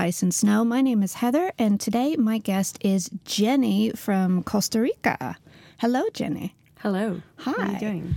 Ice 0.00 0.22
and 0.22 0.34
Snow. 0.34 0.64
My 0.64 0.80
name 0.80 1.02
is 1.02 1.12
Heather, 1.12 1.52
and 1.58 1.78
today 1.78 2.16
my 2.16 2.38
guest 2.38 2.78
is 2.80 3.10
Jenny 3.26 3.90
from 3.90 4.42
Costa 4.42 4.80
Rica. 4.80 5.36
Hello, 5.76 6.04
Jenny. 6.14 6.54
Hello. 6.78 7.20
Hi. 7.40 7.50
How 7.50 7.62
are 7.62 7.72
you 7.72 7.78
doing? 7.78 8.16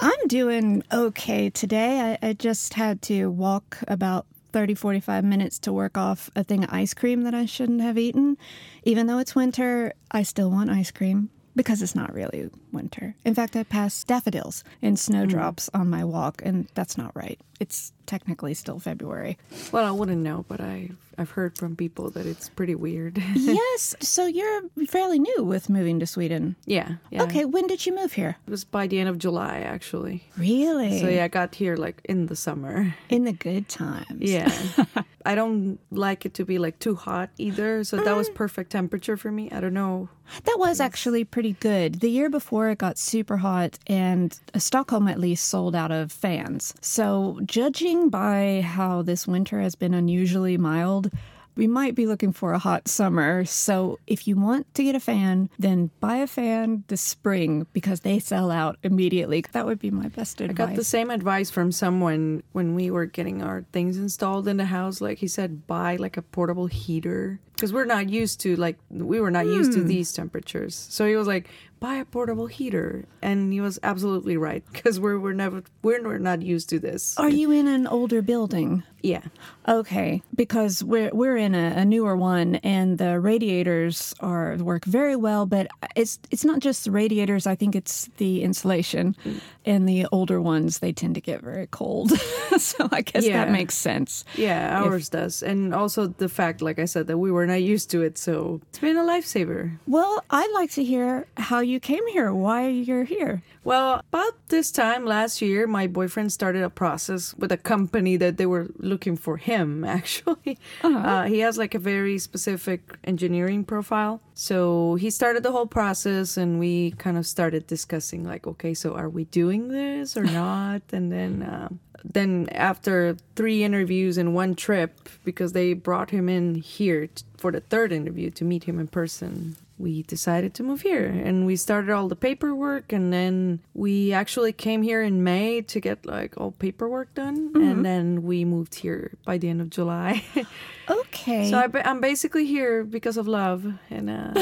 I'm 0.00 0.28
doing 0.28 0.84
okay 0.92 1.50
today. 1.50 2.16
I, 2.22 2.28
I 2.28 2.32
just 2.34 2.74
had 2.74 3.02
to 3.02 3.32
walk 3.32 3.78
about 3.88 4.26
30, 4.52 4.76
45 4.76 5.24
minutes 5.24 5.58
to 5.58 5.72
work 5.72 5.98
off 5.98 6.30
a 6.36 6.44
thing 6.44 6.62
of 6.62 6.72
ice 6.72 6.94
cream 6.94 7.22
that 7.22 7.34
I 7.34 7.46
shouldn't 7.46 7.80
have 7.80 7.98
eaten. 7.98 8.38
Even 8.84 9.08
though 9.08 9.18
it's 9.18 9.34
winter, 9.34 9.94
I 10.12 10.22
still 10.22 10.52
want 10.52 10.70
ice 10.70 10.92
cream 10.92 11.30
because 11.56 11.82
it's 11.82 11.96
not 11.96 12.14
really 12.14 12.48
winter. 12.70 13.16
In 13.24 13.34
fact, 13.34 13.56
I 13.56 13.64
passed 13.64 14.06
daffodils 14.06 14.62
and 14.80 14.96
snowdrops 14.96 15.68
mm. 15.68 15.80
on 15.80 15.90
my 15.90 16.04
walk, 16.04 16.42
and 16.44 16.68
that's 16.74 16.96
not 16.96 17.10
right. 17.16 17.40
It's 17.60 17.92
technically 18.06 18.54
still 18.54 18.78
February. 18.78 19.36
Well, 19.72 19.84
I 19.84 19.90
wouldn't 19.90 20.22
know, 20.22 20.44
but 20.48 20.60
I 20.60 20.90
I've 21.18 21.30
heard 21.32 21.58
from 21.58 21.74
people 21.74 22.10
that 22.10 22.26
it's 22.26 22.48
pretty 22.48 22.76
weird. 22.76 23.18
yes, 23.34 23.96
so 24.00 24.26
you're 24.26 24.62
fairly 24.86 25.18
new 25.18 25.42
with 25.42 25.68
moving 25.68 25.98
to 25.98 26.06
Sweden. 26.06 26.54
yeah, 26.64 26.92
yeah. 27.10 27.24
Okay, 27.24 27.44
when 27.44 27.66
did 27.66 27.84
you 27.84 27.94
move 27.94 28.12
here? 28.12 28.36
It 28.46 28.50
was 28.50 28.64
by 28.64 28.86
the 28.86 29.00
end 29.00 29.08
of 29.08 29.18
July, 29.18 29.58
actually. 29.58 30.22
Really? 30.36 31.00
So 31.00 31.08
yeah, 31.08 31.24
I 31.24 31.28
got 31.28 31.56
here 31.56 31.76
like 31.76 32.00
in 32.04 32.26
the 32.26 32.36
summer. 32.36 32.94
In 33.08 33.24
the 33.24 33.32
good 33.32 33.68
times. 33.68 34.20
Yeah. 34.20 34.52
I 35.26 35.34
don't 35.34 35.78
like 35.90 36.24
it 36.24 36.34
to 36.34 36.44
be 36.44 36.58
like 36.58 36.78
too 36.78 36.94
hot 36.94 37.30
either, 37.36 37.84
so 37.84 37.96
that 37.96 38.16
was 38.16 38.30
mm. 38.30 38.34
perfect 38.34 38.70
temperature 38.70 39.16
for 39.16 39.30
me. 39.30 39.50
I 39.50 39.60
don't 39.60 39.74
know. 39.74 40.08
That 40.44 40.56
was 40.58 40.80
actually 40.80 41.24
pretty 41.24 41.54
good. 41.54 42.00
The 42.00 42.10
year 42.10 42.30
before 42.30 42.70
it 42.70 42.78
got 42.78 42.98
super 42.98 43.38
hot, 43.38 43.78
and 43.86 44.38
Stockholm 44.56 45.08
at 45.08 45.18
least 45.18 45.48
sold 45.48 45.74
out 45.74 45.90
of 45.90 46.12
fans. 46.12 46.74
So, 46.80 47.40
judging 47.48 48.10
by 48.10 48.60
how 48.64 49.02
this 49.02 49.26
winter 49.26 49.60
has 49.60 49.74
been 49.74 49.94
unusually 49.94 50.56
mild, 50.56 51.10
we 51.56 51.66
might 51.66 51.96
be 51.96 52.06
looking 52.06 52.32
for 52.32 52.52
a 52.52 52.58
hot 52.58 52.86
summer. 52.86 53.44
So, 53.44 53.98
if 54.06 54.28
you 54.28 54.36
want 54.36 54.72
to 54.74 54.84
get 54.84 54.94
a 54.94 55.00
fan, 55.00 55.50
then 55.58 55.90
buy 55.98 56.18
a 56.18 56.28
fan 56.28 56.84
this 56.86 57.00
spring 57.00 57.66
because 57.72 58.00
they 58.00 58.20
sell 58.20 58.52
out 58.52 58.78
immediately. 58.84 59.44
That 59.50 59.66
would 59.66 59.80
be 59.80 59.90
my 59.90 60.06
best 60.08 60.40
advice. 60.40 60.54
I 60.54 60.68
got 60.68 60.76
the 60.76 60.84
same 60.84 61.10
advice 61.10 61.50
from 61.50 61.72
someone 61.72 62.44
when 62.52 62.76
we 62.76 62.92
were 62.92 63.06
getting 63.06 63.42
our 63.42 63.64
things 63.72 63.96
installed 63.96 64.46
in 64.46 64.56
the 64.56 64.66
house. 64.66 65.00
Like 65.00 65.18
he 65.18 65.26
said, 65.26 65.66
buy 65.66 65.96
like 65.96 66.16
a 66.16 66.22
portable 66.22 66.68
heater 66.68 67.40
because 67.58 67.72
we're 67.72 67.84
not 67.84 68.08
used 68.08 68.38
to 68.38 68.54
like 68.54 68.78
we 68.88 69.20
were 69.20 69.32
not 69.32 69.44
used 69.44 69.72
to 69.72 69.80
hmm. 69.80 69.88
these 69.88 70.12
temperatures. 70.12 70.86
So 70.90 71.08
he 71.08 71.16
was 71.16 71.26
like, 71.26 71.48
buy 71.80 71.94
a 71.96 72.04
portable 72.04 72.46
heater, 72.46 73.04
and 73.20 73.52
he 73.52 73.60
was 73.60 73.80
absolutely 73.82 74.36
right 74.36 74.62
because 74.72 75.00
we're 75.00 75.18
we're 75.18 75.32
never 75.32 75.64
we're, 75.82 76.00
we're 76.02 76.18
not 76.18 76.40
used 76.40 76.68
to 76.70 76.78
this. 76.78 77.18
Are 77.18 77.28
you 77.28 77.50
in 77.50 77.66
an 77.66 77.88
older 77.88 78.22
building? 78.22 78.84
Yeah, 79.02 79.22
Okay, 79.68 80.22
because 80.34 80.82
we're 80.82 81.10
we're 81.12 81.36
in 81.36 81.54
a, 81.54 81.74
a 81.76 81.84
newer 81.84 82.16
one, 82.16 82.56
and 82.56 82.98
the 82.98 83.20
radiators 83.20 84.14
are 84.20 84.56
work 84.56 84.84
very 84.84 85.16
well. 85.16 85.46
But 85.46 85.68
it's 85.96 86.18
it's 86.30 86.44
not 86.44 86.60
just 86.60 86.84
the 86.84 86.90
radiators. 86.90 87.46
I 87.46 87.54
think 87.54 87.74
it's 87.74 88.08
the 88.18 88.42
insulation, 88.42 89.16
mm. 89.24 89.40
And 89.68 89.88
the 89.88 90.06
older 90.10 90.40
ones 90.40 90.78
they 90.80 90.92
tend 90.92 91.14
to 91.14 91.20
get 91.20 91.38
very 91.42 91.68
cold. 91.80 92.10
so 92.58 92.88
I 92.90 93.02
guess 93.02 93.24
Yeah. 93.24 93.44
that 93.44 93.52
makes 93.52 93.74
sense. 93.76 94.24
yeah, 94.36 94.82
ours 94.82 95.08
does, 95.18 95.42
and 95.50 95.60
also 95.80 96.00
the 96.24 96.28
fact, 96.28 96.62
like 96.68 96.78
I 96.84 96.86
said, 96.86 97.04
that 97.08 97.18
we 97.18 97.30
were 97.36 97.46
not 97.46 97.62
used 97.74 97.88
to 97.92 97.98
it, 98.02 98.14
so 98.18 98.60
it's 98.70 98.80
been 98.80 98.96
a 98.96 99.06
lifesaver. 99.12 99.62
Well, 99.86 100.14
I'd 100.30 100.52
like 100.60 100.70
to 100.78 100.84
hear 100.92 101.26
how 101.36 101.60
you 101.60 101.78
came 101.90 102.06
here, 102.16 102.32
why 102.32 102.68
you're 102.88 103.04
here. 103.16 103.42
Well, 103.64 104.00
about 104.12 104.34
this 104.48 104.70
time 104.72 105.04
last 105.04 105.42
year, 105.42 105.66
my 105.66 105.86
boyfriend 105.98 106.32
started 106.32 106.62
a 106.62 106.70
process 106.70 107.34
with 107.40 107.52
a 107.52 107.58
company 107.74 108.16
that 108.16 108.38
they 108.38 108.46
were 108.54 108.66
looking 108.92 109.16
for 109.24 109.36
him, 109.36 109.84
actually. 109.98 110.56
uh 110.82 111.24
he 111.32 111.38
has 111.46 111.54
like 111.62 111.74
a 111.74 111.82
very 111.92 112.16
specific 112.28 112.80
engineering 113.12 113.62
profile. 113.72 114.14
So 114.48 114.94
he 115.02 115.10
started 115.20 115.42
the 115.42 115.52
whole 115.56 115.66
process 115.80 116.36
and 116.42 116.50
we 116.64 116.92
kind 117.04 117.16
of 117.20 117.26
started 117.26 117.62
discussing, 117.66 118.20
like, 118.32 118.46
okay, 118.52 118.72
so 118.82 118.88
are 119.00 119.10
we 119.18 119.24
doing 119.42 119.57
this 119.66 120.16
or 120.16 120.22
not? 120.22 120.82
and 120.92 121.10
then. 121.10 121.42
Um, 121.42 121.80
then 122.04 122.48
after 122.52 123.16
three 123.34 123.64
interviews 123.64 124.18
and 124.18 124.32
one 124.32 124.54
trip 124.54 125.08
because 125.24 125.52
they 125.52 125.72
brought 125.72 126.10
him 126.10 126.28
in 126.28 126.54
here 126.54 127.08
t- 127.08 127.24
for 127.36 127.50
the 127.50 127.60
third 127.60 127.90
interview 127.90 128.30
to 128.30 128.44
meet 128.44 128.62
him 128.64 128.78
in 128.78 128.86
person 128.86 129.56
we 129.78 130.02
decided 130.02 130.54
to 130.54 130.62
move 130.62 130.82
here. 130.82 131.06
And 131.06 131.46
we 131.46 131.56
started 131.56 131.90
all 131.90 132.08
the 132.08 132.16
paperwork 132.16 132.92
and 132.92 133.12
then 133.12 133.60
we 133.74 134.12
actually 134.12 134.52
came 134.52 134.82
here 134.82 135.02
in 135.02 135.22
may 135.22 135.62
to 135.62 135.80
get 135.80 136.04
like 136.04 136.34
all 136.36 136.52
paperwork 136.52 137.14
done. 137.14 137.52
And 137.54 137.84
then 137.84 138.22
we 138.22 138.44
moved 138.44 138.76
here 138.76 139.12
by 139.24 139.38
the 139.38 139.48
end 139.48 139.60
of 139.60 139.70
july. 139.70 140.24
Okay, 140.90 141.50
so 141.50 141.58
I, 141.58 141.82
I'm 141.84 142.00
basically 142.00 142.46
here 142.46 142.82
because 142.82 143.18
of 143.18 143.28
love 143.28 143.74
and 143.90 144.08
uh, 144.08 144.32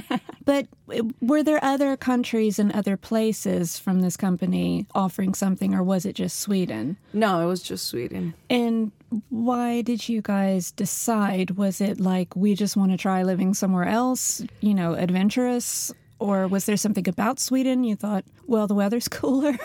but 0.46 0.66
were 1.20 1.42
there 1.42 1.62
other 1.62 1.96
countries 1.96 2.58
and 2.58 2.72
other 2.72 2.96
places 2.96 3.78
from 3.78 4.00
this 4.00 4.16
company 4.16 4.86
offering 4.94 5.34
something, 5.34 5.74
or 5.74 5.82
was 5.82 6.06
it 6.06 6.14
just 6.14 6.38
Sweden? 6.38 6.96
no 7.12 7.40
it 7.40 7.46
was 7.46 7.62
just 7.62 7.86
sweden. 7.86 8.32
And 8.48 8.92
why 9.28 9.82
did 9.82 10.08
you 10.08 10.22
guys 10.22 10.70
decide? 10.70 11.52
Was 11.52 11.80
it 11.80 12.00
like 12.00 12.34
we 12.36 12.54
just 12.54 12.76
want 12.76 12.92
to 12.92 12.96
try 12.98 13.22
living 13.22 13.54
somewhere 13.54 13.84
else, 13.86 14.42
you 14.60 14.74
know, 14.74 14.94
adventurous? 14.94 15.92
Or 16.18 16.46
was 16.46 16.66
there 16.66 16.76
something 16.76 17.08
about 17.08 17.40
Sweden 17.40 17.82
you 17.82 17.96
thought, 17.96 18.26
well, 18.46 18.66
the 18.66 18.74
weather's 18.74 19.08
cooler? 19.20 19.58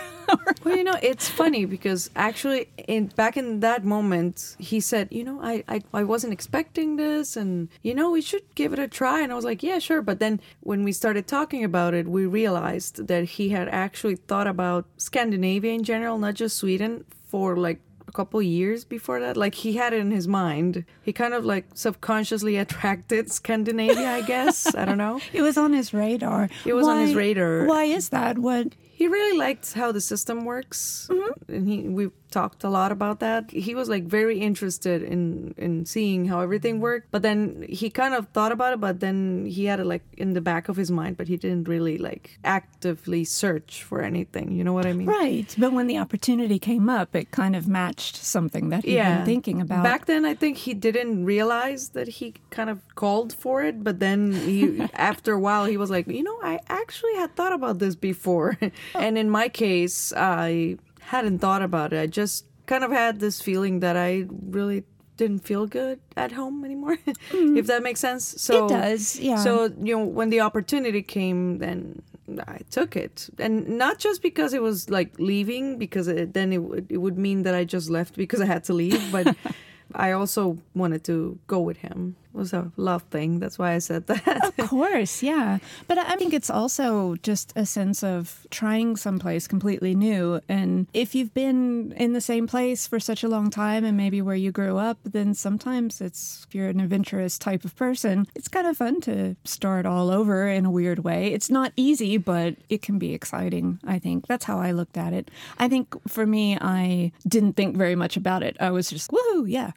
Well, 0.64 0.78
you 0.78 0.86
know, 0.86 0.96
it's 1.02 1.28
funny 1.28 1.66
because 1.66 2.10
actually, 2.16 2.70
in 2.88 3.08
back 3.08 3.36
in 3.36 3.60
that 3.60 3.84
moment, 3.84 4.56
he 4.58 4.80
said, 4.80 5.10
"You 5.12 5.24
know, 5.26 5.40
I, 5.42 5.64
I 5.68 5.82
I 5.94 6.04
wasn't 6.04 6.34
expecting 6.34 6.96
this, 6.96 7.36
and 7.36 7.68
you 7.84 7.94
know, 7.94 8.10
we 8.10 8.22
should 8.22 8.44
give 8.56 8.74
it 8.74 8.80
a 8.80 8.88
try." 8.88 9.22
And 9.22 9.32
I 9.32 9.36
was 9.36 9.46
like, 9.46 9.62
"Yeah, 9.62 9.80
sure." 9.80 10.02
But 10.02 10.20
then 10.20 10.40
when 10.62 10.84
we 10.84 10.92
started 10.94 11.28
talking 11.28 11.64
about 11.64 11.94
it, 11.94 12.08
we 12.08 12.26
realized 12.26 13.08
that 13.08 13.26
he 13.26 13.50
had 13.50 13.68
actually 13.68 14.16
thought 14.16 14.48
about 14.48 14.86
Scandinavia 14.98 15.74
in 15.74 15.84
general, 15.84 16.18
not 16.18 16.34
just 16.34 16.58
Sweden, 16.58 17.06
for 17.28 17.56
like 17.58 17.80
couple 18.16 18.42
years 18.42 18.86
before 18.86 19.20
that. 19.20 19.36
Like 19.36 19.56
he 19.56 19.74
had 19.74 19.94
it 19.94 20.00
in 20.00 20.12
his 20.12 20.28
mind. 20.28 20.86
He 21.04 21.12
kind 21.12 21.34
of 21.34 21.46
like 21.46 21.66
subconsciously 21.74 22.58
attracted 22.64 23.32
Scandinavia, 23.32 24.10
I 24.10 24.22
guess. 24.22 24.74
I 24.74 24.86
don't 24.86 24.98
know. 24.98 25.20
it 25.34 25.42
was 25.42 25.58
on 25.58 25.74
his 25.74 25.94
radar. 25.94 26.50
It 26.66 26.74
was 26.74 26.88
on 26.88 27.00
his 27.00 27.14
radar. 27.14 27.66
Why 27.66 27.84
is 27.84 28.10
that? 28.10 28.38
What? 28.40 28.74
He 28.80 29.08
really 29.08 29.38
liked 29.38 29.74
how 29.74 29.92
the 29.92 30.00
system 30.00 30.46
works, 30.46 31.10
mm-hmm. 31.12 31.54
and 31.54 31.68
he 31.68 31.82
we 31.82 32.12
talked 32.36 32.66
a 32.66 32.70
lot 32.70 32.92
about 32.92 33.18
that. 33.22 33.50
He 33.50 33.74
was 33.80 33.88
like 33.88 34.04
very 34.20 34.38
interested 34.50 35.00
in 35.14 35.56
in 35.66 35.74
seeing 35.86 36.26
how 36.32 36.42
everything 36.42 36.76
mm-hmm. 36.76 36.90
worked, 36.90 37.08
but 37.16 37.22
then 37.22 37.66
he 37.82 37.88
kind 38.02 38.14
of 38.14 38.28
thought 38.36 38.52
about 38.52 38.74
it, 38.74 38.80
but 38.88 39.00
then 39.00 39.46
he 39.56 39.62
had 39.70 39.80
it 39.80 39.88
like 39.94 40.04
in 40.18 40.34
the 40.38 40.42
back 40.52 40.68
of 40.68 40.76
his 40.76 40.92
mind, 40.92 41.16
but 41.20 41.28
he 41.32 41.38
didn't 41.38 41.66
really 41.76 41.98
like 41.98 42.26
actively 42.44 43.24
search 43.24 43.72
for 43.90 44.02
anything. 44.12 44.48
You 44.58 44.64
know 44.66 44.74
what 44.78 44.86
I 44.86 44.94
mean? 44.94 45.08
Right. 45.08 45.50
But 45.58 45.72
when 45.78 45.88
the 45.88 45.98
opportunity 45.98 46.60
came 46.60 46.90
up, 46.90 47.16
it 47.16 47.32
kind 47.32 47.56
of 47.56 47.64
matched 47.68 48.18
something 48.18 48.66
that 48.70 48.84
he'd 48.84 48.96
been 48.96 49.26
thinking 49.26 49.62
about. 49.62 49.84
Back 49.84 50.06
then, 50.12 50.26
I 50.26 50.34
think 50.42 50.58
he 50.58 50.74
didn't 50.74 51.24
realize 51.24 51.90
that 51.98 52.08
he 52.20 52.34
kind 52.50 52.70
of 52.70 52.78
called 52.96 53.32
for 53.44 53.64
it, 53.70 53.76
but 53.88 54.00
then 54.00 54.20
he, 54.48 54.60
after 55.12 55.32
a 55.40 55.40
while, 55.40 55.66
he 55.74 55.78
was 55.78 55.90
like, 55.90 56.06
you 56.08 56.24
know, 56.30 56.40
I 56.44 56.60
actually 56.68 57.16
had 57.16 57.30
thought 57.38 57.54
about 57.54 57.80
this 57.80 57.96
before. 57.96 58.58
and 59.06 59.18
in 59.18 59.30
my 59.30 59.48
case, 59.48 60.12
I 60.16 60.78
hadn't 61.08 61.40
thought 61.40 61.62
about 61.62 61.94
it. 61.94 62.00
I 62.00 62.08
just 62.08 62.46
kind 62.66 62.84
of 62.84 62.92
had 62.92 63.20
this 63.20 63.42
feeling 63.42 63.80
that 63.82 63.96
I 63.96 64.26
really 64.30 64.84
didn't 65.18 65.40
feel 65.40 65.66
good 65.66 66.00
at 66.18 66.32
home 66.32 66.66
anymore, 66.66 66.98
mm-hmm. 67.08 67.58
if 67.58 67.68
that 67.68 67.84
makes 67.84 68.00
sense. 68.00 68.42
So 68.42 68.66
It 68.66 68.70
does, 68.70 69.20
yeah. 69.20 69.38
So 69.38 69.72
you 69.82 69.98
know, 69.98 70.04
when 70.04 70.30
the 70.30 70.42
opportunity 70.42 71.02
came, 71.02 71.60
then 71.60 72.02
I 72.48 72.60
took 72.72 72.96
it, 72.96 73.30
and 73.38 73.78
not 73.78 74.00
just 74.00 74.22
because 74.22 74.54
it 74.54 74.62
was 74.62 74.90
like 74.90 75.18
leaving, 75.20 75.78
because 75.78 76.08
it, 76.08 76.34
then 76.34 76.52
it 76.52 76.62
would 76.64 76.88
it 76.90 76.98
would 76.98 77.18
mean 77.18 77.44
that 77.44 77.56
I 77.56 77.64
just 77.64 77.90
left 77.90 78.16
because 78.16 78.42
I 78.42 78.46
had 78.46 78.64
to 78.66 78.74
leave, 78.74 79.12
but 79.12 79.36
I 79.96 80.12
also 80.12 80.58
wanted 80.74 81.04
to 81.06 81.40
go 81.48 81.60
with 81.60 81.78
him. 81.78 82.16
Was 82.36 82.52
a 82.52 82.70
love 82.76 83.04
thing. 83.04 83.40
That's 83.40 83.58
why 83.58 83.74
I 83.74 83.78
said 83.80 84.08
that. 84.08 84.54
Of 84.60 84.70
course, 84.70 85.24
yeah. 85.24 85.60
But 85.88 85.98
I 85.98 86.18
think 86.18 86.34
it's 86.34 86.50
also 86.50 87.16
just 87.24 87.54
a 87.56 87.66
sense 87.66 88.04
of 88.04 88.46
trying 88.52 88.98
someplace 88.98 89.48
completely 89.48 89.96
new. 89.96 90.42
And 90.50 90.88
if 90.94 91.16
you've 91.16 91.34
been 91.34 91.94
in 91.96 92.12
the 92.12 92.20
same 92.20 92.46
place 92.46 92.88
for 92.88 93.00
such 93.00 93.24
a 93.24 93.30
long 93.30 93.50
time 93.50 93.86
and 93.86 93.96
maybe 93.96 94.22
where 94.22 94.36
you 94.36 94.52
grew 94.52 94.78
up, 94.78 94.98
then 95.06 95.34
sometimes 95.34 96.02
it's, 96.02 96.46
if 96.48 96.54
you're 96.54 96.68
an 96.68 96.82
adventurous 96.82 97.40
type 97.40 97.64
of 97.64 97.74
person, 97.78 98.28
it's 98.36 98.50
kind 98.50 98.68
of 98.68 98.76
fun 98.76 99.00
to 99.02 99.38
start 99.46 99.86
all 99.86 100.10
over 100.12 100.48
in 100.48 100.66
a 100.66 100.72
weird 100.72 101.00
way. 101.00 101.32
It's 101.32 101.50
not 101.50 101.72
easy, 101.78 102.18
but 102.18 102.56
it 102.68 102.82
can 102.82 103.00
be 103.00 103.14
exciting, 103.14 103.80
I 103.86 103.98
think. 103.98 104.28
That's 104.28 104.44
how 104.44 104.60
I 104.60 104.72
looked 104.72 104.98
at 104.98 105.14
it. 105.14 105.32
I 105.58 105.70
think 105.70 105.96
for 106.08 106.26
me, 106.26 106.58
I 106.60 107.14
didn't 107.26 107.54
think 107.54 107.78
very 107.78 107.96
much 107.96 108.18
about 108.18 108.44
it. 108.44 108.58
I 108.60 108.72
was 108.72 108.90
just, 108.90 109.10
woohoo, 109.12 109.46
yeah. 109.48 109.72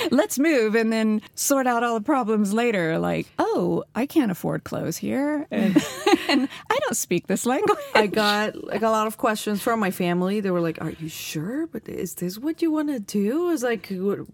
Let's 0.10 0.38
move 0.38 0.74
and 0.74 0.90
then 0.90 1.20
sort 1.34 1.66
out 1.66 1.82
all 1.82 1.94
the 1.94 2.04
problems 2.04 2.52
later. 2.52 2.98
Like, 2.98 3.26
oh, 3.38 3.84
I 3.94 4.06
can't 4.06 4.30
afford 4.30 4.64
clothes 4.64 4.96
here. 4.96 5.46
And 5.56 5.76
and 6.28 6.48
I 6.70 6.78
don't 6.84 6.96
speak 6.96 7.26
this 7.28 7.46
language. 7.46 7.78
I 7.94 8.06
got 8.08 8.56
like 8.64 8.82
a 8.82 8.88
lot 8.90 9.06
of 9.06 9.16
questions 9.16 9.62
from 9.62 9.78
my 9.80 9.90
family. 9.90 10.40
They 10.40 10.50
were 10.50 10.60
like, 10.60 10.78
"Are 10.82 10.90
you 10.90 11.08
sure? 11.08 11.66
But 11.66 11.88
is 11.88 12.14
this 12.14 12.36
what 12.38 12.62
you 12.62 12.70
want 12.72 12.88
to 12.88 12.98
do?" 13.00 13.48
I 13.48 13.50
was 13.52 13.62
like, 13.62 13.86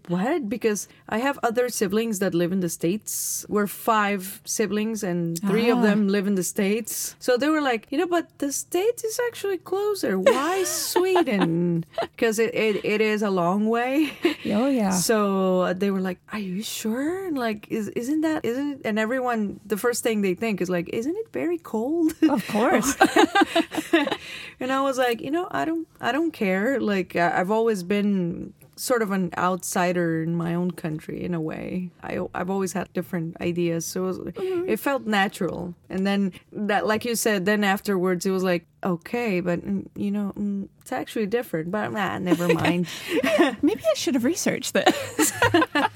"What?" 0.07 0.49
Because 0.49 0.87
I 1.09 1.19
have 1.19 1.37
other 1.43 1.69
siblings 1.69 2.19
that 2.19 2.33
live 2.33 2.51
in 2.51 2.59
the 2.61 2.69
states. 2.69 3.45
We're 3.47 3.67
five 3.67 4.41
siblings, 4.45 5.03
and 5.03 5.37
three 5.49 5.69
Ah. 5.71 5.75
of 5.77 5.81
them 5.83 6.07
live 6.07 6.25
in 6.27 6.35
the 6.35 6.43
states. 6.43 7.15
So 7.19 7.37
they 7.37 7.49
were 7.49 7.61
like, 7.61 7.87
"You 7.91 7.97
know, 7.99 8.07
but 8.07 8.25
the 8.39 8.51
states 8.51 9.03
is 9.03 9.19
actually 9.29 9.57
closer. 9.59 10.17
Why 10.19 10.63
Sweden? 10.93 11.85
Because 12.01 12.39
it, 12.39 12.53
it, 12.55 12.83
it 12.83 13.01
is 13.01 13.21
a 13.21 13.29
long 13.29 13.69
way." 13.69 14.11
Oh 14.45 14.67
yeah. 14.67 14.91
So 14.91 15.73
they 15.73 15.91
were 15.91 16.01
like, 16.01 16.19
"Are 16.33 16.39
you 16.39 16.61
sure?" 16.63 16.82
And 16.91 17.37
like, 17.37 17.67
is 17.69 17.89
isn't 17.89 18.21
that 18.21 18.43
isn't 18.45 18.71
it? 18.71 18.81
And 18.85 18.99
everyone, 18.99 19.59
the 19.65 19.77
first 19.77 20.03
thing 20.03 20.21
they 20.21 20.33
think 20.33 20.61
is 20.61 20.69
like, 20.69 20.89
"Isn't 20.91 21.15
it 21.15 21.31
very 21.31 21.57
cold?" 21.57 22.13
Of 22.23 22.47
course. 22.47 22.95
and 24.59 24.71
I 24.71 24.81
was 24.81 24.97
like, 24.97 25.21
you 25.21 25.31
know, 25.31 25.47
I 25.51 25.65
don't, 25.65 25.87
I 26.01 26.11
don't 26.11 26.31
care. 26.31 26.79
Like, 26.79 27.15
I've 27.15 27.51
always 27.51 27.83
been 27.83 28.53
sort 28.75 29.01
of 29.01 29.11
an 29.11 29.31
outsider 29.37 30.23
in 30.23 30.35
my 30.35 30.55
own 30.55 30.71
country 30.71 31.23
in 31.23 31.33
a 31.33 31.41
way. 31.41 31.91
I, 32.01 32.19
I've 32.33 32.49
always 32.49 32.73
had 32.73 32.91
different 32.93 33.39
ideas, 33.39 33.85
so 33.85 34.05
it, 34.05 34.07
was, 34.07 34.19
it 34.67 34.77
felt 34.77 35.05
natural. 35.05 35.75
And 35.89 36.07
then 36.07 36.33
that, 36.51 36.87
like 36.87 37.05
you 37.05 37.15
said, 37.15 37.45
then 37.45 37.63
afterwards 37.63 38.25
it 38.25 38.31
was 38.31 38.43
like, 38.43 38.65
okay, 38.83 39.39
but 39.39 39.65
mm, 39.65 39.87
you 39.95 40.11
know, 40.11 40.33
mm, 40.37 40.67
it's 40.81 40.91
actually 40.91 41.27
different. 41.27 41.71
But 41.71 41.91
nah, 41.91 42.17
never 42.19 42.47
mind. 42.53 42.87
Maybe 43.61 43.83
I 43.83 43.93
should 43.95 44.15
have 44.15 44.25
researched 44.25 44.73
this. 44.73 45.33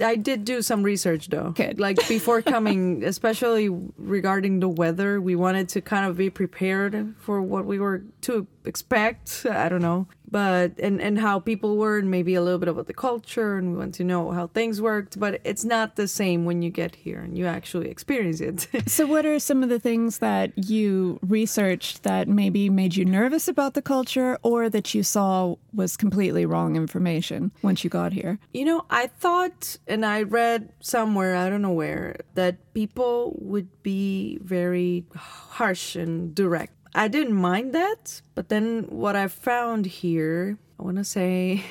I 0.00 0.16
did 0.16 0.44
do 0.44 0.62
some 0.62 0.82
research 0.82 1.28
though. 1.28 1.50
Good. 1.50 1.80
Like 1.80 1.96
before 2.08 2.42
coming, 2.42 3.04
especially 3.12 3.68
regarding 3.96 4.60
the 4.60 4.68
weather, 4.68 5.20
we 5.20 5.34
wanted 5.36 5.68
to 5.70 5.80
kind 5.80 6.06
of 6.06 6.16
be 6.16 6.30
prepared 6.30 7.14
for 7.18 7.40
what 7.42 7.64
we 7.64 7.78
were 7.78 8.02
to 8.22 8.46
expect. 8.64 9.46
I 9.48 9.68
don't 9.68 9.82
know. 9.82 10.06
But 10.32 10.80
and 10.80 11.00
and 11.00 11.18
how 11.18 11.38
people 11.38 11.76
were 11.76 11.98
and 11.98 12.10
maybe 12.10 12.34
a 12.34 12.42
little 12.42 12.58
bit 12.58 12.68
about 12.68 12.86
the 12.86 12.94
culture 12.94 13.58
and 13.58 13.72
we 13.72 13.78
want 13.78 13.94
to 13.96 14.04
know 14.04 14.30
how 14.32 14.48
things 14.48 14.80
worked, 14.80 15.20
but 15.20 15.40
it's 15.44 15.64
not 15.64 15.96
the 15.96 16.08
same 16.08 16.44
when 16.46 16.62
you 16.62 16.70
get 16.70 16.96
here 16.96 17.20
and 17.20 17.36
you 17.36 17.46
actually 17.46 17.88
experience 17.88 18.40
it. 18.40 18.68
So, 18.86 19.06
what 19.06 19.24
are 19.24 19.38
some 19.38 19.62
of 19.62 19.68
the 19.68 19.78
things 19.78 20.18
that 20.18 20.52
you 20.56 21.18
researched 21.22 22.02
that 22.02 22.28
maybe 22.28 22.68
made 22.68 22.96
you 22.96 23.04
nervous 23.04 23.46
about 23.46 23.74
the 23.74 23.82
culture 23.82 24.38
or 24.42 24.68
that 24.68 24.94
you 24.94 25.02
saw 25.02 25.54
was 25.72 25.96
completely 25.96 26.44
wrong 26.46 26.76
information 26.76 27.52
once 27.62 27.84
you 27.84 27.90
got 27.90 28.12
here? 28.12 28.38
You 28.52 28.64
know, 28.64 28.84
I 28.90 29.06
thought, 29.06 29.76
and 29.86 30.04
I 30.04 30.22
read 30.22 30.72
somewhere, 30.80 31.36
I 31.36 31.48
don't 31.48 31.62
know 31.62 31.72
where, 31.72 32.16
that 32.34 32.74
people 32.74 33.36
would 33.40 33.82
be 33.82 34.38
very 34.42 35.04
harsh 35.14 35.96
and 35.96 36.34
direct. 36.34 36.72
I 36.94 37.08
didn't 37.08 37.34
mind 37.34 37.72
that, 37.72 38.20
but 38.34 38.48
then 38.48 38.84
what 38.88 39.16
I 39.16 39.28
found 39.28 39.86
here, 39.86 40.58
I 40.78 40.82
want 40.82 40.98
to 40.98 41.04
say, 41.04 41.64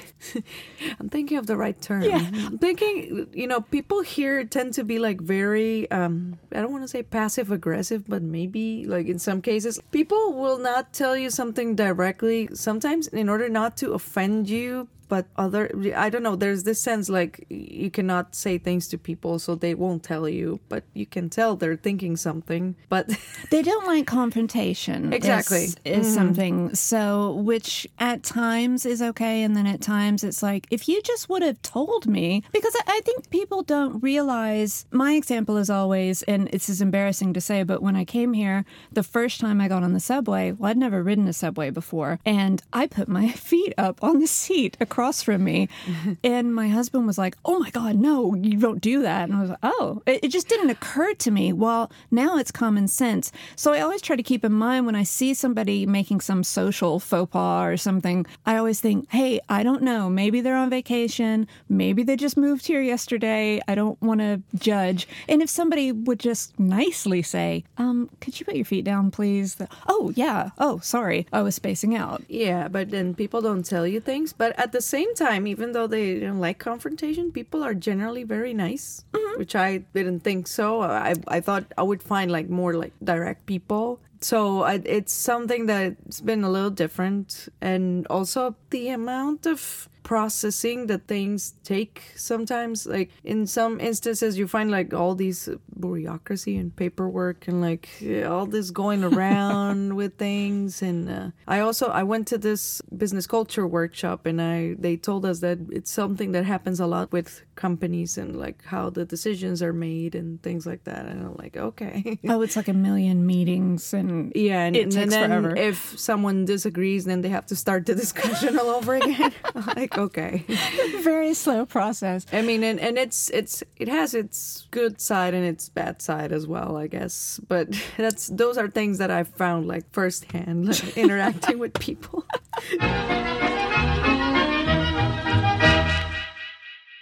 I'm 1.00 1.10
thinking 1.10 1.38
of 1.38 1.46
the 1.46 1.56
right 1.56 1.80
term. 1.80 2.04
Yeah. 2.04 2.28
I'm 2.34 2.58
thinking, 2.58 3.28
you 3.34 3.46
know, 3.46 3.62
people 3.62 4.02
here 4.02 4.44
tend 4.46 4.74
to 4.76 4.84
be 4.84 4.98
like 4.98 5.22
very, 5.22 5.90
um, 5.92 6.40
I 6.52 6.62
don't 6.62 6.72
want 6.72 6.84
to 6.84 6.88
say 6.88 7.04
passive 7.04 7.52
aggressive, 7.52 8.08
but 8.08 8.24
maybe 8.24 8.86
like 8.86 9.08
in 9.08 9.20
some 9.20 9.42
cases, 9.42 9.80
people 9.92 10.34
will 10.34 10.58
not 10.58 10.92
tell 10.92 11.16
you 11.16 11.30
something 11.30 11.76
directly, 11.76 12.50
sometimes 12.54 13.08
in 13.08 13.30
order 13.30 13.48
not 13.48 13.78
to 13.78 13.94
offend 13.94 14.50
you, 14.50 14.88
but 15.12 15.26
other 15.36 15.70
i 15.98 16.10
don't 16.10 16.24
know 16.24 16.38
there's 16.38 16.64
this 16.64 16.80
sense 16.80 17.10
like 17.10 17.46
you 17.50 17.92
cannot 17.92 18.34
say 18.34 18.58
things 18.58 18.88
to 18.88 18.98
people 18.98 19.38
so 19.38 19.56
they 19.56 19.76
won't 19.76 20.04
tell 20.04 20.26
you 20.30 20.58
but 20.70 20.86
you 20.94 21.06
can 21.06 21.30
tell 21.30 21.58
they're 21.58 21.76
thinking 21.76 22.16
something 22.16 22.76
but 22.88 23.12
They 23.52 23.62
don't 23.62 23.86
like 23.86 24.08
confrontation. 24.08 25.12
Exactly. 25.12 25.66
Is, 25.66 25.76
is 25.84 26.14
something. 26.14 26.74
So, 26.74 27.34
which 27.34 27.86
at 28.00 28.24
times 28.24 28.86
is 28.86 29.02
okay. 29.02 29.44
And 29.44 29.58
then 29.58 29.68
at 29.68 29.82
times 29.82 30.24
it's 30.24 30.42
like, 30.42 30.68
if 30.72 30.88
you 30.88 31.02
just 31.02 31.28
would 31.28 31.42
have 31.42 31.62
told 31.62 32.08
me, 32.08 32.44
because 32.54 32.74
I, 32.78 32.98
I 32.98 33.02
think 33.02 33.30
people 33.30 33.62
don't 33.62 34.02
realize 34.02 34.86
my 34.92 35.14
example 35.14 35.58
is 35.58 35.70
always, 35.70 36.24
and 36.24 36.48
this 36.48 36.70
is 36.70 36.82
embarrassing 36.82 37.34
to 37.34 37.42
say, 37.42 37.64
but 37.64 37.82
when 37.82 37.98
I 37.98 38.06
came 38.06 38.32
here, 38.32 38.64
the 38.92 39.04
first 39.04 39.42
time 39.42 39.60
I 39.60 39.68
got 39.68 39.84
on 39.84 39.92
the 39.92 40.00
subway, 40.00 40.54
well, 40.54 40.72
I'd 40.72 40.78
never 40.78 41.04
ridden 41.04 41.28
a 41.28 41.34
subway 41.34 41.70
before. 41.70 42.20
And 42.26 42.64
I 42.72 42.88
put 42.88 43.10
my 43.10 43.30
feet 43.50 43.74
up 43.78 44.02
on 44.02 44.20
the 44.20 44.28
seat 44.28 44.78
across 44.80 45.01
from 45.24 45.44
me. 45.44 45.70
and 46.24 46.54
my 46.54 46.68
husband 46.70 47.08
was 47.08 47.18
like, 47.18 47.36
oh 47.46 47.60
my 47.60 47.70
God, 47.70 47.96
no, 47.96 48.36
you 48.36 48.58
don't 48.58 48.82
do 48.82 49.02
that. 49.02 49.30
And 49.30 49.38
I 49.38 49.42
was 49.42 49.50
like, 49.50 49.60
oh, 49.64 50.02
it, 50.06 50.20
it 50.24 50.28
just 50.30 50.48
didn't 50.48 50.70
occur 50.70 51.14
to 51.16 51.32
me. 51.32 51.54
Well, 51.54 51.92
now 52.12 52.38
it's 52.38 52.52
common 52.52 52.88
sense. 52.88 53.32
So 53.56 53.74
I 53.74 53.82
always 53.82 54.02
try 54.02 54.16
to 54.16 54.24
keep 54.24 54.44
in 54.46 54.52
mind 54.54 54.86
when 54.86 54.96
I 54.96 55.04
see 55.04 55.34
somebody 55.34 55.86
making 55.86 56.22
some 56.22 56.44
social 56.44 57.00
faux 57.00 57.32
pas 57.32 57.68
or 57.68 57.78
something, 57.78 58.26
I 58.46 58.58
always 58.58 58.80
think, 58.80 59.10
hey, 59.12 59.40
I 59.50 59.64
don't 59.64 59.82
know. 59.82 60.10
Maybe 60.10 60.42
they're 60.42 60.56
on 60.56 60.70
vacation. 60.70 61.48
Maybe 61.70 62.04
they 62.04 62.16
just 62.16 62.38
moved 62.38 62.68
here 62.68 62.82
yesterday. 62.82 63.62
I 63.68 63.76
don't 63.76 64.02
want 64.02 64.20
to 64.22 64.42
judge. 64.56 65.08
And 65.28 65.42
if 65.42 65.50
somebody 65.50 65.92
would 65.92 66.20
just 66.20 66.60
nicely 66.60 67.22
say, 67.22 67.64
um, 67.78 68.10
could 68.20 68.40
you 68.40 68.46
put 68.46 68.56
your 68.56 68.66
feet 68.66 68.86
down, 68.86 69.12
please? 69.12 69.58
Oh, 69.88 70.12
yeah. 70.16 70.50
Oh, 70.58 70.80
sorry. 70.80 71.28
I 71.34 71.42
was 71.42 71.56
spacing 71.56 71.96
out. 71.96 72.24
yeah 72.28 72.68
but 72.68 72.90
then 72.92 73.14
people 73.14 73.42
don't 73.42 73.66
tell 73.66 73.86
you 73.88 74.00
things 74.00 74.34
but 74.34 74.58
at 74.58 74.72
the 74.72 74.82
same 74.96 75.12
time 75.16 75.48
even 75.54 75.72
though 75.72 75.88
they 75.88 76.20
don't 76.20 76.44
like 76.48 76.58
confrontation 76.60 77.32
people 77.40 77.64
are 77.68 77.76
generally 77.90 78.24
very 78.24 78.54
nice 78.54 79.06
mm-hmm. 79.14 79.40
which 79.40 79.56
i 79.56 79.70
didn't 79.94 80.22
think 80.22 80.48
so. 80.48 80.82
I 80.82 81.14
i 81.28 81.40
thought 81.40 81.66
i 81.78 81.84
would 81.90 82.04
find 82.04 82.32
like 82.32 82.50
more 82.50 82.74
like 82.74 82.94
direct 83.04 83.46
people. 83.46 84.00
So 84.22 84.62
I, 84.62 84.76
it's 84.86 85.14
something 85.14 85.66
that's 85.66 86.22
been 86.22 86.44
a 86.44 86.50
little 86.50 86.70
different. 86.70 87.50
And 87.60 88.06
also 88.08 88.56
the 88.70 88.90
amount 88.90 89.48
of 89.48 89.90
processing 90.04 90.88
that 90.88 91.08
things 91.08 91.54
take 91.64 92.14
sometimes. 92.16 92.86
Like 92.86 93.10
in 93.24 93.48
some 93.48 93.80
instances 93.80 94.38
you 94.38 94.48
find 94.48 94.72
like 94.72 94.94
all 94.94 95.16
these 95.16 95.50
bureaucracy 95.80 96.58
and 96.58 96.76
paperwork 96.76 97.48
and 97.48 97.62
like 97.62 97.90
all 98.26 98.46
this 98.46 98.72
going 98.72 99.04
around 99.14 99.96
with 99.96 100.18
things. 100.18 100.82
And 100.82 101.10
uh, 101.10 101.30
i 101.48 101.60
also 101.60 101.88
i 101.88 102.04
went 102.04 102.28
to 102.28 102.38
this 102.38 102.82
business 102.96 103.28
culture 103.28 103.68
workshop 103.68 104.26
and 104.26 104.42
i 104.42 104.76
they 104.78 104.96
told 104.98 105.26
us 105.26 105.40
that 105.40 105.58
it's 105.72 105.92
something 105.92 106.32
that 106.34 106.46
happens 106.46 106.80
a 106.80 106.86
lot 106.88 107.12
with 107.12 107.42
companies 107.56 108.18
and 108.18 108.36
like 108.36 108.64
how 108.66 108.90
the 108.90 109.06
decisions 109.06 109.62
are 109.62 109.74
made 109.74 110.16
and 110.16 110.42
things 110.42 110.66
like 110.66 110.84
that. 110.86 111.06
And 111.06 111.26
i'm 111.26 111.36
like 111.36 111.58
okay. 111.58 112.20
Oh, 112.28 112.42
it's 112.42 112.56
like 112.56 112.68
a 112.68 112.74
million 112.74 113.26
meetings 113.26 113.94
and 113.94 114.32
yeah 114.36 114.64
and, 114.66 114.76
It 114.76 114.96
and 114.96 115.12
then 115.12 115.30
forever. 115.30 115.56
if 115.56 115.98
someone 116.00 116.46
disagrees 116.46 117.06
then 117.06 117.22
they 117.22 117.30
have 117.30 117.46
to 117.48 117.56
start 117.56 117.86
the 117.86 117.96
discussion 117.96 118.58
all 118.60 118.70
over 118.70 118.96
again. 118.96 119.32
Like 119.76 119.91
okay 119.98 120.46
very 121.02 121.34
slow 121.34 121.66
process. 121.66 122.26
I 122.32 122.42
mean, 122.42 122.64
and, 122.64 122.80
and 122.80 122.98
it's 122.98 123.30
it's 123.32 123.64
it 123.78 123.88
has 123.88 124.14
its 124.14 124.68
good 124.72 125.02
side 125.02 125.34
and 125.34 125.46
its 125.46 125.70
bad 125.70 126.02
side 126.02 126.32
as 126.32 126.48
well, 126.48 126.78
I 126.78 126.88
guess. 126.88 127.40
But 127.48 127.70
that's 127.98 128.28
those 128.28 128.58
are 128.58 128.70
things 128.70 128.98
that 128.98 129.12
I've 129.12 129.30
found 129.30 129.68
like 129.68 129.90
firsthand, 129.92 130.68
like, 130.68 130.98
interacting 130.98 131.60
with 131.60 131.74
people. 131.80 132.26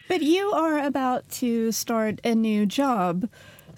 But 0.07 0.23
you 0.23 0.51
are 0.51 0.79
about 0.79 1.29
to 1.29 1.71
start 1.71 2.19
a 2.23 2.33
new 2.33 2.65
job. 2.65 3.29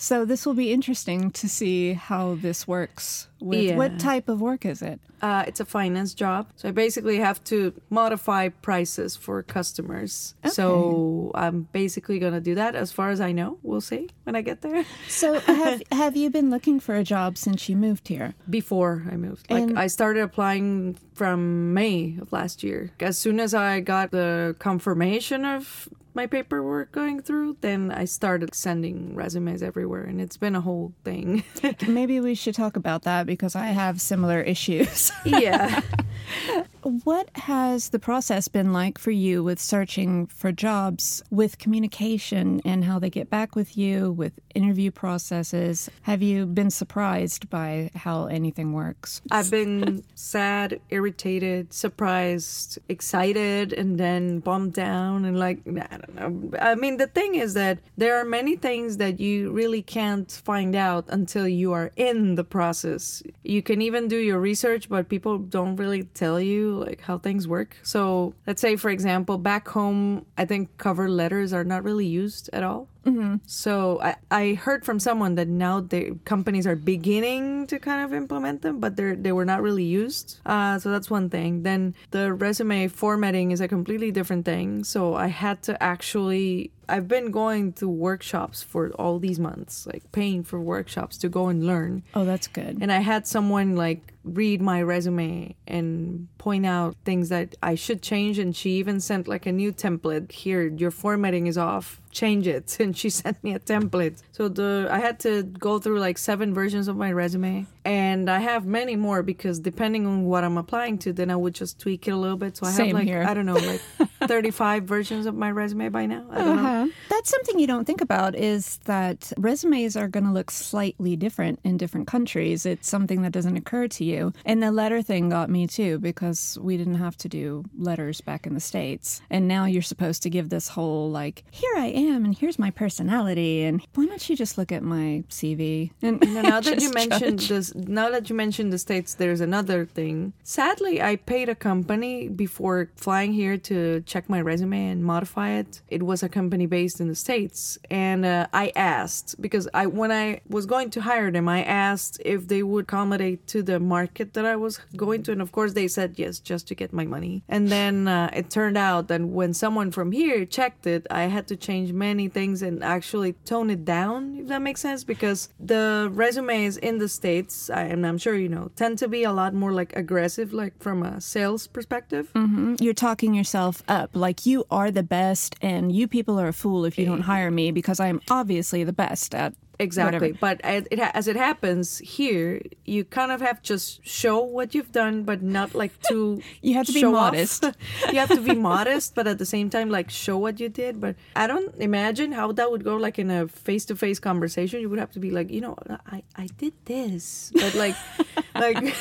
So 0.01 0.25
this 0.25 0.47
will 0.47 0.55
be 0.55 0.73
interesting 0.73 1.29
to 1.29 1.47
see 1.47 1.93
how 1.93 2.33
this 2.33 2.67
works. 2.67 3.27
With 3.39 3.61
Yeah. 3.61 3.75
what 3.77 3.99
type 3.99 4.27
of 4.29 4.41
work 4.41 4.65
is 4.65 4.81
it? 4.81 4.99
Uh, 5.21 5.43
it's 5.45 5.59
a 5.59 5.65
finance 5.65 6.15
job, 6.15 6.47
so 6.55 6.69
I 6.69 6.71
basically 6.71 7.17
have 7.19 7.43
to 7.45 7.73
modify 7.91 8.49
prices 8.49 9.15
for 9.15 9.43
customers. 9.43 10.33
Okay. 10.43 10.49
So 10.53 11.31
I'm 11.35 11.67
basically 11.71 12.17
gonna 12.17 12.41
do 12.41 12.55
that. 12.55 12.73
As 12.75 12.91
far 12.91 13.11
as 13.11 13.21
I 13.21 13.31
know, 13.31 13.59
we'll 13.61 13.81
see 13.81 14.09
when 14.23 14.35
I 14.35 14.41
get 14.41 14.61
there. 14.61 14.83
So 15.07 15.39
have 15.61 15.83
have 15.91 16.15
you 16.17 16.31
been 16.31 16.49
looking 16.49 16.79
for 16.79 16.95
a 16.95 17.03
job 17.03 17.37
since 17.37 17.69
you 17.69 17.75
moved 17.77 18.07
here? 18.07 18.33
before 18.49 19.03
I 19.11 19.17
moved. 19.17 19.51
Like 19.51 19.63
And- 19.69 19.77
I 19.79 19.85
started 19.87 20.23
applying 20.23 20.97
from 21.13 21.73
May 21.75 22.17
of 22.19 22.33
last 22.33 22.63
year. 22.63 22.89
As 22.99 23.19
soon 23.19 23.39
as 23.39 23.53
I 23.53 23.81
got 23.81 24.09
the 24.09 24.55
confirmation 24.57 25.45
of 25.45 25.87
my 26.13 26.27
paperwork 26.27 26.91
going 26.91 27.21
through, 27.21 27.57
then 27.61 27.91
I 27.91 28.05
started 28.05 28.53
sending 28.53 29.15
resumes 29.15 29.63
everywhere 29.63 30.03
and 30.03 30.19
it's 30.19 30.37
been 30.37 30.55
a 30.55 30.61
whole 30.61 30.93
thing. 31.03 31.43
Maybe 31.87 32.19
we 32.19 32.35
should 32.35 32.55
talk 32.55 32.75
about 32.75 33.03
that 33.03 33.25
because 33.25 33.55
I 33.55 33.67
have 33.67 34.01
similar 34.01 34.41
issues. 34.41 35.11
yeah. 35.25 35.81
What 36.83 37.29
has 37.35 37.89
the 37.89 37.99
process 37.99 38.47
been 38.47 38.73
like 38.73 38.97
for 38.97 39.11
you 39.11 39.43
with 39.43 39.59
searching 39.59 40.25
for 40.25 40.51
jobs, 40.51 41.21
with 41.29 41.59
communication 41.59 42.59
and 42.65 42.83
how 42.83 42.97
they 42.97 43.11
get 43.11 43.29
back 43.29 43.55
with 43.55 43.77
you, 43.77 44.11
with 44.11 44.33
interview 44.55 44.89
processes? 44.89 45.91
Have 46.01 46.23
you 46.23 46.47
been 46.47 46.71
surprised 46.71 47.51
by 47.51 47.91
how 47.93 48.25
anything 48.25 48.73
works? 48.73 49.21
I've 49.29 49.51
been 49.51 50.03
sad, 50.15 50.79
irritated, 50.89 51.71
surprised, 51.71 52.79
excited, 52.89 53.73
and 53.73 53.99
then 53.99 54.39
bummed 54.39 54.73
down. 54.73 55.25
And 55.25 55.37
like, 55.37 55.59
I 55.67 55.97
don't 55.97 56.15
know. 56.15 56.57
I 56.59 56.73
mean, 56.73 56.97
the 56.97 57.07
thing 57.07 57.35
is 57.35 57.53
that 57.53 57.77
there 57.95 58.17
are 58.17 58.25
many 58.25 58.55
things 58.55 58.97
that 58.97 59.19
you 59.19 59.51
really 59.51 59.83
can't 59.83 60.31
find 60.31 60.75
out 60.75 61.05
until 61.09 61.47
you 61.47 61.73
are 61.73 61.91
in 61.95 62.35
the 62.35 62.43
process. 62.43 63.21
You 63.43 63.61
can 63.61 63.83
even 63.83 64.07
do 64.07 64.17
your 64.17 64.39
research, 64.39 64.89
but 64.89 65.09
people 65.09 65.37
don't 65.37 65.75
really 65.75 66.03
tell 66.15 66.39
you 66.39 66.70
like 66.77 67.01
how 67.01 67.17
things 67.17 67.47
work. 67.47 67.77
So 67.83 68.33
let's 68.47 68.61
say, 68.61 68.75
for 68.75 68.89
example, 68.89 69.37
back 69.37 69.67
home, 69.67 70.25
I 70.37 70.45
think 70.45 70.77
cover 70.77 71.09
letters 71.09 71.53
are 71.53 71.63
not 71.63 71.83
really 71.83 72.05
used 72.05 72.49
at 72.53 72.63
all. 72.63 72.87
Mm-hmm. 73.05 73.37
So 73.45 73.99
I, 74.01 74.15
I 74.29 74.53
heard 74.53 74.85
from 74.85 74.99
someone 74.99 75.35
that 75.35 75.47
now 75.47 75.81
the 75.81 76.17
companies 76.25 76.67
are 76.67 76.75
beginning 76.75 77.67
to 77.67 77.79
kind 77.79 78.03
of 78.03 78.13
implement 78.13 78.61
them, 78.61 78.79
but 78.79 78.95
they 78.95 79.15
they 79.15 79.31
were 79.31 79.45
not 79.45 79.61
really 79.61 79.83
used. 79.83 80.39
Uh, 80.45 80.77
so 80.77 80.91
that's 80.91 81.09
one 81.09 81.29
thing. 81.29 81.63
Then 81.63 81.95
the 82.11 82.33
resume 82.33 82.87
formatting 82.87 83.51
is 83.51 83.61
a 83.61 83.67
completely 83.67 84.11
different 84.11 84.45
thing. 84.45 84.83
So 84.83 85.15
I 85.15 85.27
had 85.27 85.63
to 85.63 85.81
actually 85.81 86.71
I've 86.91 87.07
been 87.07 87.31
going 87.31 87.71
to 87.73 87.87
workshops 87.87 88.61
for 88.61 88.91
all 88.91 89.17
these 89.17 89.39
months, 89.39 89.87
like 89.87 90.11
paying 90.11 90.43
for 90.43 90.59
workshops 90.59 91.17
to 91.19 91.29
go 91.29 91.47
and 91.47 91.65
learn. 91.65 92.03
Oh, 92.13 92.25
that's 92.25 92.47
good. 92.47 92.79
And 92.81 92.91
I 92.91 92.99
had 92.99 93.25
someone 93.25 93.77
like 93.77 94.13
read 94.25 94.61
my 94.61 94.81
resume 94.81 95.55
and 95.65 96.27
point 96.37 96.65
out 96.65 96.95
things 97.05 97.29
that 97.29 97.55
I 97.63 97.75
should 97.75 98.01
change. 98.01 98.37
And 98.39 98.53
she 98.53 98.71
even 98.71 98.99
sent 98.99 99.27
like 99.27 99.45
a 99.45 99.53
new 99.53 99.71
template. 99.71 100.33
Here, 100.33 100.67
your 100.67 100.91
formatting 100.91 101.47
is 101.47 101.57
off. 101.57 102.01
Change 102.11 102.47
it. 102.47 102.77
And 102.81 102.97
she 102.97 103.09
sent 103.09 103.43
me 103.43 103.53
a 103.53 103.59
template. 103.59 104.21
So 104.31 104.47
the 104.49 104.87
I 104.91 104.99
had 104.99 105.19
to 105.21 105.43
go 105.43 105.79
through 105.79 105.99
like 105.99 106.17
seven 106.17 106.53
versions 106.53 106.87
of 106.87 106.95
my 106.97 107.11
resume, 107.11 107.65
and 107.85 108.29
I 108.29 108.39
have 108.39 108.65
many 108.65 108.95
more 108.95 109.23
because 109.23 109.59
depending 109.59 110.05
on 110.05 110.25
what 110.25 110.43
I'm 110.43 110.57
applying 110.57 110.97
to, 110.99 111.13
then 111.13 111.29
I 111.29 111.35
would 111.35 111.53
just 111.53 111.79
tweak 111.79 112.07
it 112.07 112.11
a 112.11 112.17
little 112.17 112.37
bit. 112.37 112.57
So 112.57 112.65
I 112.65 112.71
Same 112.71 112.87
have 112.87 112.95
like 112.95 113.07
here. 113.07 113.23
I 113.23 113.33
don't 113.33 113.45
know 113.45 113.53
like 113.55 113.81
35 114.31 114.85
versions 114.85 115.25
of 115.25 115.35
my 115.35 115.51
resume 115.51 115.89
by 115.89 116.05
now. 116.05 116.25
Uh-huh. 116.31 116.87
That's 117.09 117.29
something 117.29 117.59
you 117.59 117.67
don't 117.67 117.83
think 117.83 117.99
about 117.99 118.33
is 118.33 118.77
that 118.85 119.33
resumes 119.37 119.97
are 119.97 120.07
going 120.07 120.23
to 120.23 120.31
look 120.31 120.49
slightly 120.49 121.17
different 121.17 121.59
in 121.65 121.75
different 121.75 122.07
countries. 122.07 122.65
It's 122.65 122.87
something 122.87 123.23
that 123.23 123.33
doesn't 123.33 123.57
occur 123.57 123.89
to 123.89 124.05
you. 124.05 124.31
And 124.45 124.63
the 124.63 124.71
letter 124.71 125.01
thing 125.01 125.27
got 125.27 125.49
me 125.49 125.67
too 125.67 125.99
because 125.99 126.57
we 126.61 126.77
didn't 126.77 126.95
have 126.95 127.17
to 127.17 127.27
do 127.27 127.65
letters 127.77 128.21
back 128.21 128.47
in 128.47 128.53
the 128.53 128.61
States. 128.61 129.21
And 129.29 129.49
now 129.49 129.65
you're 129.65 129.81
supposed 129.81 130.23
to 130.23 130.29
give 130.29 130.47
this 130.47 130.69
whole, 130.69 131.11
like, 131.11 131.43
here 131.51 131.73
I 131.75 131.87
am 131.87 132.23
and 132.23 132.33
here's 132.33 132.57
my 132.57 132.71
personality. 132.71 133.63
And 133.63 133.85
why 133.95 134.05
don't 134.05 134.29
you 134.29 134.37
just 134.37 134.57
look 134.57 134.71
at 134.71 134.81
my 134.81 135.25
CV? 135.27 135.91
And 136.01 136.21
Now, 136.33 136.41
now 136.41 136.61
that 136.61 136.81
you 136.81 136.93
mentioned 136.93 137.39
judge? 137.39 137.49
this, 137.49 137.75
now 137.75 138.09
that 138.09 138.29
you 138.29 138.35
mentioned 138.37 138.71
the 138.71 138.77
states, 138.77 139.15
there's 139.15 139.41
another 139.41 139.85
thing. 139.85 140.31
Sadly, 140.43 141.01
I 141.01 141.17
paid 141.17 141.49
a 141.49 141.55
company 141.55 142.29
before 142.29 142.89
flying 142.95 143.33
here 143.33 143.57
to 143.57 143.99
check 144.05 144.20
my 144.29 144.41
resume 144.41 144.87
and 144.87 145.03
modify 145.03 145.51
it. 145.51 145.81
It 145.87 146.03
was 146.03 146.23
a 146.23 146.29
company 146.29 146.65
based 146.65 146.99
in 146.99 147.07
the 147.07 147.15
states, 147.15 147.77
and 147.89 148.25
uh, 148.25 148.47
I 148.53 148.71
asked 148.75 149.41
because 149.41 149.67
I 149.73 149.87
when 149.87 150.11
I 150.11 150.41
was 150.49 150.65
going 150.65 150.89
to 150.91 151.01
hire 151.01 151.31
them, 151.31 151.47
I 151.47 151.63
asked 151.63 152.21
if 152.25 152.47
they 152.47 152.63
would 152.63 152.83
accommodate 152.83 153.47
to 153.47 153.63
the 153.63 153.79
market 153.79 154.33
that 154.33 154.45
I 154.45 154.55
was 154.55 154.79
going 154.95 155.23
to, 155.23 155.31
and 155.31 155.41
of 155.41 155.51
course 155.51 155.73
they 155.73 155.87
said 155.87 156.15
yes, 156.17 156.39
just 156.39 156.67
to 156.67 156.75
get 156.75 156.91
my 156.91 157.05
money. 157.05 157.43
And 157.47 157.69
then 157.69 158.07
uh, 158.07 158.29
it 158.33 158.49
turned 158.49 158.77
out 158.77 159.07
that 159.07 159.21
when 159.21 159.53
someone 159.53 159.91
from 159.91 160.11
here 160.11 160.45
checked 160.45 160.85
it, 160.87 161.07
I 161.09 161.23
had 161.23 161.47
to 161.47 161.55
change 161.55 161.93
many 161.93 162.27
things 162.27 162.61
and 162.61 162.83
actually 162.83 163.33
tone 163.45 163.69
it 163.69 163.85
down, 163.85 164.37
if 164.41 164.47
that 164.47 164.61
makes 164.61 164.81
sense, 164.81 165.03
because 165.03 165.49
the 165.59 166.09
resumes 166.11 166.77
in 166.77 166.97
the 166.97 167.07
states, 167.07 167.69
I, 167.69 167.83
and 167.83 168.05
I'm 168.05 168.17
sure 168.17 168.35
you 168.35 168.49
know, 168.49 168.71
tend 168.75 168.97
to 168.99 169.07
be 169.07 169.23
a 169.23 169.31
lot 169.31 169.53
more 169.53 169.71
like 169.71 169.95
aggressive, 169.95 170.51
like 170.53 170.73
from 170.79 171.03
a 171.03 171.21
sales 171.21 171.67
perspective. 171.67 172.31
You're 172.79 172.93
talking 172.93 173.33
yourself 173.33 173.83
up 173.87 174.00
like 174.13 174.45
you 174.45 174.65
are 174.71 174.91
the 174.91 175.03
best, 175.03 175.55
and 175.61 175.91
you 175.91 176.07
people 176.07 176.39
are 176.39 176.47
a 176.47 176.53
fool 176.53 176.85
if 176.85 176.97
you 176.97 177.05
don't 177.05 177.19
eh, 177.19 177.23
hire 177.23 177.51
me 177.51 177.71
because 177.71 177.99
I 177.99 178.07
am 178.07 178.21
obviously 178.29 178.83
the 178.83 178.93
best 178.93 179.33
at 179.35 179.53
Exactly, 179.81 180.33
whatever. 180.33 180.37
but 180.39 180.61
as 180.63 180.87
it, 180.91 180.99
as 180.99 181.27
it 181.27 181.35
happens 181.35 181.99
here, 181.99 182.61
you 182.85 183.03
kind 183.03 183.31
of 183.31 183.41
have 183.41 183.61
to 183.61 183.67
just 183.73 184.05
show 184.05 184.39
what 184.39 184.75
you've 184.75 184.91
done, 184.91 185.23
but 185.23 185.41
not 185.41 185.73
like 185.73 185.99
to. 186.09 186.41
You 186.61 186.75
have 186.75 186.85
to 186.85 186.93
be 186.93 187.03
modest. 187.03 187.65
you 188.11 188.19
have 188.19 188.29
to 188.29 188.41
be 188.41 188.53
modest, 188.53 189.15
but 189.15 189.25
at 189.27 189.37
the 189.39 189.45
same 189.45 189.69
time, 189.69 189.89
like 189.89 190.09
show 190.11 190.37
what 190.37 190.59
you 190.59 190.69
did. 190.69 191.01
But 191.01 191.15
I 191.35 191.47
don't 191.47 191.73
imagine 191.79 192.31
how 192.31 192.51
that 192.53 192.69
would 192.71 192.83
go. 192.83 192.95
Like 192.97 193.17
in 193.17 193.31
a 193.31 193.47
face-to-face 193.47 194.19
conversation, 194.19 194.79
you 194.81 194.89
would 194.89 194.99
have 194.99 195.11
to 195.13 195.19
be 195.19 195.31
like, 195.31 195.49
you 195.49 195.61
know, 195.61 195.75
I 196.05 196.23
I 196.35 196.47
did 196.57 196.73
this, 196.85 197.51
but 197.53 197.73
like, 197.73 197.95
like 198.55 198.95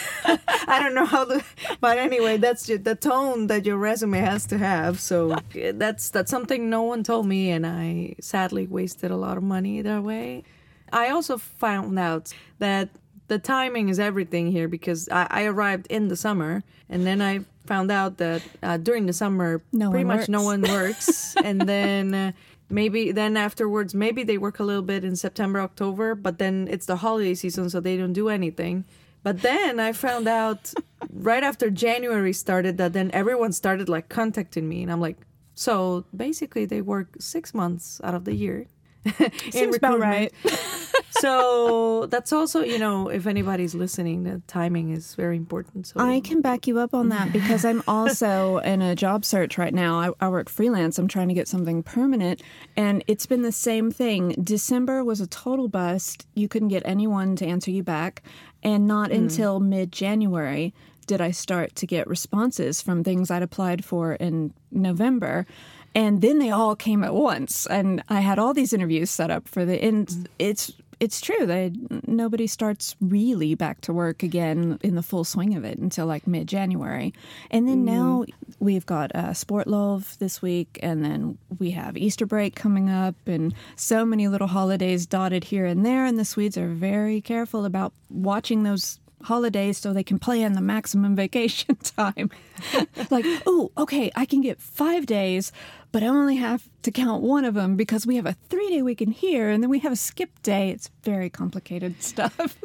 I 0.66 0.80
don't 0.80 0.94
know 0.94 1.04
how 1.04 1.24
the. 1.24 1.44
But 1.80 1.98
anyway, 1.98 2.38
that's 2.38 2.66
the 2.66 2.96
tone 2.96 3.48
that 3.48 3.66
your 3.66 3.76
resume 3.76 4.18
has 4.20 4.46
to 4.46 4.58
have. 4.58 5.00
So 5.00 5.36
that's 5.74 6.08
that's 6.10 6.30
something 6.30 6.70
no 6.70 6.82
one 6.82 7.02
told 7.02 7.26
me, 7.26 7.50
and 7.50 7.66
I 7.66 8.14
sadly 8.20 8.66
wasted 8.66 9.10
a 9.10 9.16
lot 9.16 9.36
of 9.36 9.42
money 9.42 9.82
that 9.82 10.02
way. 10.02 10.44
I 10.92 11.10
also 11.10 11.38
found 11.38 11.98
out 11.98 12.32
that 12.58 12.90
the 13.30 13.38
timing 13.38 13.88
is 13.88 14.00
everything 14.00 14.50
here 14.50 14.66
because 14.66 15.08
I, 15.08 15.26
I 15.30 15.44
arrived 15.44 15.86
in 15.86 16.08
the 16.08 16.16
summer 16.16 16.64
and 16.88 17.06
then 17.06 17.22
I 17.22 17.40
found 17.64 17.92
out 17.92 18.18
that 18.18 18.42
uh, 18.62 18.76
during 18.76 19.06
the 19.06 19.12
summer 19.12 19.62
No 19.72 19.90
pretty 19.90 20.04
much 20.04 20.28
no 20.28 20.42
one 20.42 20.62
works. 20.62 21.36
And 21.44 21.60
then 21.60 22.12
uh, 22.12 22.32
maybe 22.68 23.12
then 23.12 23.36
afterwards 23.36 23.94
maybe 23.94 24.24
they 24.24 24.36
work 24.36 24.58
a 24.58 24.64
little 24.64 24.82
bit 24.82 25.04
in 25.04 25.14
September 25.14 25.60
October 25.60 26.16
but 26.16 26.38
then 26.38 26.66
it's 26.68 26.86
the 26.86 26.96
holiday 26.96 27.34
season 27.34 27.70
so 27.70 27.78
they 27.78 27.96
don't 27.96 28.12
do 28.12 28.28
anything. 28.28 28.84
But 29.22 29.42
then 29.42 29.78
I 29.78 29.92
found 29.92 30.26
out 30.26 30.74
right 31.12 31.44
after 31.44 31.70
January 31.70 32.32
started 32.32 32.78
that 32.78 32.94
then 32.94 33.12
everyone 33.12 33.52
started 33.52 33.88
like 33.88 34.08
contacting 34.08 34.68
me 34.68 34.82
and 34.82 34.90
I'm 34.90 35.00
like 35.00 35.18
so 35.54 36.04
basically 36.16 36.64
they 36.64 36.80
work 36.80 37.14
6 37.20 37.54
months 37.54 38.00
out 38.02 38.14
of 38.14 38.24
the 38.24 38.34
year 38.34 38.66
Seems 39.50 39.76
about 39.76 40.00
recruitment. 40.00 40.32
so 41.10 42.06
that's 42.06 42.32
also, 42.32 42.62
you 42.62 42.78
know, 42.78 43.08
if 43.08 43.26
anybody's 43.26 43.74
listening, 43.74 44.24
the 44.24 44.42
timing 44.46 44.90
is 44.90 45.14
very 45.14 45.36
important. 45.36 45.86
So 45.86 46.00
I 46.00 46.20
can 46.20 46.40
back 46.40 46.66
you 46.66 46.78
up 46.78 46.94
on 46.94 47.08
that 47.08 47.32
because 47.32 47.64
I'm 47.64 47.82
also 47.88 48.58
in 48.58 48.82
a 48.82 48.94
job 48.94 49.24
search 49.24 49.58
right 49.58 49.72
now. 49.72 49.98
I, 49.98 50.10
I 50.26 50.28
work 50.28 50.48
freelance. 50.48 50.98
I'm 50.98 51.08
trying 51.08 51.28
to 51.28 51.34
get 51.34 51.48
something 51.48 51.82
permanent, 51.82 52.42
and 52.76 53.02
it's 53.06 53.26
been 53.26 53.42
the 53.42 53.52
same 53.52 53.90
thing. 53.90 54.34
December 54.42 55.02
was 55.04 55.20
a 55.20 55.26
total 55.26 55.68
bust. 55.68 56.26
You 56.34 56.48
couldn't 56.48 56.68
get 56.68 56.82
anyone 56.84 57.36
to 57.36 57.46
answer 57.46 57.70
you 57.70 57.82
back, 57.82 58.22
and 58.62 58.86
not 58.86 59.10
hmm. 59.10 59.16
until 59.16 59.60
mid 59.60 59.92
January 59.92 60.74
did 61.06 61.20
I 61.20 61.32
start 61.32 61.74
to 61.74 61.86
get 61.86 62.06
responses 62.06 62.80
from 62.80 63.02
things 63.02 63.32
I'd 63.32 63.42
applied 63.42 63.84
for 63.84 64.12
in 64.14 64.54
November. 64.70 65.44
And 65.94 66.22
then 66.22 66.38
they 66.38 66.50
all 66.50 66.76
came 66.76 67.02
at 67.02 67.14
once, 67.14 67.66
and 67.66 68.02
I 68.08 68.20
had 68.20 68.38
all 68.38 68.54
these 68.54 68.72
interviews 68.72 69.10
set 69.10 69.30
up 69.30 69.48
for 69.48 69.64
the. 69.64 69.82
And 69.82 70.28
it's 70.38 70.72
it's 71.00 71.20
true 71.20 71.46
that 71.46 72.06
nobody 72.06 72.46
starts 72.46 72.94
really 73.00 73.54
back 73.54 73.80
to 73.80 73.92
work 73.92 74.22
again 74.22 74.78
in 74.82 74.96
the 74.96 75.02
full 75.02 75.24
swing 75.24 75.56
of 75.56 75.64
it 75.64 75.78
until 75.78 76.04
like 76.06 76.26
mid 76.26 76.46
January. 76.46 77.14
And 77.50 77.66
then 77.66 77.86
now 77.86 78.26
we've 78.60 78.84
got 78.84 79.10
uh, 79.14 79.30
sportlov 79.30 80.18
this 80.18 80.42
week, 80.42 80.78
and 80.82 81.02
then 81.02 81.38
we 81.58 81.70
have 81.70 81.96
Easter 81.96 82.26
break 82.26 82.54
coming 82.54 82.90
up, 82.90 83.16
and 83.26 83.54
so 83.76 84.04
many 84.04 84.28
little 84.28 84.46
holidays 84.46 85.06
dotted 85.06 85.44
here 85.44 85.64
and 85.64 85.86
there. 85.86 86.04
And 86.04 86.18
the 86.18 86.24
Swedes 86.24 86.58
are 86.58 86.68
very 86.68 87.22
careful 87.22 87.64
about 87.64 87.94
watching 88.10 88.62
those 88.62 89.00
holidays 89.22 89.78
so 89.78 89.92
they 89.92 90.02
can 90.02 90.18
plan 90.18 90.52
the 90.52 90.60
maximum 90.60 91.16
vacation 91.24 91.76
time. 91.76 92.30
like, 93.10 93.24
oh, 93.46 93.70
okay, 93.78 94.10
I 94.14 94.26
can 94.26 94.42
get 94.42 94.60
five 94.60 95.06
days, 95.06 95.52
but 95.92 96.02
I 96.02 96.06
only 96.06 96.36
have 96.36 96.68
to 96.82 96.90
count 96.90 97.22
one 97.22 97.44
of 97.44 97.54
them 97.54 97.76
because 97.76 98.06
we 98.06 98.16
have 98.16 98.26
a 98.26 98.36
three 98.48 98.68
day 98.68 98.82
weekend 98.82 99.14
here 99.14 99.50
and 99.50 99.62
then 99.62 99.70
we 99.70 99.78
have 99.80 99.92
a 99.92 99.96
skip 99.96 100.30
day. 100.42 100.70
It's 100.70 100.90
very 101.02 101.30
complicated 101.30 102.02
stuff. 102.02 102.56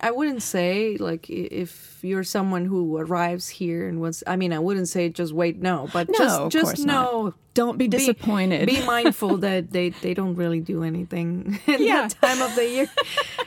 I 0.00 0.10
wouldn't 0.10 0.42
say 0.42 0.96
like 0.98 1.30
if 1.30 2.00
you're 2.02 2.24
someone 2.24 2.64
who 2.66 2.96
arrives 2.98 3.48
here 3.48 3.88
and 3.88 4.00
was 4.00 4.24
I 4.26 4.34
mean 4.36 4.52
I 4.52 4.58
wouldn't 4.58 4.88
say 4.88 5.08
just 5.08 5.32
wait 5.32 5.62
no 5.62 5.88
but 5.92 6.08
No, 6.08 6.18
just 6.18 6.50
just 6.50 6.64
course 6.66 6.78
not. 6.80 6.92
know 7.12 7.34
Don't 7.54 7.78
be 7.78 7.86
disappointed. 7.86 8.66
Be, 8.66 8.84
mindful 8.96 9.38
that 9.38 9.70
they 9.70 9.90
they 9.90 10.12
don't 10.12 10.34
really 10.34 10.60
do 10.60 10.82
anything 10.82 11.60
in 11.66 11.80
Yeah. 11.82 12.08
that 12.08 12.16
time 12.20 12.42
of 12.42 12.54
the 12.56 12.68
year. 12.68 12.90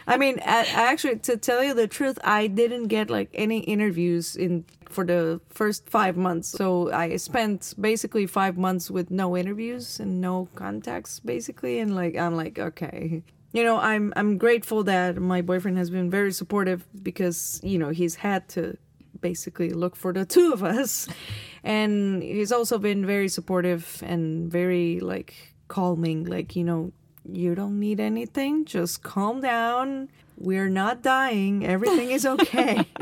I 0.08 0.15
mean, 0.17 0.39
I, 0.46 0.60
I 0.62 0.91
actually 0.91 1.17
to 1.27 1.36
tell 1.36 1.62
you 1.62 1.74
the 1.74 1.86
truth, 1.88 2.17
I 2.24 2.48
didn't 2.48 2.88
get 2.88 3.10
like 3.10 3.29
any 3.34 3.60
interviews 3.60 4.38
in 4.38 4.63
for 4.89 5.06
the 5.06 5.41
first 5.50 5.89
five 5.89 6.17
months. 6.17 6.50
So 6.50 6.91
I 6.91 7.17
spent 7.17 7.74
basically 7.79 8.25
five 8.25 8.58
months 8.58 8.89
with 8.89 9.12
no 9.12 9.36
interviews 9.36 10.00
and 10.00 10.22
no 10.22 10.48
contacts, 10.56 11.20
basically. 11.20 11.79
And 11.79 11.96
like 11.96 12.17
I'm 12.17 12.36
like, 12.36 12.60
okay, 12.60 13.24
you 13.53 13.63
know, 13.63 13.77
I'm 13.77 14.13
I'm 14.15 14.38
grateful 14.38 14.84
that 14.84 15.17
my 15.17 15.41
boyfriend 15.41 15.77
has 15.77 15.89
been 15.89 16.10
very 16.10 16.32
supportive 16.32 16.86
because 17.03 17.60
you 17.63 17.77
know 17.77 17.89
he's 17.89 18.15
had 18.15 18.48
to 18.50 18.77
basically 19.22 19.72
look 19.72 19.96
for 19.96 20.13
the 20.13 20.25
two 20.25 20.53
of 20.53 20.63
us. 20.63 21.08
And 21.63 22.24
he's 22.24 22.53
also 22.53 22.77
been 22.77 23.06
very 23.06 23.27
supportive 23.27 24.01
and 24.06 24.50
very 24.50 25.01
like 25.01 25.36
calming, 25.67 26.24
like, 26.24 26.56
you 26.56 26.63
know, 26.63 26.94
you 27.29 27.56
don't 27.56 27.77
need 27.77 28.00
anything, 28.00 28.63
just 28.63 29.03
calm 29.03 29.41
down. 29.41 30.10
We're 30.39 30.70
not 30.70 31.01
dying. 31.01 31.65
Everything 31.65 32.12
is 32.12 32.24
okay. 32.25 32.75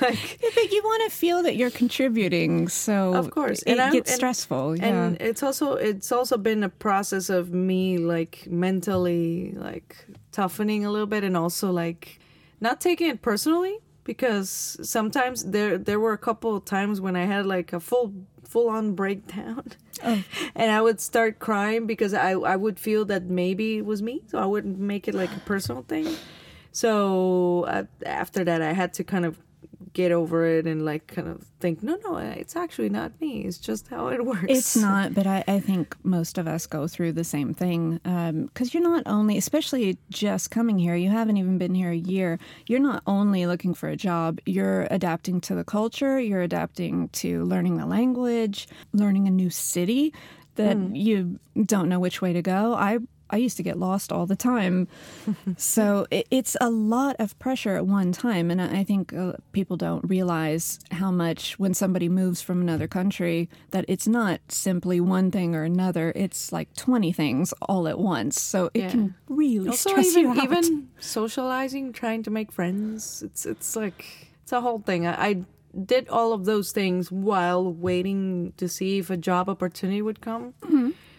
like, 0.00 0.38
Yeah, 0.42 0.50
but 0.54 0.70
you 0.72 0.82
want 0.84 1.10
to 1.10 1.16
feel 1.16 1.42
that 1.44 1.56
you're 1.56 1.70
contributing, 1.70 2.68
so 2.68 3.14
Of 3.14 3.30
course. 3.30 3.62
it 3.62 3.72
And 3.72 3.80
I'm- 3.80 3.92
gets 3.92 4.10
and- 4.10 4.16
stressful. 4.16 4.76
Yeah. 4.78 4.84
and 4.86 5.16
it's 5.20 5.42
also 5.42 5.74
it's 5.74 6.12
also 6.12 6.36
been 6.36 6.62
a 6.62 6.68
process 6.68 7.30
of 7.30 7.50
me 7.52 7.96
like 7.98 8.46
mentally 8.46 9.52
like 9.56 9.96
toughening 10.32 10.84
a 10.84 10.90
little 10.90 11.06
bit 11.06 11.24
and 11.24 11.36
also 11.36 11.70
like 11.72 12.18
not 12.60 12.80
taking 12.80 13.08
it 13.08 13.22
personally 13.22 13.78
because 14.04 14.76
sometimes 14.82 15.44
there 15.44 15.78
there 15.78 15.98
were 15.98 16.12
a 16.12 16.18
couple 16.18 16.54
of 16.56 16.64
times 16.64 17.00
when 17.00 17.16
I 17.16 17.24
had 17.24 17.46
like 17.46 17.72
a 17.72 17.80
full 17.80 18.12
full 18.44 18.68
on 18.68 18.94
breakdown 18.94 19.64
oh. 20.04 20.22
and 20.54 20.70
I 20.70 20.80
would 20.82 21.00
start 21.00 21.38
crying 21.38 21.86
because 21.86 22.12
I 22.12 22.32
I 22.32 22.56
would 22.56 22.78
feel 22.78 23.04
that 23.06 23.24
maybe 23.24 23.78
it 23.78 23.86
was 23.86 24.02
me 24.02 24.22
so 24.30 24.38
I 24.38 24.44
wouldn't 24.46 24.78
make 24.78 25.08
it 25.08 25.14
like 25.14 25.32
a 25.34 25.40
personal 25.40 25.82
thing 25.88 26.06
so 26.76 27.64
uh, 27.68 27.84
after 28.04 28.44
that 28.44 28.60
I 28.60 28.72
had 28.72 28.92
to 28.94 29.04
kind 29.04 29.24
of 29.24 29.38
get 29.96 30.12
over 30.12 30.44
it 30.44 30.66
and 30.66 30.84
like 30.84 31.06
kind 31.06 31.26
of 31.26 31.42
think 31.58 31.82
no 31.82 31.96
no 32.04 32.16
uh, 32.16 32.34
it's 32.36 32.54
actually 32.54 32.90
not 32.90 33.18
me 33.18 33.46
it's 33.46 33.56
just 33.56 33.88
how 33.88 34.08
it 34.08 34.22
works 34.30 34.44
It's 34.46 34.76
not, 34.76 35.14
but 35.14 35.26
I, 35.26 35.42
I 35.48 35.58
think 35.58 35.96
most 36.04 36.36
of 36.36 36.46
us 36.46 36.66
go 36.66 36.86
through 36.86 37.12
the 37.12 37.24
same 37.24 37.54
thing. 37.54 37.98
Um, 38.04 38.44
because 38.46 38.74
you're 38.74 38.82
not 38.82 39.04
only, 39.06 39.38
especially 39.38 39.96
just 40.10 40.50
coming 40.50 40.78
here, 40.78 40.96
you 40.96 41.08
haven't 41.08 41.38
even 41.38 41.56
been 41.56 41.74
here 41.74 41.90
a 41.90 41.96
year. 41.96 42.38
You're 42.66 42.80
not 42.80 43.02
only 43.06 43.46
looking 43.46 43.72
for 43.72 43.88
a 43.88 43.96
job, 43.96 44.38
you're 44.44 44.86
adapting 44.90 45.40
to 45.42 45.54
the 45.54 45.64
culture, 45.64 46.20
you're 46.20 46.42
adapting 46.42 47.08
to 47.20 47.44
learning 47.44 47.78
the 47.78 47.86
language, 47.86 48.68
learning 48.92 49.26
a 49.28 49.30
new 49.30 49.48
city 49.48 50.12
that 50.56 50.76
hmm. 50.76 50.94
you 50.94 51.38
don't 51.64 51.88
know 51.88 52.00
which 52.00 52.20
way 52.20 52.34
to 52.34 52.42
go. 52.42 52.74
I 52.74 52.98
I 53.30 53.36
used 53.38 53.56
to 53.56 53.62
get 53.62 53.78
lost 53.78 54.12
all 54.12 54.26
the 54.26 54.36
time. 54.36 54.88
so 55.56 56.06
it, 56.10 56.26
it's 56.30 56.56
a 56.60 56.70
lot 56.70 57.16
of 57.18 57.38
pressure 57.38 57.74
at 57.76 57.86
one 57.86 58.12
time. 58.12 58.50
And 58.50 58.60
I 58.62 58.80
I 58.80 58.84
think 58.84 59.12
uh, 59.12 59.32
people 59.52 59.76
don't 59.76 60.04
realize 60.08 60.78
how 60.92 61.10
much 61.10 61.58
when 61.58 61.74
somebody 61.74 62.08
moves 62.08 62.40
from 62.42 62.60
another 62.60 62.86
country 62.88 63.48
that 63.70 63.84
it's 63.88 64.06
not 64.06 64.40
simply 64.48 65.00
one 65.00 65.30
thing 65.30 65.54
or 65.54 65.64
another. 65.64 66.12
It's 66.14 66.52
like 66.52 66.72
20 66.76 67.12
things 67.12 67.52
all 67.62 67.88
at 67.88 67.98
once. 67.98 68.40
So 68.40 68.70
it 68.74 68.80
Yeah. 68.82 68.90
can 68.90 69.14
really 69.28 69.68
also 69.70 69.90
stress 69.90 70.06
even 70.16 70.22
you 70.24 70.30
out. 70.30 70.44
even 70.44 70.88
socializing 70.98 71.92
trying 71.92 72.22
to 72.22 72.30
make 72.30 72.52
friends 72.52 73.22
it's 73.22 73.44
it's 73.46 73.74
like 73.76 74.04
it's 74.42 74.52
a 74.52 74.60
whole 74.60 74.78
thing 74.80 75.06
I, 75.06 75.14
I 75.28 75.44
did 75.84 76.08
all 76.08 76.32
of 76.32 76.44
those 76.44 76.72
things 76.72 77.10
while 77.10 77.64
waiting 77.72 78.52
to 78.56 78.68
see 78.68 78.98
if 78.98 79.10
a 79.10 79.16
job 79.16 79.48
opportunity 79.48 80.00
would 80.02 80.20
come 80.20 80.54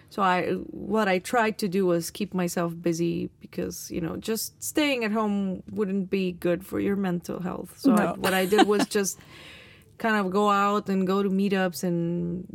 so 0.10 0.22
i 0.22 0.44
what 0.72 1.08
i 1.08 1.20
tried 1.20 1.58
to 1.58 1.68
do 1.68 1.86
was 1.86 2.10
keep 2.12 2.34
myself 2.34 2.74
busy 2.82 3.30
because 3.42 3.92
you 3.92 4.02
know 4.02 4.16
just 4.18 4.62
staying 4.64 5.04
at 5.04 5.12
home 5.12 5.62
wouldn't 5.72 6.10
be 6.10 6.32
good 6.32 6.66
for 6.66 6.80
your 6.80 6.96
mental 6.96 7.40
health. 7.42 7.74
So 7.78 7.94
I, 7.94 8.14
what 8.14 8.34
i 8.34 8.46
did 8.46 8.68
was 8.68 8.86
just 8.88 9.20
kind 9.98 10.16
of 10.16 10.32
go 10.32 10.50
out 10.50 10.90
and 10.90 11.08
go 11.08 11.24
to 11.24 11.30
meetups 11.30 11.84
and 11.84 12.46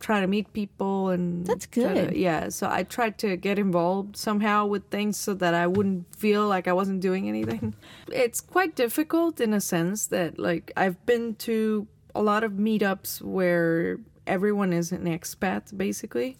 try 0.00 0.20
to 0.20 0.26
meet 0.26 0.50
people 0.54 1.10
and 1.10 1.44
That's 1.46 1.66
try 1.66 1.92
to- 1.92 2.06
good. 2.06 2.16
yeah 2.16 2.48
so 2.48 2.68
i 2.70 2.82
tried 2.84 3.18
to 3.18 3.36
get 3.36 3.58
involved 3.58 4.16
somehow 4.16 4.64
with 4.66 4.84
things 4.90 5.16
so 5.18 5.34
that 5.34 5.52
i 5.52 5.66
wouldn't 5.66 6.06
feel 6.16 6.48
like 6.48 6.66
i 6.66 6.72
wasn't 6.72 7.00
doing 7.00 7.28
anything. 7.28 7.74
It's 8.10 8.40
quite 8.40 8.74
difficult 8.76 9.40
in 9.40 9.52
a 9.52 9.60
sense 9.60 10.06
that 10.08 10.38
like 10.38 10.72
i've 10.76 10.98
been 11.06 11.34
to 11.46 11.86
a 12.14 12.22
lot 12.22 12.42
of 12.44 12.52
meetups 12.52 13.20
where 13.20 13.98
everyone 14.26 14.72
is 14.72 14.90
an 14.90 15.04
expat 15.04 15.76
basically 15.76 16.38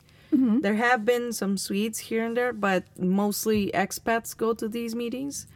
there 0.60 0.74
have 0.74 1.04
been 1.04 1.32
some 1.32 1.56
Swedes 1.56 1.98
here 1.98 2.24
and 2.24 2.36
there, 2.36 2.52
but 2.52 2.84
mostly 2.98 3.70
expats 3.72 4.36
go 4.36 4.54
to 4.54 4.68
these 4.68 4.94
meetings. 4.94 5.46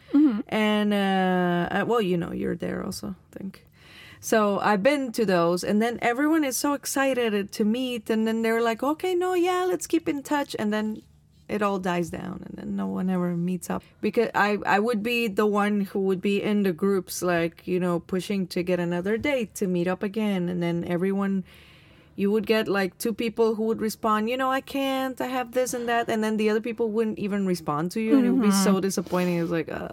And 0.48 0.92
uh, 0.94 1.68
uh, 1.70 1.84
well, 1.86 2.00
you 2.00 2.16
know, 2.16 2.32
you're 2.32 2.56
there 2.56 2.84
also, 2.84 3.08
I 3.08 3.38
think. 3.38 3.66
So 4.20 4.58
I've 4.60 4.82
been 4.82 5.12
to 5.12 5.24
those, 5.24 5.64
and 5.64 5.80
then 5.80 5.98
everyone 6.02 6.44
is 6.44 6.56
so 6.56 6.74
excited 6.74 7.52
to 7.52 7.64
meet, 7.64 8.10
and 8.10 8.26
then 8.26 8.42
they're 8.42 8.60
like, 8.60 8.82
"Okay, 8.82 9.14
no, 9.14 9.32
yeah, 9.34 9.64
let's 9.64 9.86
keep 9.86 10.08
in 10.08 10.22
touch," 10.22 10.54
and 10.58 10.70
then 10.72 11.02
it 11.48 11.62
all 11.62 11.78
dies 11.78 12.10
down, 12.10 12.44
and 12.46 12.54
then 12.56 12.76
no 12.76 12.86
one 12.86 13.10
ever 13.10 13.36
meets 13.36 13.70
up 13.70 13.82
because 14.00 14.28
I 14.34 14.58
I 14.66 14.78
would 14.78 15.02
be 15.02 15.26
the 15.26 15.46
one 15.46 15.80
who 15.80 16.00
would 16.00 16.20
be 16.20 16.42
in 16.42 16.62
the 16.62 16.72
groups, 16.72 17.22
like 17.22 17.66
you 17.66 17.80
know, 17.80 18.00
pushing 18.00 18.46
to 18.48 18.62
get 18.62 18.78
another 18.78 19.16
date 19.16 19.54
to 19.56 19.66
meet 19.66 19.88
up 19.88 20.02
again, 20.02 20.48
and 20.48 20.62
then 20.62 20.84
everyone. 20.84 21.44
You 22.20 22.30
would 22.30 22.46
get 22.46 22.68
like 22.68 22.98
two 22.98 23.14
people 23.14 23.54
who 23.54 23.64
would 23.64 23.80
respond, 23.80 24.28
you 24.28 24.36
know, 24.36 24.50
I 24.50 24.60
can't, 24.60 25.18
I 25.22 25.26
have 25.28 25.52
this 25.52 25.72
and 25.72 25.88
that, 25.88 26.10
and 26.10 26.22
then 26.22 26.36
the 26.36 26.50
other 26.50 26.60
people 26.60 26.90
wouldn't 26.90 27.18
even 27.18 27.46
respond 27.46 27.92
to 27.92 28.00
you, 28.00 28.18
and 28.18 28.26
it 28.26 28.30
would 28.30 28.42
be 28.42 28.50
so 28.50 28.78
disappointing. 28.78 29.38
It's 29.38 29.50
like, 29.50 29.72
uh, 29.72 29.88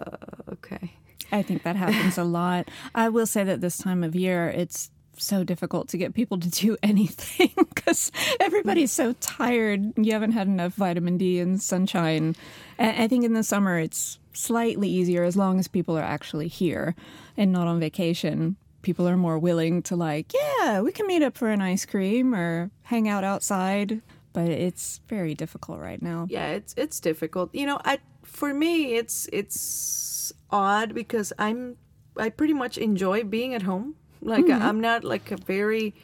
okay. 0.52 0.92
I 1.32 1.40
think 1.40 1.62
that 1.62 1.76
happens 1.76 2.18
a 2.18 2.24
lot. 2.24 2.68
I 2.94 3.08
will 3.08 3.24
say 3.26 3.44
that 3.44 3.62
this 3.62 3.78
time 3.78 4.04
of 4.04 4.14
year, 4.14 4.48
it's 4.48 4.90
so 5.16 5.42
difficult 5.42 5.88
to 5.88 5.96
get 5.96 6.12
people 6.12 6.38
to 6.38 6.50
do 6.50 6.76
anything 6.82 7.50
because 7.56 8.12
everybody's 8.40 8.92
so 8.92 9.14
tired. 9.20 9.92
You 9.96 10.12
haven't 10.12 10.32
had 10.32 10.48
enough 10.48 10.74
vitamin 10.74 11.16
D 11.16 11.40
and 11.40 11.62
sunshine. 11.62 12.36
And 12.78 13.02
I 13.02 13.08
think 13.08 13.24
in 13.24 13.32
the 13.32 13.42
summer, 13.42 13.78
it's 13.78 14.18
slightly 14.32 14.88
easier 14.88 15.24
as 15.24 15.36
long 15.36 15.58
as 15.58 15.66
people 15.66 15.96
are 15.98 16.02
actually 16.02 16.48
here 16.48 16.94
and 17.36 17.52
not 17.52 17.66
on 17.66 17.80
vacation. 17.80 18.56
People 18.88 19.06
are 19.06 19.18
more 19.18 19.38
willing 19.38 19.82
to, 19.82 19.96
like, 19.96 20.32
yeah, 20.32 20.80
we 20.80 20.92
can 20.92 21.06
meet 21.06 21.22
up 21.22 21.36
for 21.36 21.50
an 21.50 21.60
ice 21.60 21.84
cream 21.84 22.34
or 22.34 22.70
hang 22.84 23.06
out 23.06 23.22
outside. 23.22 24.00
But 24.32 24.48
it's 24.48 25.02
very 25.08 25.34
difficult 25.34 25.78
right 25.78 26.00
now. 26.00 26.26
yeah 26.30 26.46
it's 26.56 26.72
it's 26.74 26.98
difficult. 26.98 27.50
You 27.52 27.66
know 27.66 27.78
i 27.84 27.98
for 28.22 28.54
me 28.54 28.94
it's 28.94 29.28
it's 29.30 30.32
odd 30.48 30.94
because 30.94 31.34
i'm 31.38 31.76
i 32.16 32.30
pretty 32.30 32.54
much 32.54 32.78
enjoy 32.78 33.24
being 33.24 33.52
at 33.52 33.60
home. 33.60 33.94
Like 34.22 34.46
mm-hmm. 34.46 34.62
i'm 34.62 34.80
not 34.80 35.04
like 35.04 35.30
a 35.30 35.36
very 35.36 35.94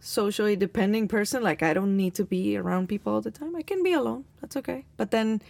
socially 0.00 0.56
depending 0.56 1.06
person. 1.06 1.44
Like 1.44 1.62
i 1.62 1.72
don't 1.72 1.96
need 1.96 2.14
to 2.16 2.24
be 2.24 2.56
around 2.56 2.88
people 2.88 3.12
all 3.12 3.20
the 3.20 3.30
time. 3.30 3.54
I 3.54 3.62
can 3.62 3.84
be 3.84 3.92
alone. 3.92 4.24
That's 4.40 4.56
okay. 4.56 4.84
But 4.96 5.12
then 5.12 5.42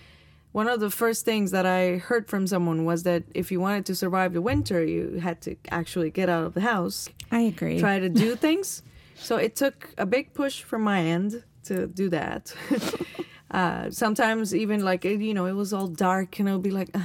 one 0.53 0.69
of 0.69 0.81
the 0.81 0.91
first 0.91 1.25
things 1.25 1.51
that 1.51 1.67
i 1.67 1.97
heard 1.97 2.29
from 2.29 2.47
someone 2.47 2.85
was 2.85 3.03
that 3.03 3.23
if 3.35 3.51
you 3.53 3.59
wanted 3.61 3.85
to 3.87 3.95
survive 3.95 4.33
the 4.35 4.41
winter 4.43 4.85
you 4.85 5.19
had 5.23 5.41
to 5.41 5.57
actually 5.71 6.11
get 6.11 6.29
out 6.29 6.45
of 6.45 6.53
the 6.55 6.61
house 6.61 7.09
I 7.31 7.41
agree. 7.53 7.79
try 7.81 7.99
to 7.99 8.11
do 8.11 8.37
things. 8.37 8.83
So 9.15 9.37
it 9.37 9.57
took 9.57 9.77
a 9.97 10.05
big 10.05 10.35
push 10.35 10.63
from 10.63 10.83
my 10.83 11.01
end 11.01 11.43
to 11.65 11.87
do 11.87 12.11
that. 12.11 12.55
uh, 13.51 13.91
sometimes 13.91 14.55
even 14.55 14.85
like 14.85 15.05
it- 15.05 15.21
you 15.21 15.35
know 15.35 15.47
it 15.47 15.53
was 15.63 15.73
all 15.73 15.89
dark 15.89 16.39
and 16.39 16.49
I'll 16.49 16.59
be 16.59 16.71
like, 16.71 16.91
uh, 16.95 17.01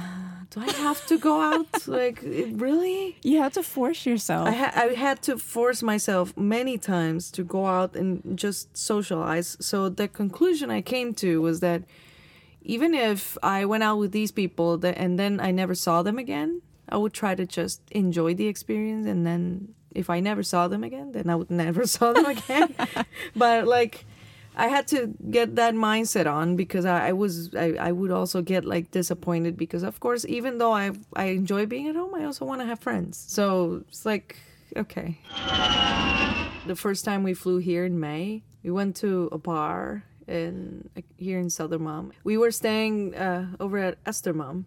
do 0.50 0.60
I 0.60 0.70
have 0.86 1.04
to 1.06 1.16
go 1.18 1.40
out? 1.40 1.66
like 1.86 2.22
it, 2.22 2.48
really? 2.60 3.16
You 3.22 3.38
have 3.42 3.52
to 3.54 3.62
force 3.62 4.04
yourself. 4.06 4.48
I, 4.48 4.52
ha- 4.52 4.72
I 4.74 4.86
had 4.94 5.22
to 5.22 5.38
force 5.38 5.82
myself 5.82 6.36
many 6.36 6.76
times 6.78 7.30
to 7.32 7.42
go 7.44 7.66
out 7.66 7.96
and 7.96 8.36
just 8.36 8.76
socialize. 8.76 9.56
So 9.60 9.88
the 9.88 10.08
conclusion 10.08 10.70
I 10.70 10.80
came 10.82 11.14
to 11.14 11.40
was 11.40 11.60
that 11.60 11.82
even 12.68 12.94
if 12.94 13.36
I 13.42 13.64
went 13.64 13.82
out 13.82 13.98
with 13.98 14.12
these 14.12 14.30
people 14.30 14.78
that, 14.78 14.96
and 14.96 15.18
then 15.18 15.40
I 15.40 15.50
never 15.50 15.74
saw 15.74 16.02
them 16.02 16.18
again, 16.18 16.62
I 16.88 16.96
would 16.96 17.12
try 17.12 17.34
to 17.34 17.44
just 17.44 17.80
enjoy 17.90 18.34
the 18.34 18.46
experience. 18.46 19.06
And 19.06 19.26
then 19.26 19.74
if 19.94 20.08
I 20.08 20.20
never 20.20 20.44
saw 20.44 20.68
them 20.68 20.84
again, 20.84 21.12
then 21.12 21.28
I 21.28 21.34
would 21.34 21.50
never 21.50 21.86
saw 21.96 22.12
them 22.12 22.26
again. 22.26 22.74
but 23.34 23.66
like, 23.66 24.04
I 24.54 24.68
had 24.68 24.86
to 24.88 25.14
get 25.30 25.56
that 25.56 25.74
mindset 25.74 26.30
on 26.30 26.54
because 26.54 26.84
I, 26.84 27.08
I 27.08 27.12
was 27.12 27.54
I, 27.54 27.74
I 27.74 27.92
would 27.92 28.10
also 28.10 28.42
get 28.42 28.64
like 28.64 28.90
disappointed 28.90 29.56
because 29.56 29.84
of 29.84 30.00
course 30.00 30.26
even 30.28 30.58
though 30.58 30.72
I 30.72 30.90
I 31.14 31.26
enjoy 31.26 31.66
being 31.66 31.86
at 31.86 31.94
home 31.94 32.12
I 32.16 32.24
also 32.24 32.44
want 32.44 32.60
to 32.62 32.66
have 32.66 32.80
friends 32.80 33.24
so 33.28 33.84
it's 33.86 34.04
like 34.04 34.36
okay 34.76 35.20
the 36.68 36.76
first 36.76 37.04
time 37.04 37.24
we 37.24 37.34
flew 37.34 37.58
here 37.58 37.84
in 37.84 37.98
May, 37.98 38.42
we 38.62 38.70
went 38.70 38.94
to 38.96 39.28
a 39.32 39.38
bar 39.38 40.04
in 40.28 40.88
here 41.16 41.38
in 41.38 41.48
Södermalm. 41.48 42.12
We 42.24 42.36
were 42.36 42.50
staying 42.52 43.14
uh, 43.14 43.46
over 43.58 43.78
at 43.78 44.02
Östermalm, 44.04 44.64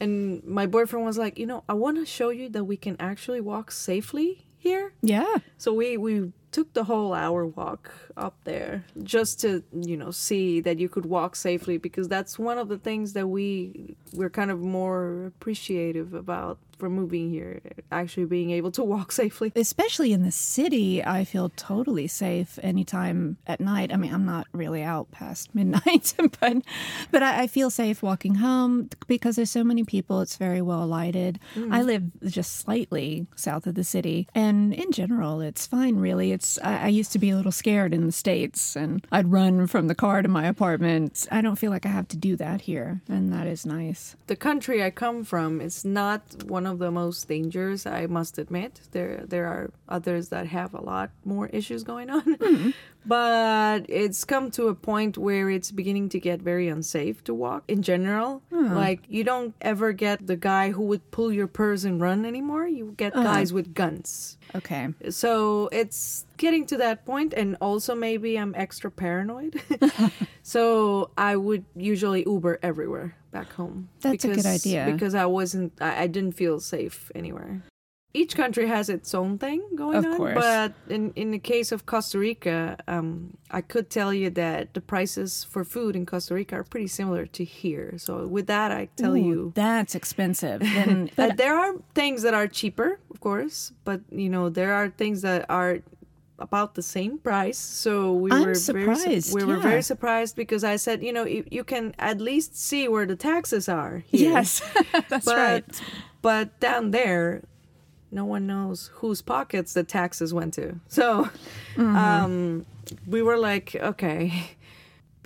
and 0.00 0.42
my 0.44 0.66
boyfriend 0.66 1.04
was 1.06 1.18
like, 1.18 1.38
you 1.38 1.46
know, 1.46 1.62
I 1.68 1.74
want 1.74 1.96
to 1.98 2.06
show 2.06 2.30
you 2.30 2.48
that 2.50 2.64
we 2.64 2.76
can 2.76 2.96
actually 2.98 3.40
walk 3.40 3.70
safely 3.70 4.46
here. 4.58 4.92
yeah. 5.02 5.36
So 5.58 5.72
we 5.72 5.96
we 5.96 6.32
took 6.50 6.72
the 6.72 6.84
whole 6.84 7.12
hour 7.12 7.44
walk 7.46 7.92
up 8.16 8.34
there 8.44 8.82
just 9.02 9.38
to 9.40 9.62
you 9.72 9.96
know 9.96 10.10
see 10.10 10.60
that 10.62 10.78
you 10.78 10.88
could 10.88 11.04
walk 11.06 11.36
safely 11.36 11.76
because 11.78 12.08
that's 12.08 12.38
one 12.38 12.58
of 12.58 12.68
the 12.68 12.78
things 12.78 13.12
that 13.12 13.26
we 13.28 13.94
we're 14.14 14.30
kind 14.30 14.50
of 14.50 14.58
more 14.60 15.26
appreciative 15.26 16.14
about 16.14 16.58
for 16.78 16.88
moving 16.88 17.30
here, 17.30 17.60
actually 17.90 18.26
being 18.26 18.50
able 18.50 18.70
to 18.72 18.84
walk 18.84 19.12
safely. 19.22 19.52
Especially 19.54 20.12
in 20.12 20.22
the 20.22 20.30
city, 20.30 21.04
I 21.04 21.24
feel 21.24 21.50
totally 21.50 22.06
safe 22.06 22.58
anytime 22.62 23.36
at 23.46 23.60
night. 23.60 23.92
I 23.92 23.96
mean, 23.96 24.14
I'm 24.14 24.24
not 24.24 24.46
really 24.52 24.82
out 24.82 25.10
past 25.10 25.54
midnight, 25.54 26.14
but 26.40 26.62
but 27.10 27.22
I, 27.22 27.42
I 27.42 27.46
feel 27.46 27.70
safe 27.70 28.02
walking 28.02 28.36
home 28.36 28.90
because 29.06 29.36
there's 29.36 29.50
so 29.50 29.64
many 29.64 29.84
people. 29.84 30.20
It's 30.20 30.36
very 30.36 30.62
well 30.62 30.86
lighted. 30.86 31.38
Mm. 31.54 31.74
I 31.74 31.82
live 31.82 32.04
just 32.24 32.56
slightly 32.56 33.26
south 33.34 33.66
of 33.66 33.74
the 33.74 33.84
city, 33.84 34.28
and 34.34 34.72
in 34.72 34.92
general, 34.92 35.40
it's 35.40 35.66
fine. 35.66 35.96
Really, 35.96 36.32
it's 36.32 36.58
I, 36.62 36.84
I 36.84 36.88
used 36.88 37.12
to 37.12 37.18
be 37.18 37.30
a 37.30 37.36
little 37.36 37.52
scared 37.52 37.92
in 37.92 38.06
the 38.06 38.12
states, 38.12 38.76
and 38.76 39.06
I'd 39.10 39.32
run 39.32 39.66
from 39.66 39.88
the 39.88 39.94
car 39.94 40.22
to 40.22 40.28
my 40.28 40.46
apartment. 40.46 41.26
I 41.30 41.40
don't 41.40 41.56
feel 41.56 41.70
like 41.70 41.86
I 41.86 41.90
have 41.90 42.08
to 42.08 42.16
do 42.16 42.36
that 42.36 42.62
here, 42.62 43.00
and 43.08 43.32
that 43.32 43.46
is 43.46 43.66
nice. 43.66 44.16
The 44.26 44.36
country 44.36 44.82
I 44.82 44.90
come 44.90 45.24
from 45.24 45.60
is 45.60 45.84
not 45.84 46.44
one 46.44 46.66
of 46.68 46.78
the 46.78 46.90
most 46.90 47.26
dangerous, 47.28 47.86
I 47.86 48.06
must 48.06 48.38
admit. 48.38 48.80
There 48.92 49.24
there 49.26 49.46
are 49.46 49.70
others 49.88 50.28
that 50.28 50.46
have 50.46 50.74
a 50.74 50.80
lot 50.80 51.10
more 51.24 51.46
issues 51.48 51.82
going 51.82 52.10
on. 52.10 52.34
Hmm. 52.34 52.70
But 53.06 53.86
it's 53.88 54.24
come 54.24 54.50
to 54.50 54.68
a 54.68 54.74
point 54.74 55.16
where 55.16 55.48
it's 55.48 55.70
beginning 55.70 56.10
to 56.10 56.20
get 56.20 56.42
very 56.42 56.68
unsafe 56.68 57.24
to 57.24 57.32
walk 57.32 57.64
in 57.66 57.80
general. 57.80 58.42
Hmm. 58.50 58.74
Like 58.74 59.00
you 59.08 59.24
don't 59.24 59.54
ever 59.62 59.92
get 59.92 60.26
the 60.26 60.36
guy 60.36 60.72
who 60.72 60.82
would 60.82 61.10
pull 61.10 61.32
your 61.32 61.46
purse 61.46 61.84
and 61.84 62.02
run 62.02 62.26
anymore. 62.26 62.66
You 62.66 62.92
get 62.98 63.16
uh-huh. 63.16 63.24
guys 63.24 63.50
with 63.52 63.72
guns. 63.72 64.36
Okay. 64.54 64.88
So 65.08 65.70
it's 65.72 66.26
getting 66.36 66.66
to 66.66 66.76
that 66.78 67.06
point, 67.06 67.32
and 67.32 67.56
also 67.62 67.94
maybe 67.94 68.36
I'm 68.36 68.54
extra 68.54 68.90
paranoid. 68.90 69.60
so 70.42 71.10
I 71.16 71.36
would 71.36 71.64
usually 71.76 72.24
Uber 72.26 72.58
everywhere 72.62 73.17
back 73.30 73.52
home. 73.52 73.88
That's 74.00 74.24
a 74.24 74.34
good 74.34 74.46
idea. 74.46 74.88
because 74.92 75.14
I 75.14 75.26
wasn't, 75.26 75.72
I, 75.80 76.02
I 76.04 76.06
didn't 76.06 76.32
feel 76.32 76.60
safe 76.60 77.10
anywhere. 77.14 77.62
Each 78.14 78.34
country 78.34 78.66
has 78.66 78.88
its 78.88 79.14
own 79.14 79.36
thing 79.38 79.62
going 79.76 79.96
Of 79.98 80.06
on, 80.06 80.16
course. 80.16 80.34
but 80.34 80.72
in 80.88 81.12
in 81.14 81.30
the 81.30 81.38
case 81.38 81.72
of 81.72 81.84
Costa 81.84 82.18
Rica, 82.18 82.78
um, 82.88 83.36
I 83.50 83.60
could 83.60 83.90
tell 83.90 84.14
you 84.14 84.30
that 84.30 84.72
the 84.72 84.80
prices 84.80 85.44
for 85.44 85.62
food 85.62 85.94
in 85.94 86.06
Costa 86.06 86.34
Rica 86.34 86.56
are 86.56 86.64
pretty 86.64 86.86
similar 86.88 87.26
to 87.26 87.44
here. 87.44 87.98
So 87.98 88.26
with 88.26 88.46
that, 88.46 88.72
I 88.72 88.88
tell 88.96 89.12
Ooh, 89.14 89.28
you 89.28 89.52
that's 89.54 89.94
expensive. 89.94 90.60
Then, 90.78 91.10
but 91.16 91.36
there 91.36 91.54
are 91.56 91.74
things 91.94 92.22
that 92.22 92.32
are 92.32 92.48
cheaper, 92.48 92.98
of 93.10 93.20
course, 93.20 93.72
but 93.84 94.00
you 94.10 94.30
know 94.30 94.48
there 94.48 94.72
are 94.72 94.88
things 94.88 95.20
that 95.22 95.44
are 95.50 95.80
about 96.38 96.74
the 96.74 96.82
same 96.82 97.18
price. 97.18 97.58
So 97.58 98.12
we 98.12 98.30
I'm 98.30 98.38
were 98.40 98.44
very 98.44 98.54
surprised, 98.54 99.26
su- 99.26 99.34
we 99.34 99.44
were 99.44 99.58
very 99.58 99.82
surprised 99.82 100.36
because 100.36 100.62
I 100.64 100.76
said, 100.76 101.02
you 101.02 101.12
know, 101.12 101.24
you, 101.24 101.44
you 101.50 101.64
can 101.64 101.94
at 101.98 102.20
least 102.20 102.56
see 102.56 102.86
where 102.88 103.06
the 103.06 103.16
taxes 103.16 103.68
are. 103.68 104.04
Here. 104.06 104.30
yes, 104.32 104.62
that's 105.08 105.24
but 105.26 105.36
right. 105.36 105.82
but 106.22 106.60
down 106.60 106.92
there, 106.92 107.42
no 108.10 108.24
one 108.24 108.46
knows 108.46 108.90
whose 108.94 109.20
pockets 109.22 109.74
the 109.74 109.82
taxes 109.84 110.32
went 110.32 110.54
to. 110.54 110.80
So 110.88 111.28
Mm-hmm. 111.76 111.96
um, 111.96 112.66
we 113.06 113.22
were 113.22 113.36
like, 113.36 113.74
okay. 113.76 114.32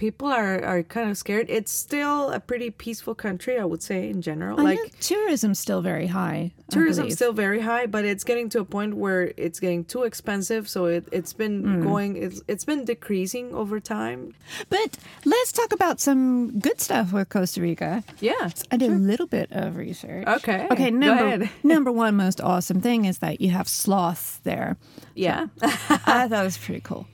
People 0.02 0.26
are, 0.26 0.58
are 0.64 0.82
kind 0.82 1.08
of 1.10 1.16
scared. 1.16 1.46
It's 1.48 1.70
still 1.70 2.30
a 2.32 2.40
pretty 2.40 2.70
peaceful 2.70 3.14
country, 3.14 3.54
I 3.56 3.64
would 3.64 3.84
say, 3.84 4.10
in 4.10 4.20
general. 4.20 4.58
Oh, 4.58 4.64
like 4.64 4.98
tourism's 4.98 5.60
still 5.60 5.80
very 5.80 6.08
high. 6.08 6.50
I 6.68 6.72
tourism's 6.74 7.14
still 7.14 7.34
very 7.34 7.60
high 7.60 7.84
but 7.86 8.04
it's 8.04 8.24
getting 8.24 8.48
to 8.48 8.58
a 8.60 8.64
point 8.64 8.94
where 8.96 9.32
it's 9.36 9.60
getting 9.60 9.84
too 9.84 10.04
expensive 10.04 10.68
so 10.70 10.86
it, 10.86 11.04
it's 11.12 11.34
been 11.34 11.62
Mm. 11.62 11.82
going 11.84 12.16
it's, 12.16 12.40
it's 12.48 12.64
been 12.64 12.84
decreasing 12.86 13.54
over 13.54 13.78
time 13.78 14.32
But 14.70 14.96
let's 15.26 15.52
talk 15.52 15.70
about 15.72 16.00
some 16.00 16.58
good 16.58 16.80
stuff 16.80 17.12
with 17.12 17.28
Costa 17.28 17.60
Rica. 17.60 18.02
yeah 18.20 18.48
I 18.72 18.76
did 18.78 18.90
a 18.90 18.94
little 19.12 19.26
bit 19.26 19.48
of 19.52 19.76
research. 19.76 20.26
Okay, 20.26 20.66
Okay. 20.72 20.90
Number 20.90 21.50
number 21.62 21.92
one 21.92 22.16
most 22.16 22.40
awesome 22.40 22.80
thing 22.80 23.04
is 23.04 23.18
that 23.18 23.40
you 23.42 23.50
have 23.50 23.68
sloths 23.68 24.40
there. 24.44 24.76
yeah 25.14 25.46
I 25.62 26.26
thought 26.28 26.32
it 26.32 26.50
was 26.52 26.56
pretty 26.58 26.80
cool. 26.80 27.06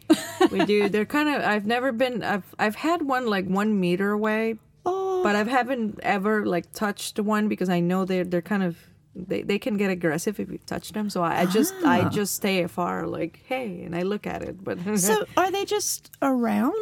we 0.53 0.65
do 0.65 0.89
they're 0.89 1.05
kind 1.19 1.29
of 1.29 1.43
i've 1.43 1.67
never 1.67 1.91
been 1.93 2.23
i've 2.23 2.47
i've 2.59 2.77
had 2.79 3.03
one 3.03 3.27
like 3.27 3.47
one 3.47 3.79
meter 3.79 4.13
away 4.13 4.57
Oh, 4.87 5.23
but 5.23 5.35
i 5.37 5.43
haven't 5.43 5.99
ever 6.03 6.47
like 6.47 6.73
touched 6.73 7.19
one 7.19 7.49
because 7.49 7.69
i 7.69 7.81
know 7.81 8.05
they're 8.05 8.25
they're 8.25 8.41
kind 8.41 8.63
of 8.63 8.77
they, 9.27 9.43
they 9.43 9.59
can 9.59 9.77
get 9.77 9.91
aggressive 9.91 10.39
if 10.39 10.51
you 10.51 10.59
touch 10.67 10.93
them 10.93 11.11
so 11.11 11.23
i, 11.23 11.41
I 11.41 11.47
just 11.47 11.75
i 11.85 12.03
Ah. 12.03 12.09
just 12.09 12.35
stay 12.35 12.63
afar 12.63 13.07
like 13.07 13.41
hey 13.47 13.83
and 13.83 13.97
i 13.97 14.03
look 14.03 14.27
at 14.27 14.43
it 14.43 14.63
but 14.63 14.79
so 14.99 15.25
are 15.37 15.51
they 15.51 15.65
just 15.65 16.11
around? 16.23 16.75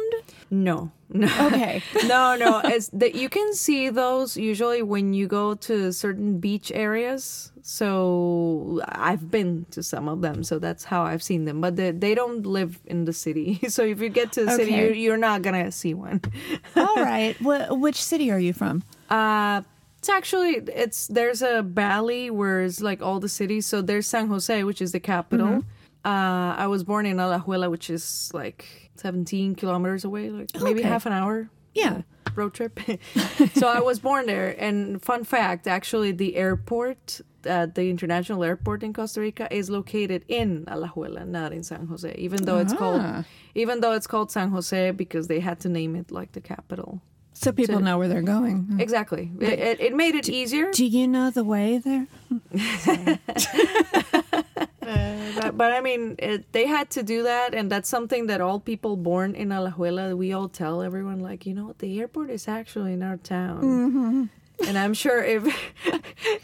no 0.51 0.91
no 1.09 1.27
Okay. 1.47 1.81
no, 2.07 2.35
no. 2.35 2.59
It's 2.65 2.89
that 2.89 3.15
you 3.15 3.29
can 3.29 3.53
see 3.53 3.87
those 3.89 4.35
usually 4.35 4.81
when 4.81 5.13
you 5.13 5.25
go 5.25 5.55
to 5.55 5.93
certain 5.93 6.37
beach 6.39 6.69
areas. 6.75 7.51
So 7.63 8.81
I've 8.87 9.31
been 9.31 9.65
to 9.71 9.81
some 9.83 10.09
of 10.09 10.19
them, 10.21 10.43
so 10.43 10.59
that's 10.59 10.83
how 10.83 11.03
I've 11.03 11.23
seen 11.23 11.45
them. 11.45 11.61
But 11.61 11.77
they, 11.77 11.91
they 11.91 12.13
don't 12.13 12.45
live 12.45 12.79
in 12.85 13.05
the 13.05 13.13
city. 13.13 13.59
So 13.69 13.83
if 13.83 14.01
you 14.01 14.09
get 14.09 14.33
to 14.33 14.43
the 14.45 14.51
city, 14.51 14.71
you're, 14.73 14.93
you're 14.93 15.17
not 15.29 15.43
gonna 15.43 15.71
see 15.71 15.93
one. 15.93 16.21
All 16.75 16.95
right. 16.97 17.35
Wh- 17.37 17.71
which 17.79 18.01
city 18.03 18.29
are 18.31 18.39
you 18.39 18.51
from? 18.51 18.83
Uh, 19.09 19.61
it's 20.07 20.15
actually 20.15 20.53
it's 20.73 21.07
there's 21.07 21.41
a 21.41 21.61
valley 21.61 22.29
where 22.29 22.61
it's 22.61 22.79
like 22.81 23.01
all 23.01 23.19
the 23.19 23.27
cities. 23.29 23.65
So 23.65 23.81
there's 23.81 24.07
San 24.07 24.27
Jose, 24.27 24.63
which 24.63 24.81
is 24.81 24.91
the 24.93 24.99
capital. 25.01 25.63
Uh, 26.05 26.55
I 26.63 26.67
was 26.67 26.83
born 26.85 27.05
in 27.05 27.17
Alajuela, 27.17 27.69
which 27.69 27.89
is 27.89 28.31
like 28.33 28.89
17 28.95 29.55
kilometers 29.55 30.05
away, 30.05 30.29
like 30.29 30.49
maybe 30.61 30.81
half 30.81 31.05
an 31.05 31.11
hour. 31.11 31.49
Yeah. 31.73 32.03
road 32.35 32.53
trip. 32.53 32.79
so 33.55 33.67
I 33.67 33.81
was 33.81 33.99
born 33.99 34.25
there. 34.27 34.55
And 34.57 35.01
fun 35.01 35.23
fact, 35.25 35.67
actually, 35.67 36.11
the 36.13 36.35
airport, 36.37 37.19
uh, 37.45 37.65
the 37.65 37.89
international 37.89 38.43
airport 38.43 38.83
in 38.83 38.93
Costa 38.93 39.19
Rica, 39.19 39.53
is 39.53 39.69
located 39.69 40.23
in 40.29 40.63
Alajuela, 40.65 41.27
not 41.27 41.51
in 41.51 41.63
San 41.63 41.87
Jose. 41.87 42.13
Even 42.17 42.45
though 42.45 42.59
it's 42.59 42.73
Ah. 42.73 42.77
called, 42.77 43.25
even 43.55 43.81
though 43.81 43.91
it's 43.93 44.07
called 44.07 44.31
San 44.31 44.49
Jose 44.51 44.91
because 44.91 45.27
they 45.27 45.41
had 45.41 45.59
to 45.61 45.69
name 45.69 45.95
it 45.95 46.09
like 46.11 46.31
the 46.31 46.41
capital. 46.41 47.01
So 47.39 47.51
people 47.51 47.75
So- 47.75 47.81
know 47.81 47.99
where 47.99 48.07
they're 48.07 48.23
going. 48.23 48.77
Exactly. 48.79 49.29
It, 49.39 49.59
it, 49.59 49.79
it 49.79 49.93
made 49.95 50.15
it 50.15 50.27
easier. 50.27 50.71
Do 50.71 50.83
you 50.85 51.07
know 51.07 51.29
the 51.29 51.43
way 51.43 51.77
there? 51.77 52.07
Uh, 54.87 55.17
but, 55.41 55.57
but 55.57 55.73
I 55.73 55.81
mean, 55.81 56.15
it, 56.17 56.49
they 56.53 56.65
had 56.65 56.89
to 56.91 57.03
do 57.03 57.23
that, 57.23 57.53
and 57.53 57.69
that's 57.69 57.89
something 57.89 58.27
that 58.27 58.39
all 58.39 58.57
people 58.57 58.95
born 58.95 59.35
in 59.35 59.49
Alajuela, 59.49 60.15
we 60.15 60.31
all 60.31 60.47
tell 60.47 60.81
everyone, 60.81 61.19
like, 61.19 61.45
you 61.45 61.53
know, 61.53 61.75
the 61.79 61.99
airport 61.99 62.29
is 62.29 62.47
actually 62.47 62.93
in 62.93 63.03
our 63.03 63.17
town. 63.17 63.61
Mm-hmm. 63.63 64.23
And 64.65 64.77
I'm 64.77 64.93
sure 64.93 65.21
if 65.21 65.43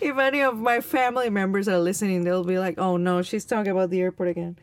if 0.02 0.18
any 0.18 0.42
of 0.42 0.58
my 0.58 0.82
family 0.82 1.30
members 1.30 1.70
are 1.70 1.80
listening, 1.80 2.26
they'll 2.26 2.44
be 2.44 2.60
like, 2.60 2.78
"Oh 2.78 2.98
no, 2.98 3.22
she's 3.24 3.46
talking 3.46 3.72
about 3.72 3.90
the 3.92 4.02
airport 4.02 4.28
again." 4.30 4.58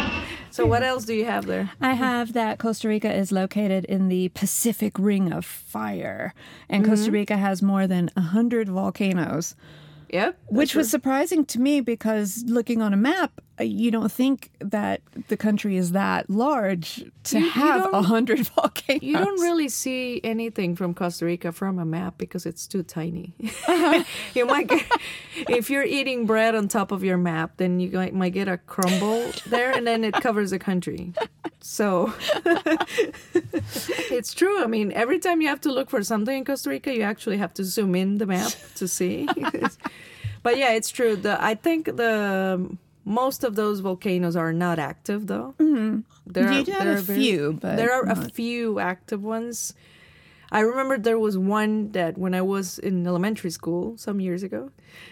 so 0.50 0.66
what 0.66 0.82
else 0.82 1.04
do 1.04 1.14
you 1.14 1.24
have 1.24 1.46
there? 1.46 1.70
I 1.80 1.94
have 1.94 2.32
that 2.32 2.58
Costa 2.58 2.88
Rica 2.88 3.12
is 3.12 3.32
located 3.32 3.84
in 3.84 4.08
the 4.08 4.28
Pacific 4.30 4.98
Ring 4.98 5.32
of 5.32 5.44
Fire, 5.44 6.34
and 6.68 6.84
Costa 6.84 7.06
mm-hmm. 7.06 7.14
Rica 7.14 7.36
has 7.36 7.62
more 7.62 7.86
than 7.86 8.10
a 8.16 8.20
hundred 8.20 8.68
volcanoes, 8.68 9.54
Yep, 10.10 10.38
which 10.48 10.74
was 10.74 10.90
surprising 10.90 11.44
to 11.46 11.60
me 11.60 11.80
because 11.80 12.44
looking 12.46 12.82
on 12.82 12.92
a 12.92 12.96
map, 12.96 13.40
Uh, 13.60 13.64
you 13.64 13.90
don't 13.90 14.10
think 14.10 14.50
that 14.60 15.02
the 15.28 15.36
country 15.36 15.76
is 15.76 15.92
that 15.92 16.30
large 16.30 17.04
to 17.24 17.38
You- 17.38 17.44
you 17.44 17.50
have 17.50 17.92
a 17.92 18.00
hundred 18.02 18.38
volcanoes. 18.56 19.02
You 19.02 19.18
don't 19.18 19.38
really 19.40 19.68
see 19.68 20.18
anything 20.24 20.74
from 20.76 20.94
Costa 20.94 21.26
Rica 21.26 21.52
from 21.52 21.78
a 21.78 21.84
map 21.84 22.14
because 22.16 22.46
it's 22.46 22.66
too 22.66 22.82
tiny. 22.82 23.34
you 24.34 24.46
might 24.46 24.66
get, 24.68 24.84
if 25.48 25.68
you're 25.68 25.84
eating 25.84 26.24
bread 26.24 26.54
on 26.54 26.68
top 26.68 26.90
of 26.90 27.04
your 27.04 27.18
map, 27.18 27.58
then 27.58 27.80
you 27.80 27.90
might- 27.90 28.14
might 28.14 28.32
get 28.32 28.48
a 28.48 28.56
crumble 28.56 29.30
there, 29.46 29.72
and 29.72 29.86
then 29.86 30.04
it 30.04 30.14
covers 30.14 30.50
the 30.50 30.58
country. 30.58 31.12
So 31.60 32.14
it's 34.10 34.32
true. 34.34 34.62
I 34.62 34.66
mean, 34.66 34.92
every 34.92 35.18
time 35.18 35.40
you 35.40 35.48
have 35.48 35.60
to 35.62 35.72
look 35.72 35.90
for 35.90 36.02
something 36.02 36.38
in 36.38 36.44
Costa 36.44 36.70
Rica, 36.70 36.94
you 36.94 37.02
actually 37.02 37.36
have 37.38 37.52
to 37.54 37.64
zoom 37.64 37.94
in 37.94 38.18
the 38.18 38.26
map 38.26 38.52
to 38.76 38.88
see. 38.88 39.28
but 40.42 40.56
yeah, 40.56 40.72
it's 40.72 40.90
true. 40.90 41.16
The 41.16 41.42
I 41.42 41.54
think 41.54 41.84
the 41.96 42.76
most 43.04 43.44
of 43.44 43.56
those 43.56 43.80
volcanoes 43.80 44.36
are 44.36 44.52
not 44.52 44.78
active 44.78 45.26
though. 45.26 45.54
Mm-hmm. 45.58 46.00
There 46.26 46.52
You 46.52 46.58
have 46.58 46.66
there 46.66 46.92
a 46.92 46.98
are 46.98 47.00
very- 47.00 47.18
few, 47.18 47.52
but 47.60 47.76
there 47.76 47.92
are 47.92 48.08
a 48.08 48.16
few 48.16 48.78
active 48.78 49.22
ones. 49.22 49.74
I 50.52 50.60
remember 50.60 50.98
there 50.98 51.18
was 51.18 51.38
one 51.38 51.92
that 51.92 52.18
when 52.18 52.34
I 52.34 52.42
was 52.42 52.78
in 52.78 53.06
elementary 53.06 53.50
school 53.50 53.96
some 53.96 54.20
years 54.20 54.42
ago, 54.42 54.70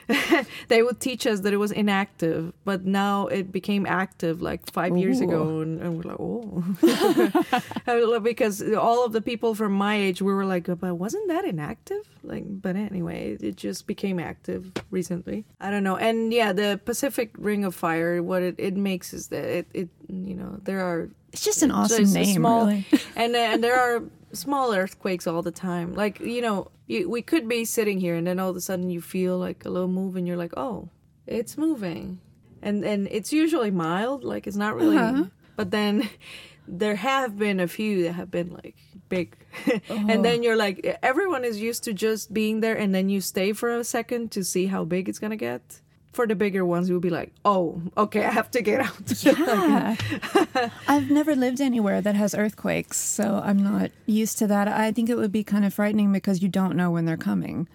they 0.68 0.82
would 0.82 1.00
teach 1.00 1.26
us 1.26 1.40
that 1.40 1.52
it 1.52 1.56
was 1.58 1.70
inactive, 1.70 2.52
but 2.64 2.84
now 2.84 3.26
it 3.28 3.52
became 3.52 3.86
active 3.86 4.42
like 4.42 4.70
five 4.72 4.96
years 4.96 5.20
ago, 5.20 5.60
and, 5.60 5.80
and 5.80 5.96
we're 5.96 6.10
like, 6.10 6.20
oh, 6.20 8.20
because 8.22 8.62
all 8.74 9.04
of 9.04 9.12
the 9.12 9.20
people 9.20 9.54
from 9.54 9.72
my 9.72 9.96
age, 9.96 10.20
we 10.22 10.32
were 10.32 10.44
like, 10.44 10.66
but 10.80 10.94
wasn't 10.94 11.28
that 11.28 11.44
inactive? 11.44 12.08
Like, 12.22 12.44
but 12.46 12.76
anyway, 12.76 13.36
it 13.40 13.56
just 13.56 13.86
became 13.86 14.18
active 14.18 14.72
recently. 14.90 15.44
I 15.60 15.70
don't 15.70 15.84
know, 15.84 15.96
and 15.96 16.32
yeah, 16.32 16.52
the 16.52 16.80
Pacific 16.84 17.30
Ring 17.38 17.64
of 17.64 17.74
Fire, 17.74 18.22
what 18.22 18.42
it, 18.42 18.56
it 18.58 18.76
makes 18.76 19.12
is 19.14 19.28
that 19.28 19.44
it, 19.44 19.66
it, 19.72 19.88
you 20.08 20.34
know, 20.34 20.58
there 20.64 20.80
are 20.80 21.08
It's 21.32 21.44
just 21.44 21.62
an 21.62 21.70
so 21.70 21.76
awesome 21.76 22.02
it's 22.02 22.12
name, 22.12 22.36
small- 22.36 22.66
really. 22.66 22.86
and 23.16 23.34
uh, 23.34 23.38
and 23.38 23.64
there 23.64 23.78
are 23.78 24.02
small 24.38 24.74
earthquakes 24.74 25.26
all 25.26 25.42
the 25.42 25.50
time. 25.50 25.94
Like 25.94 26.20
you 26.20 26.40
know, 26.40 26.70
you, 26.86 27.08
we 27.08 27.22
could 27.22 27.48
be 27.48 27.64
sitting 27.64 28.00
here, 28.00 28.14
and 28.14 28.26
then 28.26 28.38
all 28.38 28.50
of 28.50 28.56
a 28.56 28.60
sudden 28.60 28.90
you 28.90 29.00
feel 29.00 29.38
like 29.38 29.64
a 29.64 29.70
little 29.70 29.88
move, 29.88 30.16
and 30.16 30.26
you're 30.26 30.36
like, 30.36 30.56
oh, 30.56 30.88
it's 31.26 31.58
moving, 31.58 32.20
and 32.62 32.84
and 32.84 33.08
it's 33.10 33.32
usually 33.32 33.70
mild, 33.70 34.24
like 34.24 34.46
it's 34.46 34.56
not 34.56 34.74
really. 34.76 34.96
Uh-huh. 34.96 35.24
But 35.56 35.70
then 35.70 36.08
there 36.68 36.96
have 36.96 37.38
been 37.38 37.60
a 37.60 37.68
few 37.68 38.04
that 38.04 38.12
have 38.12 38.30
been 38.30 38.50
like 38.52 38.76
big, 39.08 39.36
Oh. 39.66 39.80
and 40.08 40.24
then 40.24 40.42
you're 40.42 40.56
like, 40.56 40.98
everyone 41.02 41.44
is 41.44 41.60
used 41.60 41.84
to 41.84 41.92
just 41.92 42.32
being 42.32 42.60
there, 42.60 42.76
and 42.76 42.94
then 42.94 43.08
you 43.08 43.20
stay 43.20 43.52
for 43.52 43.74
a 43.74 43.84
second 43.84 44.30
to 44.32 44.44
see 44.44 44.66
how 44.66 44.84
big 44.84 45.08
it's 45.08 45.18
gonna 45.18 45.36
get. 45.36 45.80
For 46.12 46.26
the 46.26 46.34
bigger 46.34 46.64
ones, 46.64 46.88
you'll 46.88 47.00
be 47.00 47.10
like, 47.10 47.32
oh, 47.44 47.80
okay, 47.96 48.24
I 48.24 48.30
have 48.30 48.50
to 48.52 48.62
get 48.62 48.80
out. 48.80 49.12
Yeah. 49.22 49.96
I've 50.88 51.10
never 51.10 51.36
lived 51.36 51.60
anywhere 51.60 52.00
that 52.00 52.14
has 52.16 52.34
earthquakes, 52.34 52.96
so 52.96 53.40
I'm 53.44 53.58
not 53.62 53.90
used 54.06 54.38
to 54.38 54.46
that. 54.48 54.66
I 54.68 54.90
think 54.90 55.08
it 55.10 55.16
would 55.16 55.30
be 55.30 55.44
kind 55.44 55.64
of 55.64 55.72
frightening 55.74 56.12
because 56.12 56.42
you 56.42 56.48
don't 56.48 56.76
know 56.76 56.90
when 56.90 57.04
they're 57.04 57.16
coming. 57.16 57.68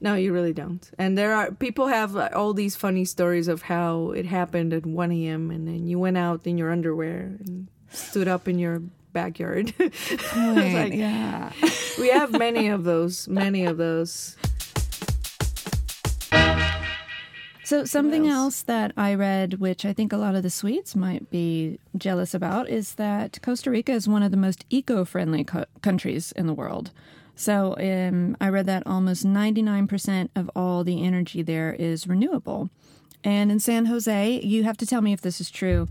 No, 0.00 0.14
you 0.16 0.32
really 0.32 0.52
don't. 0.52 0.90
And 0.98 1.16
there 1.16 1.32
are 1.32 1.52
people 1.52 1.86
have 1.86 2.12
like, 2.12 2.34
all 2.34 2.52
these 2.52 2.74
funny 2.76 3.04
stories 3.04 3.46
of 3.48 3.62
how 3.62 4.10
it 4.10 4.26
happened 4.26 4.72
at 4.74 4.84
1 4.84 5.12
a.m. 5.12 5.50
and 5.50 5.66
then 5.66 5.86
you 5.86 5.98
went 5.98 6.18
out 6.18 6.44
in 6.46 6.58
your 6.58 6.72
underwear 6.72 7.38
and 7.46 7.68
stood 7.92 8.26
up 8.28 8.48
in 8.48 8.58
your 8.58 8.82
backyard. 9.12 9.72
like- 9.78 10.92
yeah. 10.94 11.52
we 12.00 12.08
have 12.10 12.32
many 12.32 12.66
of 12.68 12.82
those, 12.84 13.28
many 13.28 13.64
of 13.64 13.76
those. 13.76 14.36
So 17.72 17.86
something 17.86 18.26
else? 18.26 18.36
else 18.36 18.62
that 18.64 18.92
I 18.98 19.14
read, 19.14 19.54
which 19.54 19.86
I 19.86 19.94
think 19.94 20.12
a 20.12 20.18
lot 20.18 20.34
of 20.34 20.42
the 20.42 20.50
Swedes 20.50 20.94
might 20.94 21.30
be 21.30 21.78
jealous 21.96 22.34
about, 22.34 22.68
is 22.68 22.96
that 22.96 23.40
Costa 23.40 23.70
Rica 23.70 23.92
is 23.92 24.06
one 24.06 24.22
of 24.22 24.30
the 24.30 24.36
most 24.36 24.66
eco-friendly 24.68 25.44
co- 25.44 25.64
countries 25.80 26.32
in 26.32 26.46
the 26.46 26.52
world. 26.52 26.90
So 27.34 27.74
um, 27.78 28.36
I 28.42 28.50
read 28.50 28.66
that 28.66 28.86
almost 28.86 29.24
99% 29.24 30.28
of 30.36 30.50
all 30.54 30.84
the 30.84 31.02
energy 31.02 31.40
there 31.40 31.72
is 31.72 32.06
renewable. 32.06 32.68
And 33.24 33.50
in 33.50 33.58
San 33.58 33.86
Jose, 33.86 34.40
you 34.42 34.64
have 34.64 34.76
to 34.76 34.84
tell 34.84 35.00
me 35.00 35.14
if 35.14 35.22
this 35.22 35.40
is 35.40 35.50
true. 35.50 35.88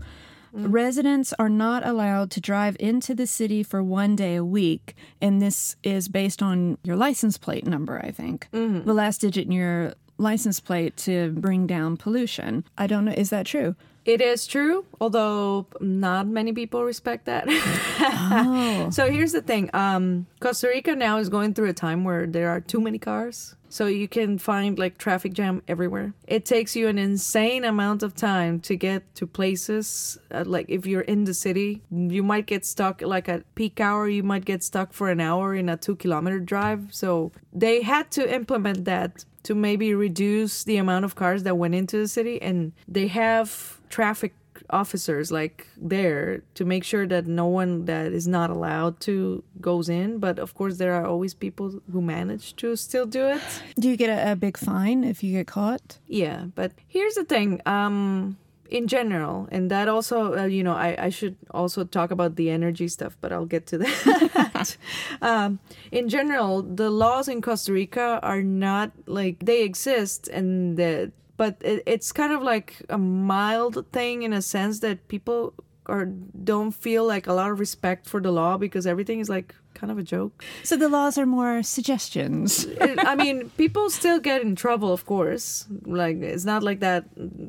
Residents 0.54 1.32
are 1.38 1.48
not 1.48 1.84
allowed 1.84 2.30
to 2.32 2.40
drive 2.40 2.76
into 2.78 3.14
the 3.14 3.26
city 3.26 3.62
for 3.62 3.82
one 3.82 4.14
day 4.14 4.36
a 4.36 4.44
week, 4.44 4.94
and 5.20 5.40
this 5.40 5.76
is 5.82 6.08
based 6.08 6.42
on 6.42 6.76
your 6.84 6.94
license 6.94 7.38
plate 7.38 7.66
number, 7.66 7.98
I 8.04 8.10
think. 8.10 8.48
The 8.84 8.92
last 8.92 9.22
digit 9.22 9.46
in 9.46 9.52
your 9.52 9.94
license 10.22 10.60
plate 10.60 10.96
to 10.98 11.32
bring 11.32 11.66
down 11.66 11.96
pollution. 11.96 12.64
I 12.78 12.86
don't 12.86 13.04
know, 13.04 13.12
is 13.12 13.30
that 13.30 13.46
true? 13.46 13.74
It 14.04 14.20
is 14.20 14.46
true, 14.46 14.84
although 15.00 15.66
not 15.80 16.26
many 16.26 16.52
people 16.52 16.84
respect 16.84 17.26
that. 17.26 17.46
So 18.92 19.10
here's 19.10 19.32
the 19.32 19.42
thing 19.42 19.70
um, 19.74 20.26
Costa 20.40 20.68
Rica 20.68 20.96
now 20.96 21.18
is 21.18 21.28
going 21.28 21.54
through 21.54 21.68
a 21.68 21.72
time 21.72 22.04
where 22.04 22.26
there 22.26 22.48
are 22.50 22.60
too 22.60 22.80
many 22.80 22.98
cars. 22.98 23.54
So 23.68 23.86
you 23.86 24.06
can 24.06 24.38
find 24.38 24.78
like 24.78 24.98
traffic 24.98 25.32
jam 25.32 25.62
everywhere. 25.66 26.12
It 26.26 26.44
takes 26.44 26.76
you 26.76 26.88
an 26.88 26.98
insane 26.98 27.64
amount 27.64 28.02
of 28.02 28.14
time 28.14 28.60
to 28.60 28.76
get 28.76 29.14
to 29.14 29.26
places. 29.26 30.18
Uh, 30.30 30.44
like 30.46 30.66
if 30.68 30.86
you're 30.86 31.02
in 31.02 31.24
the 31.24 31.32
city, 31.32 31.82
you 31.90 32.22
might 32.22 32.46
get 32.46 32.66
stuck 32.66 33.00
like 33.00 33.28
at 33.30 33.54
peak 33.54 33.80
hour, 33.80 34.08
you 34.08 34.22
might 34.22 34.44
get 34.44 34.62
stuck 34.62 34.92
for 34.92 35.08
an 35.08 35.20
hour 35.20 35.54
in 35.54 35.68
a 35.70 35.76
two 35.76 35.96
kilometer 35.96 36.38
drive. 36.38 36.88
So 36.90 37.32
they 37.52 37.82
had 37.82 38.10
to 38.12 38.34
implement 38.34 38.84
that 38.84 39.24
to 39.44 39.54
maybe 39.54 39.94
reduce 39.94 40.64
the 40.64 40.76
amount 40.76 41.04
of 41.04 41.14
cars 41.14 41.42
that 41.44 41.56
went 41.56 41.74
into 41.74 41.96
the 41.96 42.08
city. 42.08 42.40
And 42.40 42.72
they 42.86 43.08
have 43.08 43.80
traffic 43.92 44.32
officers 44.70 45.26
like 45.40 45.66
there 45.92 46.42
to 46.54 46.64
make 46.64 46.84
sure 46.84 47.06
that 47.06 47.26
no 47.26 47.46
one 47.60 47.84
that 47.86 48.12
is 48.12 48.26
not 48.26 48.48
allowed 48.50 48.94
to 49.00 49.42
goes 49.60 49.88
in. 49.88 50.18
But 50.18 50.38
of 50.38 50.54
course 50.54 50.74
there 50.78 50.94
are 50.98 51.06
always 51.12 51.34
people 51.34 51.80
who 51.92 52.00
manage 52.00 52.46
to 52.56 52.76
still 52.76 53.06
do 53.06 53.24
it. 53.36 53.42
Do 53.78 53.88
you 53.90 53.96
get 53.96 54.10
a, 54.10 54.32
a 54.32 54.36
big 54.36 54.56
fine 54.56 55.04
if 55.04 55.22
you 55.22 55.32
get 55.38 55.46
caught? 55.46 55.98
yeah 56.08 56.38
but 56.54 56.70
here's 56.88 57.14
the 57.20 57.24
thing 57.34 57.60
um 57.66 58.36
in 58.78 58.86
general 58.88 59.48
and 59.54 59.70
that 59.70 59.86
also 59.88 60.16
uh, 60.38 60.44
you 60.56 60.62
know 60.66 60.76
I, 60.88 61.06
I 61.06 61.10
should 61.10 61.36
also 61.50 61.84
talk 61.84 62.10
about 62.10 62.36
the 62.36 62.48
energy 62.58 62.88
stuff 62.88 63.16
but 63.20 63.32
i'll 63.32 63.50
get 63.56 63.66
to 63.72 63.78
that. 63.78 64.76
Um, 65.30 65.58
in 65.90 66.08
general 66.08 66.62
the 66.62 66.90
laws 66.90 67.26
in 67.28 67.38
costa 67.42 67.72
rica 67.72 68.08
are 68.22 68.42
not 68.42 68.88
like 69.06 69.36
they 69.50 69.62
exist 69.70 70.28
and 70.28 70.76
the 70.80 71.12
but 71.42 71.56
it, 71.60 71.82
it's 71.86 72.12
kind 72.12 72.32
of 72.32 72.40
like 72.40 72.86
a 72.88 72.96
mild 72.96 73.84
thing 73.90 74.22
in 74.22 74.32
a 74.32 74.40
sense 74.40 74.78
that 74.78 75.08
people 75.08 75.54
or 75.86 76.04
don't 76.04 76.70
feel 76.70 77.04
like 77.04 77.26
a 77.26 77.32
lot 77.32 77.50
of 77.50 77.58
respect 77.58 78.06
for 78.06 78.20
the 78.20 78.30
law 78.30 78.56
because 78.56 78.86
everything 78.86 79.18
is 79.18 79.28
like 79.28 79.52
kind 79.74 79.90
of 79.90 79.98
a 79.98 80.04
joke 80.04 80.44
So 80.62 80.76
the 80.76 80.88
laws 80.88 81.18
are 81.18 81.26
more 81.26 81.64
suggestions. 81.64 82.68
I 82.80 83.16
mean, 83.16 83.50
people 83.58 83.90
still 83.90 84.20
get 84.20 84.42
in 84.42 84.54
trouble, 84.54 84.92
of 84.92 85.04
course. 85.04 85.66
Like 85.84 86.22
it's 86.22 86.44
not 86.44 86.62
like 86.62 86.78
that, 86.78 87.06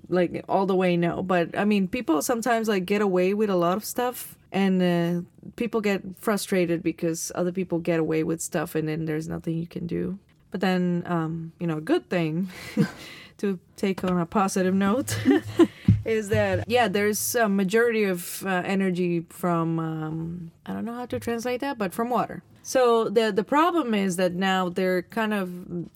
like 0.09 0.43
all 0.49 0.65
the 0.65 0.75
way 0.75 0.97
no. 0.97 1.21
But 1.21 1.55
I 1.55 1.63
mean, 1.63 1.87
people 1.87 2.23
sometimes 2.23 2.67
like 2.67 2.85
get 2.85 3.03
away 3.03 3.35
with 3.35 3.51
a 3.51 3.59
lot 3.65 3.77
of 3.77 3.85
stuff, 3.85 4.35
and 4.51 4.81
uh, 4.81 5.21
people 5.55 5.81
get 5.81 6.01
frustrated 6.17 6.81
because 6.81 7.31
other 7.35 7.51
people 7.51 7.77
get 7.77 7.99
away 7.99 8.23
with 8.23 8.41
stuff, 8.41 8.73
and 8.73 8.87
then 8.87 9.05
there's 9.05 9.27
nothing 9.29 9.55
you 9.61 9.67
can 9.67 9.85
do. 9.85 10.17
But 10.49 10.61
then, 10.61 11.03
um, 11.05 11.51
you 11.59 11.67
know, 11.67 11.77
a 11.77 11.85
good 11.93 12.09
thing 12.09 12.49
to 13.37 13.59
take 13.75 14.03
on 14.03 14.19
a 14.19 14.25
positive 14.25 14.73
note 14.73 15.17
is 16.05 16.29
that 16.29 16.65
yeah, 16.67 16.87
there's 16.87 17.35
a 17.35 17.49
majority 17.49 18.03
of 18.03 18.45
uh, 18.45 18.61
energy 18.65 19.25
from 19.29 19.79
um, 19.79 20.51
I 20.65 20.73
don't 20.73 20.85
know 20.85 20.95
how 20.95 21.05
to 21.05 21.19
translate 21.19 21.61
that, 21.61 21.77
but 21.77 21.93
from 21.93 22.09
water. 22.09 22.43
So 22.61 23.09
the 23.09 23.31
the 23.31 23.43
problem 23.43 23.93
is 23.93 24.15
that 24.15 24.33
now 24.33 24.69
they're 24.69 25.03
kind 25.03 25.33
of 25.33 25.89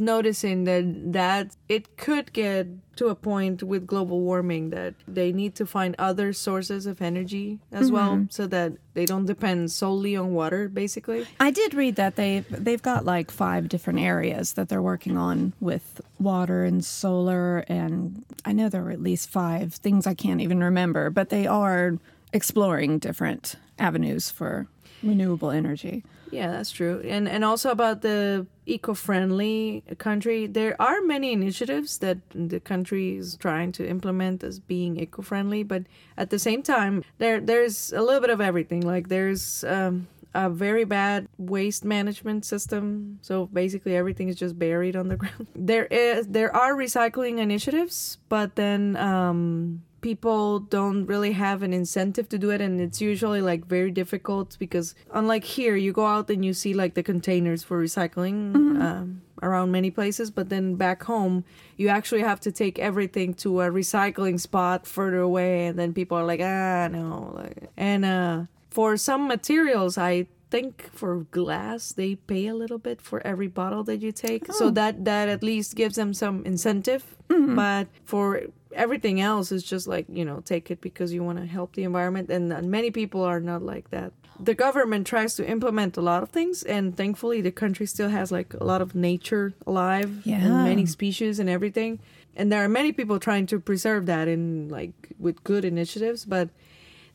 noticing 0.00 0.64
that 0.64 1.12
that 1.12 1.56
it 1.68 1.96
could 1.96 2.32
get 2.32 2.66
to 2.96 3.08
a 3.08 3.14
point 3.14 3.62
with 3.62 3.86
global 3.86 4.20
warming 4.20 4.70
that 4.70 4.94
they 5.08 5.32
need 5.32 5.54
to 5.56 5.66
find 5.66 5.96
other 5.98 6.32
sources 6.32 6.86
of 6.86 7.02
energy 7.02 7.58
as 7.72 7.90
well 7.90 8.12
mm-hmm. 8.12 8.26
so 8.30 8.46
that 8.46 8.72
they 8.94 9.04
don't 9.04 9.26
depend 9.26 9.70
solely 9.70 10.14
on 10.16 10.32
water 10.32 10.68
basically 10.68 11.26
I 11.40 11.50
did 11.50 11.74
read 11.74 11.96
that 11.96 12.16
they've 12.16 12.46
they've 12.50 12.82
got 12.82 13.04
like 13.04 13.30
five 13.30 13.68
different 13.68 13.98
areas 13.98 14.52
that 14.54 14.68
they're 14.68 14.82
working 14.82 15.16
on 15.16 15.52
with 15.60 16.00
water 16.18 16.64
and 16.64 16.84
solar, 16.84 17.58
and 17.68 18.24
I 18.44 18.52
know 18.52 18.68
there 18.68 18.82
were 18.82 18.90
at 18.90 19.02
least 19.02 19.30
five 19.30 19.74
things 19.74 20.06
I 20.06 20.14
can't 20.14 20.40
even 20.40 20.62
remember, 20.62 21.10
but 21.10 21.28
they 21.28 21.46
are 21.46 21.98
exploring 22.32 22.98
different 22.98 23.56
avenues 23.78 24.30
for 24.30 24.66
renewable 25.02 25.50
energy. 25.50 26.04
Yeah, 26.34 26.50
that's 26.50 26.72
true. 26.72 27.00
And 27.04 27.28
and 27.28 27.44
also 27.44 27.70
about 27.70 28.02
the 28.02 28.46
eco-friendly 28.66 29.84
country, 29.98 30.48
there 30.48 30.74
are 30.82 31.00
many 31.00 31.32
initiatives 31.32 31.98
that 31.98 32.18
the 32.34 32.58
country 32.58 33.16
is 33.16 33.36
trying 33.36 33.70
to 33.72 33.86
implement 33.88 34.42
as 34.42 34.58
being 34.58 34.98
eco-friendly, 34.98 35.62
but 35.62 35.84
at 36.16 36.30
the 36.30 36.40
same 36.40 36.60
time, 36.62 37.04
there 37.18 37.40
there's 37.40 37.92
a 37.92 38.02
little 38.02 38.20
bit 38.20 38.30
of 38.30 38.40
everything. 38.40 38.80
Like 38.80 39.06
there's 39.08 39.62
um, 39.62 40.08
a 40.34 40.50
very 40.50 40.82
bad 40.84 41.28
waste 41.38 41.84
management 41.84 42.44
system, 42.44 43.20
so 43.22 43.46
basically 43.46 43.94
everything 43.94 44.28
is 44.28 44.34
just 44.34 44.58
buried 44.58 44.96
on 44.96 45.06
the 45.06 45.16
ground. 45.22 45.46
There 45.54 45.86
is 45.86 46.26
there 46.26 46.50
are 46.50 46.74
recycling 46.74 47.38
initiatives, 47.38 48.18
but 48.28 48.56
then 48.56 48.96
um, 48.96 49.84
people 50.04 50.60
don't 50.60 51.06
really 51.06 51.32
have 51.32 51.62
an 51.62 51.72
incentive 51.72 52.28
to 52.28 52.36
do 52.36 52.50
it 52.50 52.60
and 52.60 52.78
it's 52.78 53.00
usually 53.00 53.40
like 53.40 53.64
very 53.64 53.90
difficult 53.90 54.54
because 54.58 54.94
unlike 55.12 55.44
here 55.44 55.76
you 55.76 55.94
go 55.94 56.04
out 56.04 56.28
and 56.28 56.44
you 56.44 56.52
see 56.52 56.74
like 56.74 56.92
the 56.92 57.02
containers 57.02 57.62
for 57.62 57.82
recycling 57.82 58.54
um, 58.84 59.22
around 59.40 59.72
many 59.72 59.90
places 59.90 60.30
but 60.30 60.50
then 60.50 60.74
back 60.74 61.04
home 61.04 61.42
you 61.78 61.88
actually 61.88 62.20
have 62.20 62.38
to 62.38 62.52
take 62.52 62.78
everything 62.78 63.32
to 63.32 63.62
a 63.62 63.70
recycling 63.70 64.38
spot 64.38 64.86
further 64.86 65.20
away 65.20 65.68
and 65.68 65.78
then 65.78 65.94
people 65.94 66.18
are 66.18 66.26
like 66.26 66.40
ah 66.42 66.86
no 66.86 67.32
like, 67.34 67.70
and 67.78 68.04
uh, 68.04 68.42
for 68.68 68.98
some 68.98 69.26
materials 69.26 69.96
i 69.96 70.26
think 70.50 70.88
for 70.92 71.26
glass 71.32 71.92
they 71.92 72.14
pay 72.14 72.46
a 72.46 72.54
little 72.54 72.78
bit 72.78 73.00
for 73.00 73.18
every 73.26 73.48
bottle 73.48 73.82
that 73.82 74.00
you 74.00 74.12
take 74.12 74.52
so 74.52 74.70
that 74.70 75.04
that 75.04 75.28
at 75.28 75.42
least 75.42 75.74
gives 75.74 75.96
them 75.96 76.14
some 76.14 76.44
incentive. 76.44 77.16
But 77.56 77.88
for 78.04 78.42
everything 78.74 79.20
else 79.20 79.50
is 79.52 79.62
just 79.62 79.86
like 79.86 80.06
you 80.08 80.24
know 80.24 80.40
take 80.40 80.70
it 80.70 80.80
because 80.80 81.12
you 81.12 81.22
want 81.24 81.38
to 81.38 81.46
help 81.46 81.74
the 81.74 81.84
environment 81.84 82.30
and 82.30 82.52
uh, 82.52 82.60
many 82.62 82.90
people 82.90 83.22
are 83.22 83.40
not 83.40 83.62
like 83.62 83.90
that. 83.90 84.12
The 84.40 84.54
government 84.54 85.06
tries 85.06 85.36
to 85.36 85.48
implement 85.48 85.96
a 85.96 86.00
lot 86.00 86.22
of 86.22 86.30
things 86.30 86.62
and 86.64 86.96
thankfully 86.96 87.40
the 87.40 87.52
country 87.52 87.86
still 87.86 88.08
has 88.08 88.32
like 88.32 88.52
a 88.54 88.64
lot 88.64 88.82
of 88.82 88.94
nature 88.94 89.52
alive 89.66 90.10
Yeah. 90.24 90.44
and 90.44 90.64
many 90.64 90.86
species 90.86 91.38
and 91.38 91.48
everything. 91.48 92.00
And 92.36 92.50
there 92.50 92.64
are 92.64 92.68
many 92.68 92.90
people 92.92 93.20
trying 93.20 93.46
to 93.46 93.60
preserve 93.60 94.06
that 94.06 94.26
in 94.28 94.68
like 94.68 94.92
with 95.18 95.42
good 95.44 95.64
initiatives 95.64 96.24
but 96.24 96.48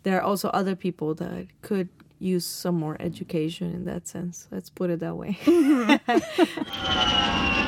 there 0.03 0.15
are 0.17 0.21
also 0.23 0.47
other 0.49 0.75
people 0.77 1.13
that 1.15 1.47
could 1.61 1.89
use 2.19 2.45
some 2.45 2.75
more 2.75 2.95
education 3.01 3.73
in 3.73 3.83
that 3.85 4.07
sense. 4.07 4.47
Let's 4.51 4.69
put 4.69 4.89
it 4.89 4.99
that 5.01 5.15
way 5.17 5.37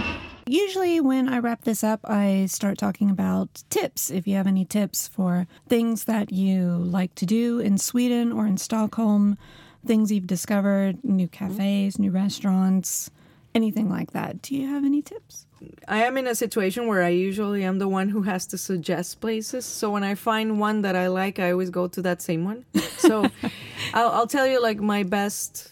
Usually, 0.47 0.99
when 0.99 1.29
I 1.29 1.39
wrap 1.39 1.63
this 1.63 1.83
up, 1.83 2.01
I 2.03 2.45
start 2.47 2.77
talking 2.77 3.09
about 3.09 3.63
tips. 3.69 4.09
If 4.09 4.27
you 4.27 4.35
have 4.35 4.47
any 4.47 4.65
tips 4.65 5.07
for 5.07 5.47
things 5.67 6.05
that 6.05 6.31
you 6.31 6.67
like 6.69 7.15
to 7.15 7.25
do 7.25 7.59
in 7.59 7.77
Sweden 7.77 8.31
or 8.31 8.45
in 8.45 8.57
Stockholm 8.57 9.37
things 9.85 10.11
you've 10.11 10.27
discovered, 10.27 11.03
new 11.03 11.27
cafes, 11.27 11.97
new 11.97 12.11
restaurants, 12.11 13.09
anything 13.53 13.89
like 13.89 14.11
that. 14.11 14.41
Do 14.41 14.55
you 14.55 14.67
have 14.67 14.85
any 14.85 15.01
tips? 15.01 15.45
I 15.87 16.03
am 16.03 16.17
in 16.17 16.27
a 16.27 16.35
situation 16.35 16.87
where 16.87 17.03
I 17.03 17.09
usually 17.09 17.63
am 17.63 17.79
the 17.79 17.87
one 17.87 18.09
who 18.09 18.23
has 18.23 18.47
to 18.47 18.57
suggest 18.57 19.21
places. 19.21 19.65
So 19.65 19.89
when 19.91 20.03
I 20.03 20.15
find 20.15 20.59
one 20.59 20.81
that 20.81 20.95
I 20.95 21.07
like, 21.07 21.39
I 21.39 21.51
always 21.51 21.69
go 21.69 21.87
to 21.87 22.01
that 22.01 22.21
same 22.21 22.45
one. 22.45 22.65
So 22.97 23.25
I'll, 23.93 24.09
I'll 24.09 24.27
tell 24.27 24.47
you 24.47 24.61
like 24.61 24.79
my 24.79 25.03
best, 25.03 25.71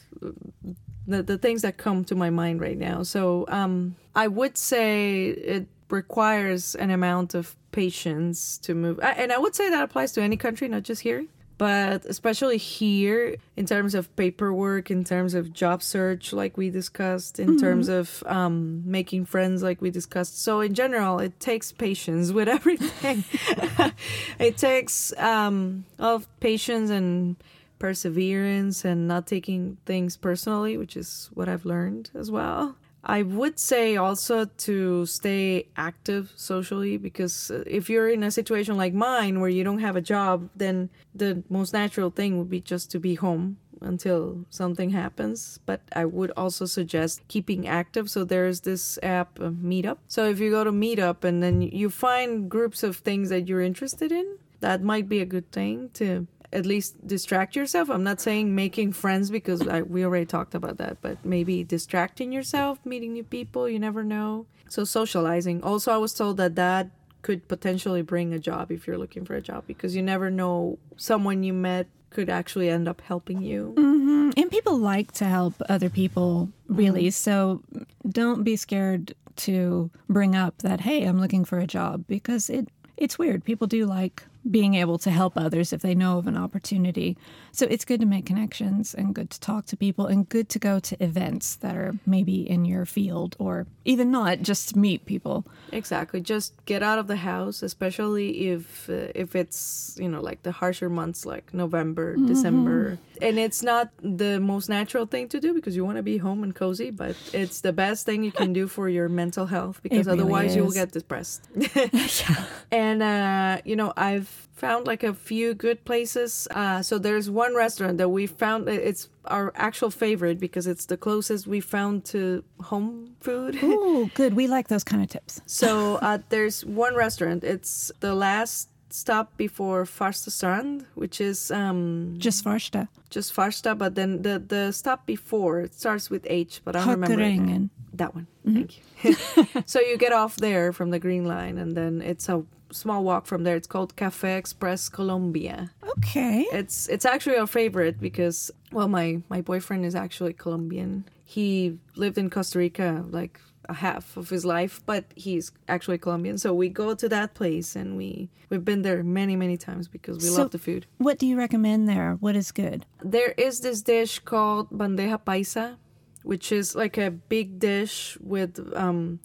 the, 1.07 1.23
the 1.23 1.37
things 1.37 1.61
that 1.63 1.77
come 1.77 2.03
to 2.05 2.15
my 2.15 2.29
mind 2.29 2.61
right 2.61 2.77
now. 2.77 3.03
So 3.03 3.45
um, 3.47 3.95
I 4.15 4.27
would 4.27 4.57
say 4.57 5.27
it 5.27 5.67
requires 5.89 6.75
an 6.75 6.89
amount 6.91 7.33
of 7.33 7.55
patience 7.71 8.57
to 8.59 8.73
move. 8.73 8.99
And 9.01 9.31
I 9.31 9.37
would 9.37 9.55
say 9.55 9.69
that 9.69 9.83
applies 9.83 10.11
to 10.13 10.21
any 10.21 10.37
country, 10.37 10.67
not 10.67 10.83
just 10.83 11.01
here 11.01 11.25
but 11.59 12.05
especially 12.05 12.57
here 12.57 13.35
in 13.57 13.65
terms 13.65 13.93
of 13.93 14.15
paperwork 14.15 14.89
in 14.89 15.03
terms 15.03 15.33
of 15.33 15.51
job 15.51 15.83
search 15.83 16.31
like 16.31 16.55
we 16.55 16.69
discussed 16.69 17.37
in 17.37 17.49
mm-hmm. 17.49 17.57
terms 17.57 17.89
of 17.89 18.23
um, 18.27 18.81
making 18.89 19.25
friends 19.25 19.61
like 19.61 19.81
we 19.81 19.91
discussed 19.91 20.41
so 20.41 20.61
in 20.61 20.73
general 20.73 21.19
it 21.19 21.37
takes 21.39 21.71
patience 21.73 22.31
with 22.31 22.47
everything 22.57 23.23
it 24.39 24.57
takes 24.57 25.13
um, 25.17 25.83
of 25.99 26.27
patience 26.39 26.89
and 26.89 27.35
perseverance 27.77 28.85
and 28.85 29.07
not 29.07 29.27
taking 29.27 29.77
things 29.85 30.15
personally 30.15 30.77
which 30.77 30.95
is 30.95 31.29
what 31.33 31.49
i've 31.49 31.65
learned 31.65 32.09
as 32.15 32.31
well 32.31 32.75
I 33.03 33.21
would 33.21 33.59
say 33.59 33.95
also 33.95 34.45
to 34.45 35.05
stay 35.05 35.67
active 35.77 36.33
socially 36.35 36.97
because 36.97 37.49
uh, 37.49 37.63
if 37.65 37.89
you're 37.89 38.09
in 38.09 38.23
a 38.23 38.31
situation 38.31 38.75
like 38.75 38.93
mine 38.93 39.39
where 39.39 39.49
you 39.49 39.63
don't 39.63 39.79
have 39.79 39.95
a 39.95 40.01
job, 40.01 40.49
then 40.55 40.89
the 41.15 41.43
most 41.49 41.73
natural 41.73 42.09
thing 42.09 42.37
would 42.37 42.49
be 42.49 42.59
just 42.59 42.91
to 42.91 42.99
be 42.99 43.15
home 43.15 43.57
until 43.81 44.45
something 44.49 44.89
happens. 44.89 45.59
But 45.65 45.81
I 45.93 46.05
would 46.05 46.31
also 46.35 46.65
suggest 46.65 47.21
keeping 47.29 47.67
active. 47.67 48.09
So 48.09 48.25
there's 48.25 48.61
this 48.61 48.99
app, 49.01 49.39
uh, 49.39 49.49
Meetup. 49.49 49.97
So 50.07 50.25
if 50.29 50.39
you 50.39 50.51
go 50.51 50.65
to 50.65 50.71
Meetup 50.71 51.23
and 51.23 51.41
then 51.41 51.61
you 51.61 51.89
find 51.89 52.49
groups 52.49 52.83
of 52.83 52.97
things 52.97 53.29
that 53.29 53.47
you're 53.47 53.61
interested 53.61 54.11
in, 54.11 54.37
that 54.59 54.83
might 54.83 55.07
be 55.07 55.21
a 55.21 55.25
good 55.25 55.49
thing 55.51 55.89
to 55.93 56.27
at 56.51 56.65
least 56.65 57.05
distract 57.05 57.55
yourself. 57.55 57.89
I'm 57.89 58.03
not 58.03 58.19
saying 58.19 58.55
making 58.55 58.93
friends 58.93 59.29
because 59.29 59.67
I, 59.67 59.81
we 59.81 60.03
already 60.03 60.25
talked 60.25 60.55
about 60.55 60.77
that, 60.77 60.97
but 61.01 61.23
maybe 61.23 61.63
distracting 61.63 62.31
yourself, 62.31 62.79
meeting 62.85 63.13
new 63.13 63.23
people, 63.23 63.69
you 63.69 63.79
never 63.79 64.03
know. 64.03 64.45
So 64.67 64.83
socializing. 64.83 65.63
Also, 65.63 65.91
I 65.93 65.97
was 65.97 66.13
told 66.13 66.37
that 66.37 66.55
that 66.55 66.89
could 67.21 67.47
potentially 67.47 68.01
bring 68.01 68.33
a 68.33 68.39
job 68.39 68.71
if 68.71 68.87
you're 68.87 68.97
looking 68.97 69.25
for 69.25 69.35
a 69.35 69.41
job 69.41 69.65
because 69.67 69.95
you 69.95 70.01
never 70.01 70.29
know 70.29 70.79
someone 70.95 71.43
you 71.43 71.53
met 71.53 71.87
could 72.09 72.29
actually 72.29 72.69
end 72.69 72.87
up 72.87 73.01
helping 73.01 73.41
you. 73.41 73.73
Mm-hmm. 73.77 74.31
And 74.37 74.49
people 74.49 74.77
like 74.77 75.11
to 75.13 75.25
help 75.25 75.53
other 75.69 75.89
people, 75.89 76.49
really. 76.67 77.03
Mm-hmm. 77.03 77.09
So 77.09 77.61
don't 78.07 78.43
be 78.43 78.55
scared 78.55 79.13
to 79.37 79.89
bring 80.09 80.35
up 80.35 80.57
that, 80.59 80.81
hey, 80.81 81.03
I'm 81.03 81.19
looking 81.19 81.45
for 81.45 81.59
a 81.59 81.67
job 81.67 82.05
because 82.07 82.49
it 82.49 82.69
it's 82.97 83.17
weird. 83.17 83.45
People 83.45 83.65
do 83.65 83.85
like 83.85 84.23
being 84.49 84.75
able 84.75 84.97
to 84.97 85.11
help 85.11 85.33
others 85.35 85.73
if 85.73 85.81
they 85.81 85.93
know 85.93 86.17
of 86.17 86.27
an 86.27 86.37
opportunity. 86.37 87.17
So 87.51 87.67
it's 87.69 87.83
good 87.83 87.99
to 87.99 88.05
make 88.05 88.25
connections 88.25 88.93
and 88.93 89.13
good 89.13 89.29
to 89.31 89.39
talk 89.39 89.65
to 89.67 89.77
people 89.77 90.05
and 90.07 90.27
good 90.29 90.49
to 90.49 90.59
go 90.59 90.79
to 90.79 91.03
events 91.03 91.55
that 91.57 91.75
are 91.75 91.95
maybe 92.05 92.49
in 92.49 92.65
your 92.65 92.85
field 92.85 93.35
or 93.39 93.67
even 93.85 94.11
not, 94.11 94.41
just 94.41 94.75
meet 94.75 95.05
people. 95.05 95.45
Exactly. 95.71 96.21
Just 96.21 96.53
get 96.65 96.83
out 96.83 96.99
of 96.99 97.07
the 97.07 97.17
house, 97.17 97.61
especially 97.63 98.49
if 98.49 98.89
uh, 98.89 99.11
if 99.15 99.35
it's, 99.35 99.97
you 99.99 100.07
know, 100.07 100.21
like 100.21 100.43
the 100.43 100.51
harsher 100.51 100.89
months 100.89 101.25
like 101.25 101.53
November, 101.53 102.15
mm-hmm. 102.15 102.27
December. 102.27 102.97
And 103.21 103.37
it's 103.37 103.61
not 103.61 103.89
the 104.01 104.39
most 104.39 104.69
natural 104.69 105.05
thing 105.05 105.27
to 105.29 105.41
do 105.41 105.53
because 105.53 105.75
you 105.75 105.83
want 105.83 105.97
to 105.97 106.03
be 106.03 106.17
home 106.17 106.43
and 106.43 106.55
cozy, 106.55 106.91
but 106.91 107.15
it's 107.33 107.61
the 107.61 107.73
best 107.73 108.05
thing 108.05 108.23
you 108.23 108.31
can 108.31 108.53
do 108.53 108.67
for 108.67 108.87
your 108.87 109.09
mental 109.09 109.45
health 109.45 109.81
because 109.83 110.05
really 110.05 110.21
otherwise 110.21 110.51
is. 110.51 110.55
you 110.55 110.63
will 110.63 110.71
get 110.71 110.91
depressed. 110.91 111.47
yeah. 111.73 112.45
And 112.71 113.03
uh, 113.03 113.61
you 113.65 113.75
know, 113.75 113.91
I've 113.97 114.28
found 114.59 114.85
like 114.85 115.03
a 115.03 115.13
few 115.13 115.53
good 115.53 115.85
places. 115.85 116.47
Uh, 116.51 116.81
so 116.81 116.99
there's 116.99 117.29
one 117.29 117.55
restaurant 117.55 117.97
that 117.97 118.09
we 118.09 118.27
found. 118.27 118.67
It's 118.67 119.07
our 119.25 119.51
actual 119.55 119.89
favorite 119.89 120.39
because 120.39 120.67
it's 120.67 120.85
the 120.85 120.97
closest 120.97 121.47
we 121.47 121.61
found 121.61 122.05
to 122.05 122.43
home 122.61 123.15
food. 123.21 123.57
Oh, 123.71 124.09
good. 124.13 124.33
We 124.33 124.47
like 124.47 124.67
those 124.67 124.83
kind 124.83 125.01
of 125.01 125.09
tips. 125.09 125.41
So 125.45 125.95
uh, 125.95 126.19
there's 126.29 126.65
one 126.65 126.95
restaurant. 126.95 127.43
It's 127.43 127.91
the 127.99 128.13
last 128.13 128.69
stop 128.89 129.37
before 129.37 129.85
Farstastrand, 129.85 130.85
which 130.95 131.21
is 131.21 131.51
um, 131.51 132.15
just 132.17 132.43
Farsta. 132.43 132.87
Just 133.09 133.35
Farsta, 133.35 133.77
but 133.77 133.95
then 133.95 134.21
the 134.21 134.39
the 134.39 134.71
stop 134.71 135.05
before 135.05 135.61
it 135.61 135.73
starts 135.73 136.09
with 136.09 136.25
H, 136.29 136.61
but 136.65 136.75
I 136.75 136.79
don't 136.79 137.01
remember. 137.01 137.69
That 137.93 138.15
one. 138.15 138.27
Mm-hmm. 138.45 138.55
Thank 138.55 139.53
you. 139.53 139.63
so 139.65 139.79
you 139.81 139.97
get 139.97 140.13
off 140.13 140.37
there 140.37 140.71
from 140.71 140.89
the 140.91 140.99
green 140.99 141.25
line, 141.25 141.57
and 141.57 141.75
then 141.75 142.01
it's 142.01 142.29
a 142.29 142.43
small 142.71 143.03
walk 143.03 143.25
from 143.25 143.43
there. 143.43 143.55
It's 143.55 143.67
called 143.67 143.95
Cafe 143.95 144.35
Express 144.37 144.89
Colombia. 144.89 145.71
Okay. 145.97 146.45
It's 146.51 146.87
it's 146.87 147.05
actually 147.05 147.37
our 147.37 147.47
favorite 147.47 147.99
because 147.99 148.51
well, 148.71 148.87
my 148.87 149.21
my 149.29 149.41
boyfriend 149.41 149.85
is 149.85 149.95
actually 149.95 150.33
Colombian. 150.33 151.05
He 151.25 151.77
lived 151.95 152.17
in 152.17 152.29
Costa 152.29 152.59
Rica 152.59 153.05
like 153.09 153.39
a 153.67 153.73
half 153.73 154.17
of 154.17 154.29
his 154.29 154.45
life, 154.45 154.81
but 154.85 155.05
he's 155.15 155.51
actually 155.67 155.99
Colombian. 155.99 156.37
So 156.37 156.53
we 156.53 156.69
go 156.69 156.95
to 156.95 157.07
that 157.09 157.35
place 157.35 157.75
and 157.75 157.95
we 157.95 158.29
we've 158.49 158.65
been 158.65 158.81
there 158.81 159.03
many 159.03 159.35
many 159.35 159.57
times 159.57 159.87
because 159.87 160.17
we 160.17 160.29
so 160.29 160.41
love 160.41 160.51
the 160.51 160.59
food. 160.59 160.85
What 160.97 161.19
do 161.19 161.27
you 161.27 161.37
recommend 161.37 161.87
there? 161.87 162.17
What 162.19 162.35
is 162.35 162.51
good? 162.51 162.85
There 163.03 163.33
is 163.37 163.61
this 163.61 163.81
dish 163.81 164.19
called 164.19 164.69
bandeja 164.71 165.21
paisa, 165.23 165.77
which 166.23 166.51
is 166.51 166.75
like 166.75 166.97
a 166.97 167.11
big 167.11 167.59
dish 167.59 168.17
with 168.19 168.59
um 168.75 169.19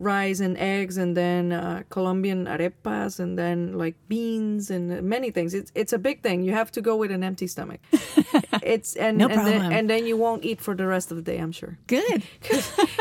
rice 0.00 0.40
and 0.40 0.56
eggs 0.58 0.96
and 0.96 1.16
then 1.16 1.52
uh, 1.52 1.82
Colombian 1.90 2.46
arepas 2.46 3.20
and 3.20 3.38
then 3.38 3.78
like 3.78 3.94
beans 4.08 4.70
and 4.70 5.02
many 5.02 5.30
things. 5.30 5.54
It's 5.54 5.70
it's 5.74 5.92
a 5.92 5.98
big 5.98 6.22
thing. 6.22 6.42
You 6.42 6.52
have 6.52 6.72
to 6.72 6.80
go 6.80 6.96
with 6.96 7.10
an 7.10 7.22
empty 7.22 7.46
stomach. 7.46 7.80
it's 8.62 8.96
and 8.96 9.18
no 9.18 9.28
and, 9.28 9.46
then, 9.46 9.72
and 9.72 9.90
then 9.90 10.06
you 10.06 10.16
won't 10.16 10.44
eat 10.44 10.60
for 10.60 10.74
the 10.74 10.86
rest 10.86 11.10
of 11.10 11.16
the 11.16 11.22
day. 11.22 11.38
I'm 11.38 11.52
sure. 11.52 11.78
Good. 11.86 12.22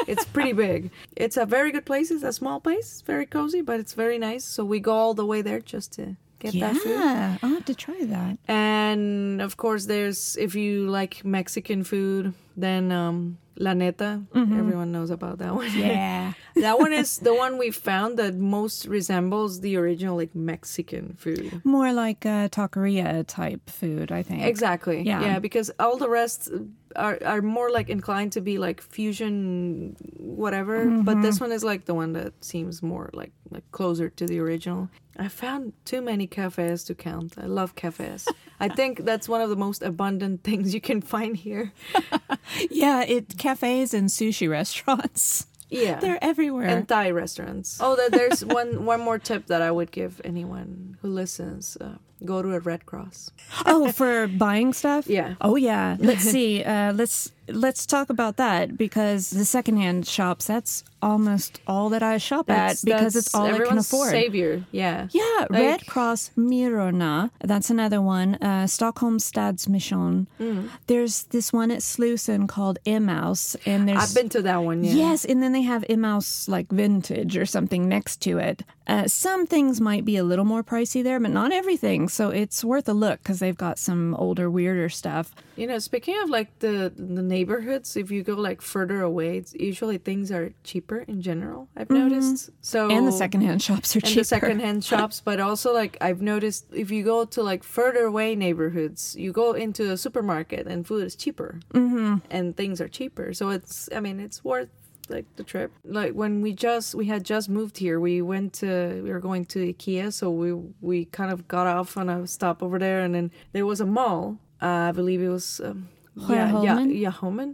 it's 0.07 0.25
pretty 0.25 0.53
big. 0.53 0.91
It's 1.15 1.37
a 1.37 1.45
very 1.45 1.71
good 1.71 1.85
place. 1.85 2.11
It's 2.11 2.23
a 2.23 2.33
small 2.33 2.59
place, 2.59 3.01
very 3.01 3.25
cozy, 3.25 3.61
but 3.61 3.79
it's 3.79 3.93
very 3.93 4.19
nice. 4.19 4.43
So 4.43 4.65
we 4.65 4.79
go 4.79 4.93
all 4.93 5.13
the 5.13 5.25
way 5.25 5.41
there 5.41 5.61
just 5.61 5.93
to 5.93 6.17
get 6.39 6.53
yeah, 6.53 6.73
that 6.73 6.81
food. 6.81 6.99
Yeah, 6.99 7.37
I'll 7.43 7.49
have 7.49 7.65
to 7.65 7.75
try 7.75 8.05
that. 8.05 8.37
And 8.47 9.41
of 9.41 9.57
course, 9.57 9.85
there's 9.85 10.37
if 10.37 10.55
you 10.55 10.89
like 10.89 11.23
Mexican 11.23 11.83
food, 11.83 12.33
then 12.55 12.91
um, 12.91 13.37
La 13.59 13.73
Neta. 13.73 14.21
Mm-hmm. 14.33 14.59
Everyone 14.59 14.91
knows 14.91 15.09
about 15.09 15.37
that 15.39 15.53
one. 15.53 15.69
Yeah. 15.77 16.33
that 16.55 16.79
one 16.79 16.93
is 16.93 17.19
the 17.29 17.35
one 17.35 17.57
we 17.57 17.71
found 17.71 18.17
that 18.17 18.35
most 18.35 18.85
resembles 18.85 19.59
the 19.59 19.75
original 19.75 20.15
like 20.15 20.33
Mexican 20.33 21.15
food. 21.17 21.61
More 21.63 21.91
like 21.93 22.25
a 22.25 22.49
taqueria 22.51 23.25
type 23.27 23.69
food, 23.69 24.11
I 24.11 24.23
think. 24.23 24.43
Exactly. 24.43 25.01
Yeah. 25.01 25.21
Yeah, 25.21 25.39
because 25.39 25.71
all 25.79 25.97
the 25.97 26.09
rest 26.09 26.49
are 26.95 27.19
are 27.23 27.41
more 27.41 27.69
like 27.69 27.89
inclined 27.89 28.31
to 28.31 28.41
be 28.41 28.57
like 28.57 28.81
fusion 28.81 29.95
whatever, 30.17 30.85
mm-hmm. 30.85 31.01
but 31.03 31.21
this 31.21 31.39
one 31.39 31.51
is 31.51 31.63
like 31.63 31.85
the 31.85 31.93
one 31.93 32.13
that 32.13 32.33
seems 32.43 32.81
more 32.81 33.09
like 33.13 33.31
like 33.51 33.69
closer 33.71 34.09
to 34.09 34.25
the 34.25 34.39
original. 34.39 34.89
I 35.19 35.27
found 35.27 35.73
too 35.83 36.01
many 36.01 36.27
cafes 36.27 36.85
to 36.85 36.95
count. 36.95 37.33
I 37.37 37.45
love 37.45 37.75
cafes. 37.75 38.27
I 38.59 38.69
think 38.77 39.03
that's 39.03 39.27
one 39.27 39.41
of 39.41 39.49
the 39.49 39.57
most 39.57 39.83
abundant 39.83 40.43
things 40.47 40.73
you 40.73 40.79
can 40.81 41.01
find 41.01 41.35
here. 41.35 41.73
yeah, 42.71 43.03
it 43.03 43.37
cafes 43.37 43.93
and 43.93 44.07
sushi 44.07 44.49
restaurants. 44.49 45.45
Yeah, 45.69 45.99
they're 45.99 46.23
everywhere. 46.23 46.67
And 46.67 46.87
Thai 46.87 47.11
restaurants. 47.11 47.77
Oh, 47.79 47.95
there's 48.09 48.43
one 48.43 48.85
one 48.85 49.01
more 49.01 49.19
tip 49.19 49.47
that 49.47 49.61
I 49.61 49.69
would 49.69 49.91
give 49.91 50.19
anyone 50.23 50.97
who 51.01 51.09
listens. 51.09 51.77
Uh, 51.79 51.97
go 52.25 52.41
to 52.41 52.53
a 52.53 52.59
Red 52.59 52.85
Cross. 52.85 53.31
oh, 53.65 53.91
for 53.91 54.27
buying 54.27 54.73
stuff? 54.73 55.07
Yeah. 55.07 55.35
Oh, 55.41 55.55
yeah. 55.55 55.97
Let's 55.99 56.23
see. 56.31 56.63
Uh, 56.63 56.93
let's 56.93 57.31
let's 57.51 57.85
talk 57.85 58.09
about 58.09 58.37
that 58.37 58.77
because 58.77 59.29
the 59.31 59.45
secondhand 59.45 60.07
shops. 60.07 60.45
That's 60.47 60.83
almost 61.01 61.61
all 61.65 61.89
that 61.89 62.03
I 62.03 62.17
shop 62.17 62.47
that's, 62.47 62.83
at 62.83 62.85
because 62.85 63.15
it's 63.15 63.33
all 63.33 63.45
I 63.45 63.59
can 63.59 63.77
afford. 63.77 64.09
Savior. 64.09 64.65
Yeah. 64.71 65.07
Yeah. 65.11 65.47
Like, 65.49 65.61
Red 65.61 65.87
Cross 65.87 66.31
Myrorna, 66.37 67.31
That's 67.41 67.69
another 67.69 68.01
one. 68.01 68.35
Uh, 68.35 68.67
Stockholm 68.67 69.17
Stadsmission. 69.17 70.27
Mm. 70.39 70.69
There's 70.87 71.23
this 71.23 71.53
one 71.53 71.71
at 71.71 71.79
Slussen 71.79 72.47
called 72.47 72.79
Emmaus, 72.85 73.55
and 73.65 73.87
there's 73.87 74.09
I've 74.09 74.15
been 74.15 74.29
to 74.29 74.41
that 74.43 74.57
one. 74.57 74.83
Yeah. 74.83 74.93
Yes, 74.93 75.25
and 75.25 75.41
then 75.41 75.51
they 75.51 75.61
have 75.61 75.85
Emmaus 75.89 76.47
like 76.47 76.69
vintage 76.69 77.37
or 77.37 77.45
something 77.45 77.87
next 77.87 78.17
to 78.23 78.37
it. 78.37 78.63
Uh, 78.87 79.07
some 79.07 79.45
things 79.45 79.79
might 79.79 80.03
be 80.03 80.17
a 80.17 80.23
little 80.23 80.45
more 80.45 80.63
pricey 80.63 81.03
there, 81.03 81.19
but 81.19 81.29
not 81.29 81.51
everything. 81.51 82.08
So 82.09 82.29
it's 82.29 82.63
worth 82.63 82.87
a 82.89 82.93
look 82.93 83.19
because 83.23 83.39
they've 83.39 83.57
got 83.57 83.77
some 83.79 84.15
older, 84.15 84.49
weirder 84.49 84.89
stuff. 84.89 85.33
You 85.55 85.67
know, 85.67 85.79
speaking 85.79 86.17
of 86.21 86.29
like 86.29 86.59
the 86.59 86.91
the 86.95 87.21
neighborhoods, 87.21 87.95
if 87.97 88.11
you 88.11 88.23
go 88.23 88.35
like 88.35 88.61
further 88.61 89.01
away, 89.01 89.37
it's 89.37 89.53
usually 89.53 89.97
things 89.97 90.31
are 90.31 90.53
cheaper 90.63 90.99
in 91.07 91.21
general. 91.21 91.67
I've 91.75 91.89
noticed. 91.89 92.49
So 92.61 92.79
Mm-hmm. 92.89 92.97
and 92.97 93.07
the 93.07 93.11
secondhand 93.11 93.61
shops 93.67 93.95
are 93.95 93.99
cheaper. 94.01 94.07
and 94.07 94.13
cheaper. 94.13 94.21
the 94.21 94.25
secondhand 94.25 94.83
shops, 94.91 95.21
but 95.23 95.39
also 95.39 95.73
like 95.73 95.97
I've 96.01 96.21
noticed 96.21 96.65
if 96.73 96.89
you 96.91 97.03
go 97.03 97.25
to 97.25 97.43
like 97.43 97.63
further 97.63 98.03
away 98.05 98.35
neighborhoods, 98.35 99.15
you 99.17 99.31
go 99.31 99.53
into 99.53 99.91
a 99.91 99.97
supermarket 99.97 100.65
and 100.67 100.87
food 100.87 101.03
is 101.05 101.15
cheaper 101.15 101.59
mm-hmm. 101.73 102.17
and 102.31 102.55
things 102.55 102.79
are 102.81 102.87
cheaper. 102.87 103.33
So 103.33 103.49
it's 103.49 103.89
I 103.95 103.99
mean 103.99 104.19
it's 104.19 104.43
worth 104.43 104.69
like 105.09 105.25
the 105.35 105.43
trip. 105.43 105.71
Like 105.83 106.13
when 106.13 106.41
we 106.41 106.53
just 106.53 106.95
we 106.95 107.05
had 107.05 107.23
just 107.23 107.49
moved 107.49 107.77
here, 107.77 107.99
we 107.99 108.21
went 108.21 108.53
to 108.61 109.01
we 109.03 109.11
were 109.11 109.19
going 109.19 109.45
to 109.45 109.73
IKEA, 109.73 110.11
so 110.13 110.29
we 110.31 110.53
we 110.81 111.05
kind 111.05 111.31
of 111.31 111.47
got 111.47 111.67
off 111.67 111.97
on 111.97 112.09
a 112.09 112.27
stop 112.27 112.61
over 112.63 112.79
there, 112.79 113.01
and 113.01 113.13
then 113.15 113.31
there 113.53 113.65
was 113.65 113.81
a 113.81 113.85
mall. 113.85 114.37
Uh, 114.61 114.89
I 114.89 114.91
believe 114.91 115.21
it 115.21 115.29
was 115.29 115.61
um, 115.63 115.87
yeah 116.15 116.51
yeah 116.63 116.79
yeah 116.83 117.11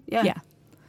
yeah 0.08 0.24
Yeah. 0.24 0.40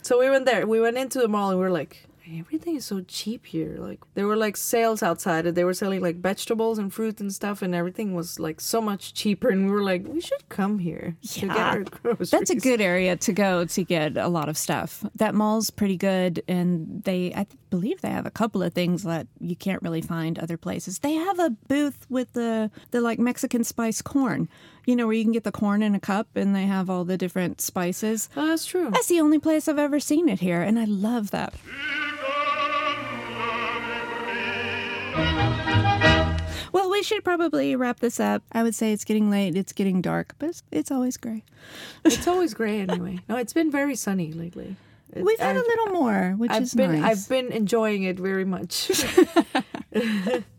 so 0.01 0.19
we 0.19 0.29
went 0.29 0.45
there. 0.45 0.65
We 0.65 0.79
went 0.81 0.97
into 0.97 1.19
the 1.19 1.27
mall 1.27 1.49
and 1.51 1.59
we 1.59 1.63
were 1.65 1.71
like, 1.71 2.06
everything 2.39 2.75
is 2.75 2.85
so 2.85 3.01
cheap 3.01 3.45
here. 3.45 3.77
Like 3.79 3.99
there 4.13 4.27
were 4.27 4.35
like 4.35 4.57
sales 4.57 5.01
outside 5.03 5.45
and 5.45 5.55
they 5.55 5.63
were 5.63 5.73
selling 5.73 6.01
like 6.01 6.17
vegetables 6.17 6.77
and 6.77 6.93
fruit 6.93 7.19
and 7.21 7.33
stuff 7.33 7.61
and 7.61 7.73
everything 7.75 8.13
was 8.15 8.39
like 8.39 8.59
so 8.59 8.81
much 8.81 9.13
cheaper 9.13 9.49
and 9.49 9.65
we 9.65 9.71
were 9.71 9.83
like, 9.83 10.05
we 10.07 10.19
should 10.21 10.47
come 10.49 10.79
here 10.79 11.15
to 11.29 11.39
get 11.47 11.55
Yeah. 11.55 11.69
our 11.69 11.83
groceries. 11.83 12.31
That's 12.31 12.49
a 12.49 12.55
good 12.55 12.81
area 12.81 13.15
to 13.17 13.33
go 13.33 13.65
to 13.65 13.83
get 13.83 14.17
a 14.17 14.27
lot 14.27 14.49
of 14.49 14.57
stuff. 14.57 15.03
That 15.15 15.35
mall's 15.35 15.69
pretty 15.69 15.97
good, 15.97 16.43
and 16.47 17.03
they, 17.03 17.33
I 17.33 17.47
believe, 17.69 18.01
they 18.01 18.09
have 18.09 18.25
a 18.25 18.31
couple 18.31 18.61
of 18.63 18.73
things 18.73 19.03
that 19.03 19.27
you 19.39 19.55
can't 19.55 19.81
really 19.81 20.01
find 20.01 20.37
other 20.39 20.57
places. 20.57 20.99
They 20.99 21.13
have 21.13 21.39
a 21.39 21.49
booth 21.67 22.05
with 22.09 22.33
the 22.33 22.71
the 22.91 23.01
like 23.01 23.19
Mexican 23.19 23.63
spice 23.63 24.01
corn, 24.01 24.47
you 24.85 24.95
know, 24.95 25.05
where 25.07 25.15
you 25.15 25.23
can 25.23 25.33
get 25.33 25.43
the 25.43 25.51
corn 25.51 25.81
in 25.83 25.95
a 25.95 25.99
cup, 25.99 26.27
and 26.35 26.55
they 26.55 26.63
have 26.65 26.89
all 26.89 27.03
the 27.05 27.17
different 27.17 27.61
spices. 27.61 28.29
Oh, 28.35 28.47
that's 28.47 28.65
true. 28.65 28.89
That's 28.91 29.07
the 29.07 29.19
only 29.21 29.39
place 29.39 29.67
I've 29.67 29.79
ever 29.79 29.99
seen 29.99 30.29
it 30.29 30.39
here, 30.39 30.61
and 30.61 30.79
I 30.79 30.85
love 30.85 31.31
that. 31.31 31.53
Well, 36.71 36.89
we 36.91 37.03
should 37.03 37.23
probably 37.23 37.75
wrap 37.75 37.99
this 37.99 38.19
up. 38.19 38.43
I 38.51 38.63
would 38.63 38.75
say 38.75 38.91
it's 38.93 39.03
getting 39.05 39.29
late, 39.29 39.55
it's 39.55 39.73
getting 39.73 40.01
dark, 40.01 40.35
but 40.39 40.49
it's, 40.49 40.63
it's 40.71 40.91
always 40.91 41.17
gray. 41.17 41.43
It's 42.05 42.27
always 42.27 42.53
gray 42.53 42.79
anyway. 42.81 43.19
No, 43.29 43.37
it's 43.37 43.53
been 43.53 43.71
very 43.71 43.95
sunny 43.95 44.31
lately. 44.33 44.75
It- 45.13 45.23
We've 45.23 45.39
had 45.39 45.55
a 45.55 45.59
I've- 45.59 45.67
little 45.67 45.87
more, 45.93 46.33
which 46.37 46.51
I've 46.51 46.63
is 46.63 46.73
been 46.73 47.01
nice. 47.01 47.23
I've 47.23 47.29
been 47.29 47.51
enjoying 47.51 48.03
it 48.03 48.17
very 48.19 48.45
much. 48.45 48.91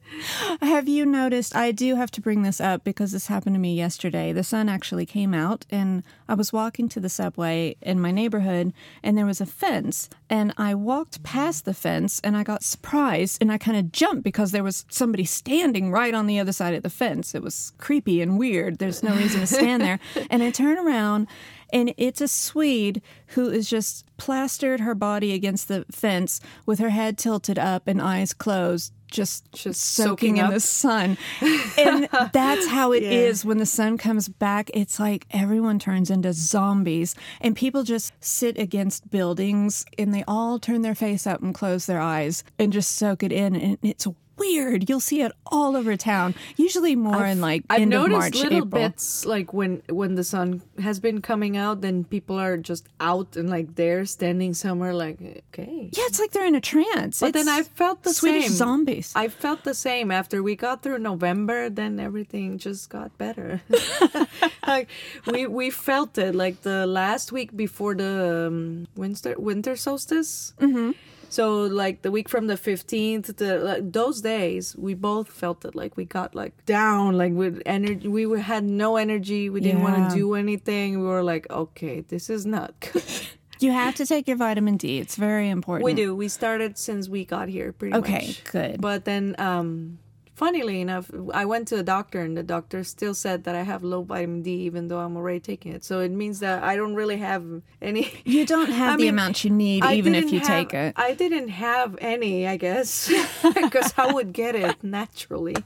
Have 0.61 0.89
you 0.89 1.05
noticed? 1.05 1.55
I 1.55 1.73
do 1.73 1.97
have 1.97 2.11
to 2.13 2.21
bring 2.21 2.43
this 2.43 2.61
up 2.61 2.85
because 2.85 3.13
this 3.13 3.27
happened 3.27 3.55
to 3.55 3.61
me 3.61 3.75
yesterday. 3.75 4.33
The 4.33 4.45
sun 4.45 4.69
actually 4.69 5.07
came 5.07 5.35
out, 5.35 5.67
and 5.71 6.03
I 6.29 6.35
was 6.35 6.53
walking 6.53 6.89
to 6.91 7.01
the 7.01 7.09
subway 7.09 7.77
in 7.83 8.01
my 8.01 8.11
neighborhood, 8.11 8.73
and 9.03 9.17
there 9.17 9.27
was 9.27 9.41
a 9.41 9.47
fence. 9.47 10.09
And 10.31 10.53
I 10.57 10.75
walked 10.75 11.23
past 11.23 11.65
the 11.65 11.75
fence, 11.75 12.21
and 12.25 12.37
I 12.37 12.43
got 12.43 12.63
surprised, 12.63 13.39
and 13.41 13.53
I 13.53 13.59
kind 13.59 13.77
of 13.77 13.93
jumped 13.93 14.23
because 14.23 14.53
there 14.53 14.65
was 14.65 14.85
somebody 14.89 15.25
standing 15.25 15.91
right 15.91 16.15
on 16.15 16.27
the 16.27 16.39
other 16.39 16.53
side 16.53 16.75
of 16.75 16.83
the 16.83 16.91
fence. 16.91 17.35
It 17.35 17.43
was 17.43 17.73
creepy 17.79 18.21
and 18.21 18.39
weird. 18.39 18.79
There's 18.79 19.03
no 19.03 19.15
reason 19.15 19.41
to 19.41 19.47
stand 19.47 19.83
there. 19.83 19.99
And 20.31 20.43
I 20.43 20.51
turn 20.51 20.79
around, 20.79 21.27
and 21.73 21.95
it's 21.97 22.21
a 22.21 22.29
Swede 22.29 23.03
who 23.29 23.49
is 23.49 23.69
just 23.69 24.05
plastered 24.17 24.81
her 24.81 24.95
body 24.95 25.33
against 25.33 25.69
the 25.69 25.85
fence 25.91 26.41
with 26.67 26.79
her 26.79 26.91
head 26.91 27.19
tilted 27.19 27.59
up 27.59 27.87
and 27.87 28.01
eyes 28.01 28.33
closed, 28.33 28.93
just, 29.11 29.51
Just 29.53 29.81
soaking, 29.81 30.37
soaking 30.37 30.37
in 30.39 30.51
the 30.51 30.61
sun. 30.61 31.17
And 31.79 32.09
that's 32.33 32.67
how 32.67 32.93
it 32.93 33.03
is 33.03 33.45
Yeah. 33.45 33.49
when 33.49 33.59
the 33.59 33.67
sun 33.67 33.99
comes 33.99 34.29
back. 34.29 34.71
It's 34.75 34.99
like 35.01 35.27
everyone 35.31 35.79
turns 35.79 36.11
into 36.11 36.33
zombies, 36.33 37.15
and 37.41 37.55
people 37.57 37.83
just 37.85 38.13
sit 38.21 38.59
against 38.59 39.11
buildings 39.11 39.85
and 39.99 40.13
they 40.15 40.25
all 40.27 40.59
turn 40.59 40.83
their 40.83 40.95
face 40.95 41.27
up 41.27 41.43
and 41.43 41.55
close 41.55 41.87
their 41.87 42.01
eyes 42.01 42.45
and 42.59 42.73
just 42.73 42.97
soak 42.97 43.23
it 43.23 43.33
in. 43.33 43.55
And 43.57 43.79
it's 43.83 44.07
weird. 44.39 44.89
You'll 44.89 45.01
see 45.01 45.23
it 45.23 45.33
all 45.47 45.77
over 45.77 45.97
town, 45.97 46.35
usually 46.57 46.97
more 46.97 47.27
in 47.27 47.41
like 47.41 47.65
I've 47.71 47.83
end 47.83 47.95
of 47.95 48.01
noticed 48.03 48.19
March, 48.19 48.35
little 48.37 48.67
April. 48.67 48.83
bits 48.83 49.27
like 49.27 49.53
when 49.53 49.83
when 49.89 50.15
the 50.15 50.25
sun 50.25 50.63
has 50.81 51.01
been 51.01 51.21
coming 51.21 51.57
out, 51.57 51.81
then 51.81 52.05
people 52.05 52.39
are 52.39 52.57
just 52.57 52.87
out 53.01 53.37
and 53.37 53.51
like 53.51 53.75
they're 53.75 54.05
standing 54.07 54.55
somewhere 54.55 54.95
like 54.95 55.21
okay. 55.53 55.91
Yeah, 55.93 56.05
it's 56.07 56.21
like 56.21 56.33
they're 56.33 56.47
in 56.47 56.55
a 56.55 56.61
trance. 56.61 57.21
But 57.21 57.35
then 57.35 57.49
I 57.49 57.63
felt 57.63 58.03
the 58.03 58.13
Swedish 58.15 58.47
same. 58.47 58.53
zombies. 58.57 59.13
I 59.17 59.29
felt 59.29 59.65
the 59.65 59.75
same 59.75 60.11
after 60.11 60.43
we 60.43 60.57
got 60.57 60.83
through 60.83 60.99
November. 60.99 61.69
Then 61.71 61.99
everything 62.01 62.59
just 62.59 62.91
got 62.91 63.17
better. 63.19 63.63
like 64.67 64.89
we 65.27 65.47
we 65.47 65.71
felt 65.71 66.19
it 66.19 66.35
like 66.35 66.63
the 66.63 66.87
last 66.87 67.33
week 67.33 67.57
before 67.57 67.95
the 67.95 68.47
um, 68.49 68.87
winter 68.97 69.35
winter 69.39 69.77
solstice. 69.77 70.53
Mm-hmm. 70.61 70.93
So 71.31 71.63
like 71.63 72.03
the 72.03 72.11
week 72.11 72.29
from 72.29 72.47
the 72.47 72.57
fifteenth 72.57 73.37
to 73.37 73.59
like, 73.59 73.93
those 73.93 74.21
days, 74.21 74.75
we 74.77 74.95
both 74.95 75.29
felt 75.29 75.65
it. 75.65 75.75
Like 75.75 75.97
we 75.97 76.05
got 76.05 76.35
like 76.35 76.65
down, 76.65 77.17
like 77.19 77.33
with 77.33 77.61
energy. 77.67 78.09
We 78.09 78.27
were, 78.27 78.39
had 78.39 78.65
no 78.65 78.97
energy. 78.97 79.51
We 79.51 79.61
didn't 79.61 79.81
Yeah. 79.81 79.91
want 79.91 80.11
to 80.11 80.17
do 80.17 80.35
anything. 80.35 81.01
We 81.01 81.07
were 81.07 81.23
like, 81.23 81.47
okay, 81.51 82.01
this 82.01 82.31
is 82.31 82.47
not 82.47 82.75
good. 82.81 83.03
You 83.61 83.73
have 83.73 83.97
to 83.97 84.07
take 84.07 84.29
your 84.29 84.37
vitamin 84.37 84.77
D. 84.77 85.01
It's 85.01 85.17
very 85.17 85.49
important. 85.51 85.85
We 85.85 85.93
do. 85.93 86.15
We 86.15 86.29
started 86.29 86.79
since 86.79 87.09
we 87.09 87.25
got 87.25 87.49
here, 87.49 87.73
pretty 87.73 87.97
Okay, 87.97 88.27
much. 88.29 88.45
good. 88.45 88.81
But 88.81 89.05
then, 89.05 89.35
um, 89.41 89.99
funnily 90.39 90.81
enough, 90.81 91.11
I 91.35 91.45
went 91.45 91.67
to 91.69 91.77
a 91.79 91.83
doctor, 91.83 92.21
and 92.23 92.37
the 92.37 92.43
doctor 92.45 92.85
still 92.85 93.13
said 93.13 93.43
that 93.45 93.55
I 93.57 93.63
have 93.63 93.83
low 93.83 94.03
vitamin 94.03 94.43
D, 94.43 94.51
even 94.69 94.87
though 94.89 95.01
I'm 95.01 95.17
already 95.17 95.41
taking 95.41 95.73
it. 95.73 95.85
So 95.85 95.99
it 96.01 96.13
means 96.13 96.39
that 96.41 96.63
I 96.63 96.77
don't 96.77 96.95
really 96.95 97.19
have 97.19 97.45
any. 97.83 98.05
You 98.39 98.45
don't 98.47 98.71
have 98.71 98.95
I 98.95 98.97
the 98.97 99.03
mean, 99.05 99.15
amount 99.15 99.43
you 99.45 99.51
need, 99.51 99.83
I 99.85 99.95
even 99.95 100.15
if 100.15 100.31
you 100.31 100.39
have- 100.41 100.49
take 100.49 100.75
it. 100.75 100.93
I 100.97 101.15
didn't 101.15 101.49
have 101.49 101.97
any, 102.01 102.47
I 102.47 102.57
guess, 102.57 103.11
because 103.55 103.93
I 103.97 104.13
would 104.13 104.33
get 104.33 104.55
it 104.55 104.77
naturally. 104.83 105.57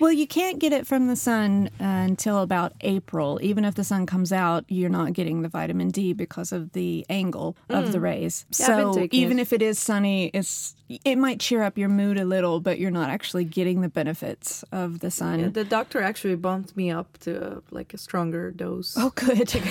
Well, 0.00 0.12
you 0.12 0.26
can't 0.26 0.58
get 0.58 0.72
it 0.72 0.86
from 0.86 1.08
the 1.08 1.16
sun 1.16 1.68
uh, 1.80 1.84
until 1.84 2.38
about 2.40 2.72
April. 2.80 3.38
Even 3.42 3.64
if 3.64 3.74
the 3.74 3.84
sun 3.84 4.06
comes 4.06 4.32
out, 4.32 4.64
you're 4.68 4.88
not 5.00 5.12
getting 5.12 5.42
the 5.42 5.48
vitamin 5.48 5.90
D 5.90 6.12
because 6.14 6.52
of 6.52 6.72
the 6.72 7.04
angle 7.10 7.56
of 7.68 7.92
the 7.92 8.00
rays. 8.00 8.46
Mm. 8.52 8.58
Yeah, 8.60 8.66
so 8.66 9.08
even 9.10 9.38
it. 9.38 9.42
if 9.42 9.52
it 9.52 9.62
is 9.62 9.78
sunny, 9.78 10.30
it's 10.32 10.74
it 11.04 11.16
might 11.16 11.40
cheer 11.40 11.62
up 11.62 11.78
your 11.78 11.88
mood 11.88 12.18
a 12.18 12.24
little, 12.24 12.60
but 12.60 12.78
you're 12.78 12.90
not 12.90 13.10
actually 13.10 13.44
getting 13.44 13.80
the 13.80 13.88
benefits 13.88 14.64
of 14.72 15.00
the 15.00 15.10
sun. 15.10 15.52
The 15.52 15.64
doctor 15.64 16.00
actually 16.00 16.36
bumped 16.36 16.76
me 16.76 16.90
up 16.90 17.18
to 17.18 17.56
uh, 17.56 17.60
like 17.70 17.94
a 17.94 17.98
stronger 17.98 18.50
dose. 18.50 18.94
Oh, 18.98 19.10
good. 19.14 19.52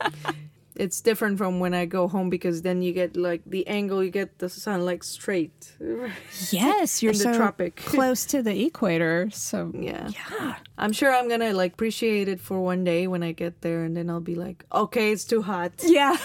It's 0.78 1.00
different 1.00 1.38
from 1.38 1.58
when 1.58 1.74
I 1.74 1.86
go 1.86 2.06
home 2.06 2.30
because 2.30 2.62
then 2.62 2.82
you 2.82 2.92
get 2.92 3.16
like 3.16 3.42
the 3.44 3.66
angle, 3.66 4.02
you 4.04 4.10
get 4.10 4.38
the 4.38 4.48
sun 4.48 4.84
like 4.86 5.02
straight. 5.02 5.72
yes, 6.50 7.02
you're 7.02 7.12
In 7.12 7.18
the 7.18 7.24
so 7.24 7.36
tropic. 7.36 7.76
close 7.94 8.24
to 8.26 8.42
the 8.42 8.64
equator. 8.64 9.28
So 9.32 9.72
Yeah. 9.74 10.08
yeah. 10.14 10.54
I'm 10.78 10.92
sure 10.92 11.12
I'm 11.12 11.28
gonna 11.28 11.52
like 11.52 11.72
appreciate 11.74 12.28
it 12.28 12.40
for 12.40 12.60
one 12.60 12.84
day 12.84 13.08
when 13.08 13.24
I 13.24 13.32
get 13.32 13.60
there, 13.62 13.82
and 13.82 13.96
then 13.96 14.08
I'll 14.08 14.20
be 14.20 14.36
like, 14.36 14.64
okay, 14.72 15.10
it's 15.10 15.24
too 15.24 15.42
hot. 15.42 15.72
Yeah. 15.84 16.16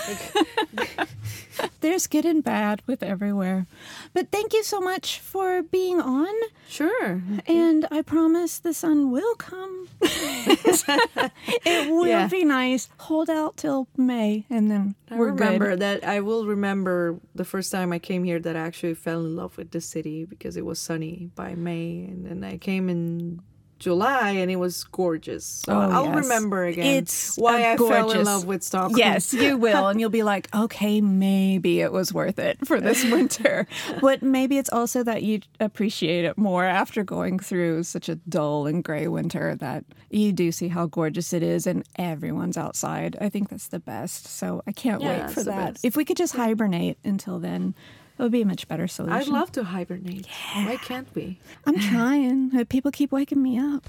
There's 1.82 2.08
good 2.08 2.26
and 2.26 2.44
bad 2.44 2.82
with 2.88 3.04
everywhere. 3.04 3.68
But 4.14 4.32
thank 4.32 4.54
you 4.54 4.64
so 4.64 4.80
much 4.80 5.20
for 5.20 5.62
being 5.62 6.00
on. 6.02 6.34
Sure. 6.70 7.22
And 7.46 7.86
I 7.92 8.02
promise 8.02 8.58
the 8.60 8.74
sun 8.74 9.12
will 9.12 9.36
come. 9.36 9.88
it 10.02 11.90
will 11.92 12.08
Yeah. 12.08 12.28
be 12.28 12.44
nice. 12.46 12.90
Hold 13.00 13.30
out 13.30 13.58
till 13.58 13.88
May 13.98 14.43
and 14.50 14.70
then 14.70 14.96
I 15.10 15.18
we're 15.18 15.32
remember 15.32 15.70
good. 15.72 15.80
that 15.80 16.04
I 16.04 16.20
will 16.22 16.46
remember 16.46 17.20
the 17.36 17.46
first 17.46 17.72
time 17.72 17.92
I 17.94 18.00
came 18.00 18.24
here 18.24 18.40
that 18.40 18.56
I 18.56 18.60
actually 18.60 18.94
fell 18.96 19.26
in 19.26 19.36
love 19.36 19.58
with 19.58 19.72
the 19.72 19.82
city 19.82 20.26
because 20.26 20.58
it 20.58 20.66
was 20.66 20.80
sunny 20.80 21.30
by 21.36 21.56
May, 21.56 22.06
and 22.06 22.26
then 22.26 22.44
I 22.44 22.58
came 22.58 22.90
in 22.90 23.42
July 23.84 24.30
and 24.32 24.50
it 24.50 24.56
was 24.56 24.86
gorgeous. 24.86 25.46
So 25.46 25.74
Oh, 25.74 25.80
I'll 25.92 26.06
yes. 26.06 26.16
remember 26.24 26.64
again 26.66 26.86
It's 27.04 27.36
why 27.38 27.72
I 27.74 27.78
fell 27.78 28.12
in 28.12 28.24
love 28.24 28.46
with 28.46 28.64
Stockholm. 28.64 28.98
Yes, 28.98 29.34
you 29.34 29.58
will. 29.66 29.90
And 29.90 30.00
you'll 30.00 30.10
be 30.10 30.24
like, 30.24 30.48
okay, 30.56 31.02
maybe 31.02 31.82
it 31.82 31.92
was 31.92 32.14
worth 32.14 32.40
it 32.40 32.66
for 32.66 32.80
this 32.80 33.04
winter. 33.12 33.68
but 34.02 34.22
maybe 34.24 34.58
it's 34.58 34.70
also 34.72 35.04
that 35.04 35.24
you 35.24 35.42
appreciate 35.60 36.24
it 36.26 36.38
more 36.38 36.64
after 36.66 37.04
going 37.04 37.40
through 37.40 37.84
such 37.84 38.08
a 38.10 38.16
dull 38.16 38.66
and 38.68 38.84
gray 38.84 39.08
winter 39.08 39.56
that 39.56 39.84
you 40.10 40.32
do 40.32 40.52
see 40.52 40.70
how 40.70 40.86
gorgeous 40.86 41.34
it 41.34 41.44
is 41.44 41.68
and 41.68 41.84
everyone's 41.98 42.58
outside. 42.58 43.18
I 43.20 43.28
think 43.30 43.50
that's 43.50 43.68
the 43.68 43.80
best. 43.80 44.28
So 44.28 44.64
I 44.66 44.72
can't 44.72 45.02
Yeah, 45.02 45.26
wait 45.26 45.32
for 45.34 45.44
that. 45.44 45.80
If 45.84 45.98
we 45.98 46.06
could 46.06 46.18
just 46.18 46.36
hibernate 46.36 46.98
until 47.04 47.40
then, 47.40 47.76
it 48.18 48.22
would 48.22 48.32
be 48.32 48.42
a 48.42 48.46
much 48.46 48.68
better 48.68 48.88
solution. 48.88 49.20
I'd 49.20 49.28
love 49.28 49.52
to 49.54 49.64
hibernate. 49.64 50.28
Why 50.54 50.78
can't 50.78 51.08
we? 51.16 51.40
I'm 51.66 51.80
trying. 51.80 52.66
People 52.66 52.92
keep 52.92 53.12
waking 53.12 53.42
me 53.42 53.58
up. 53.58 53.86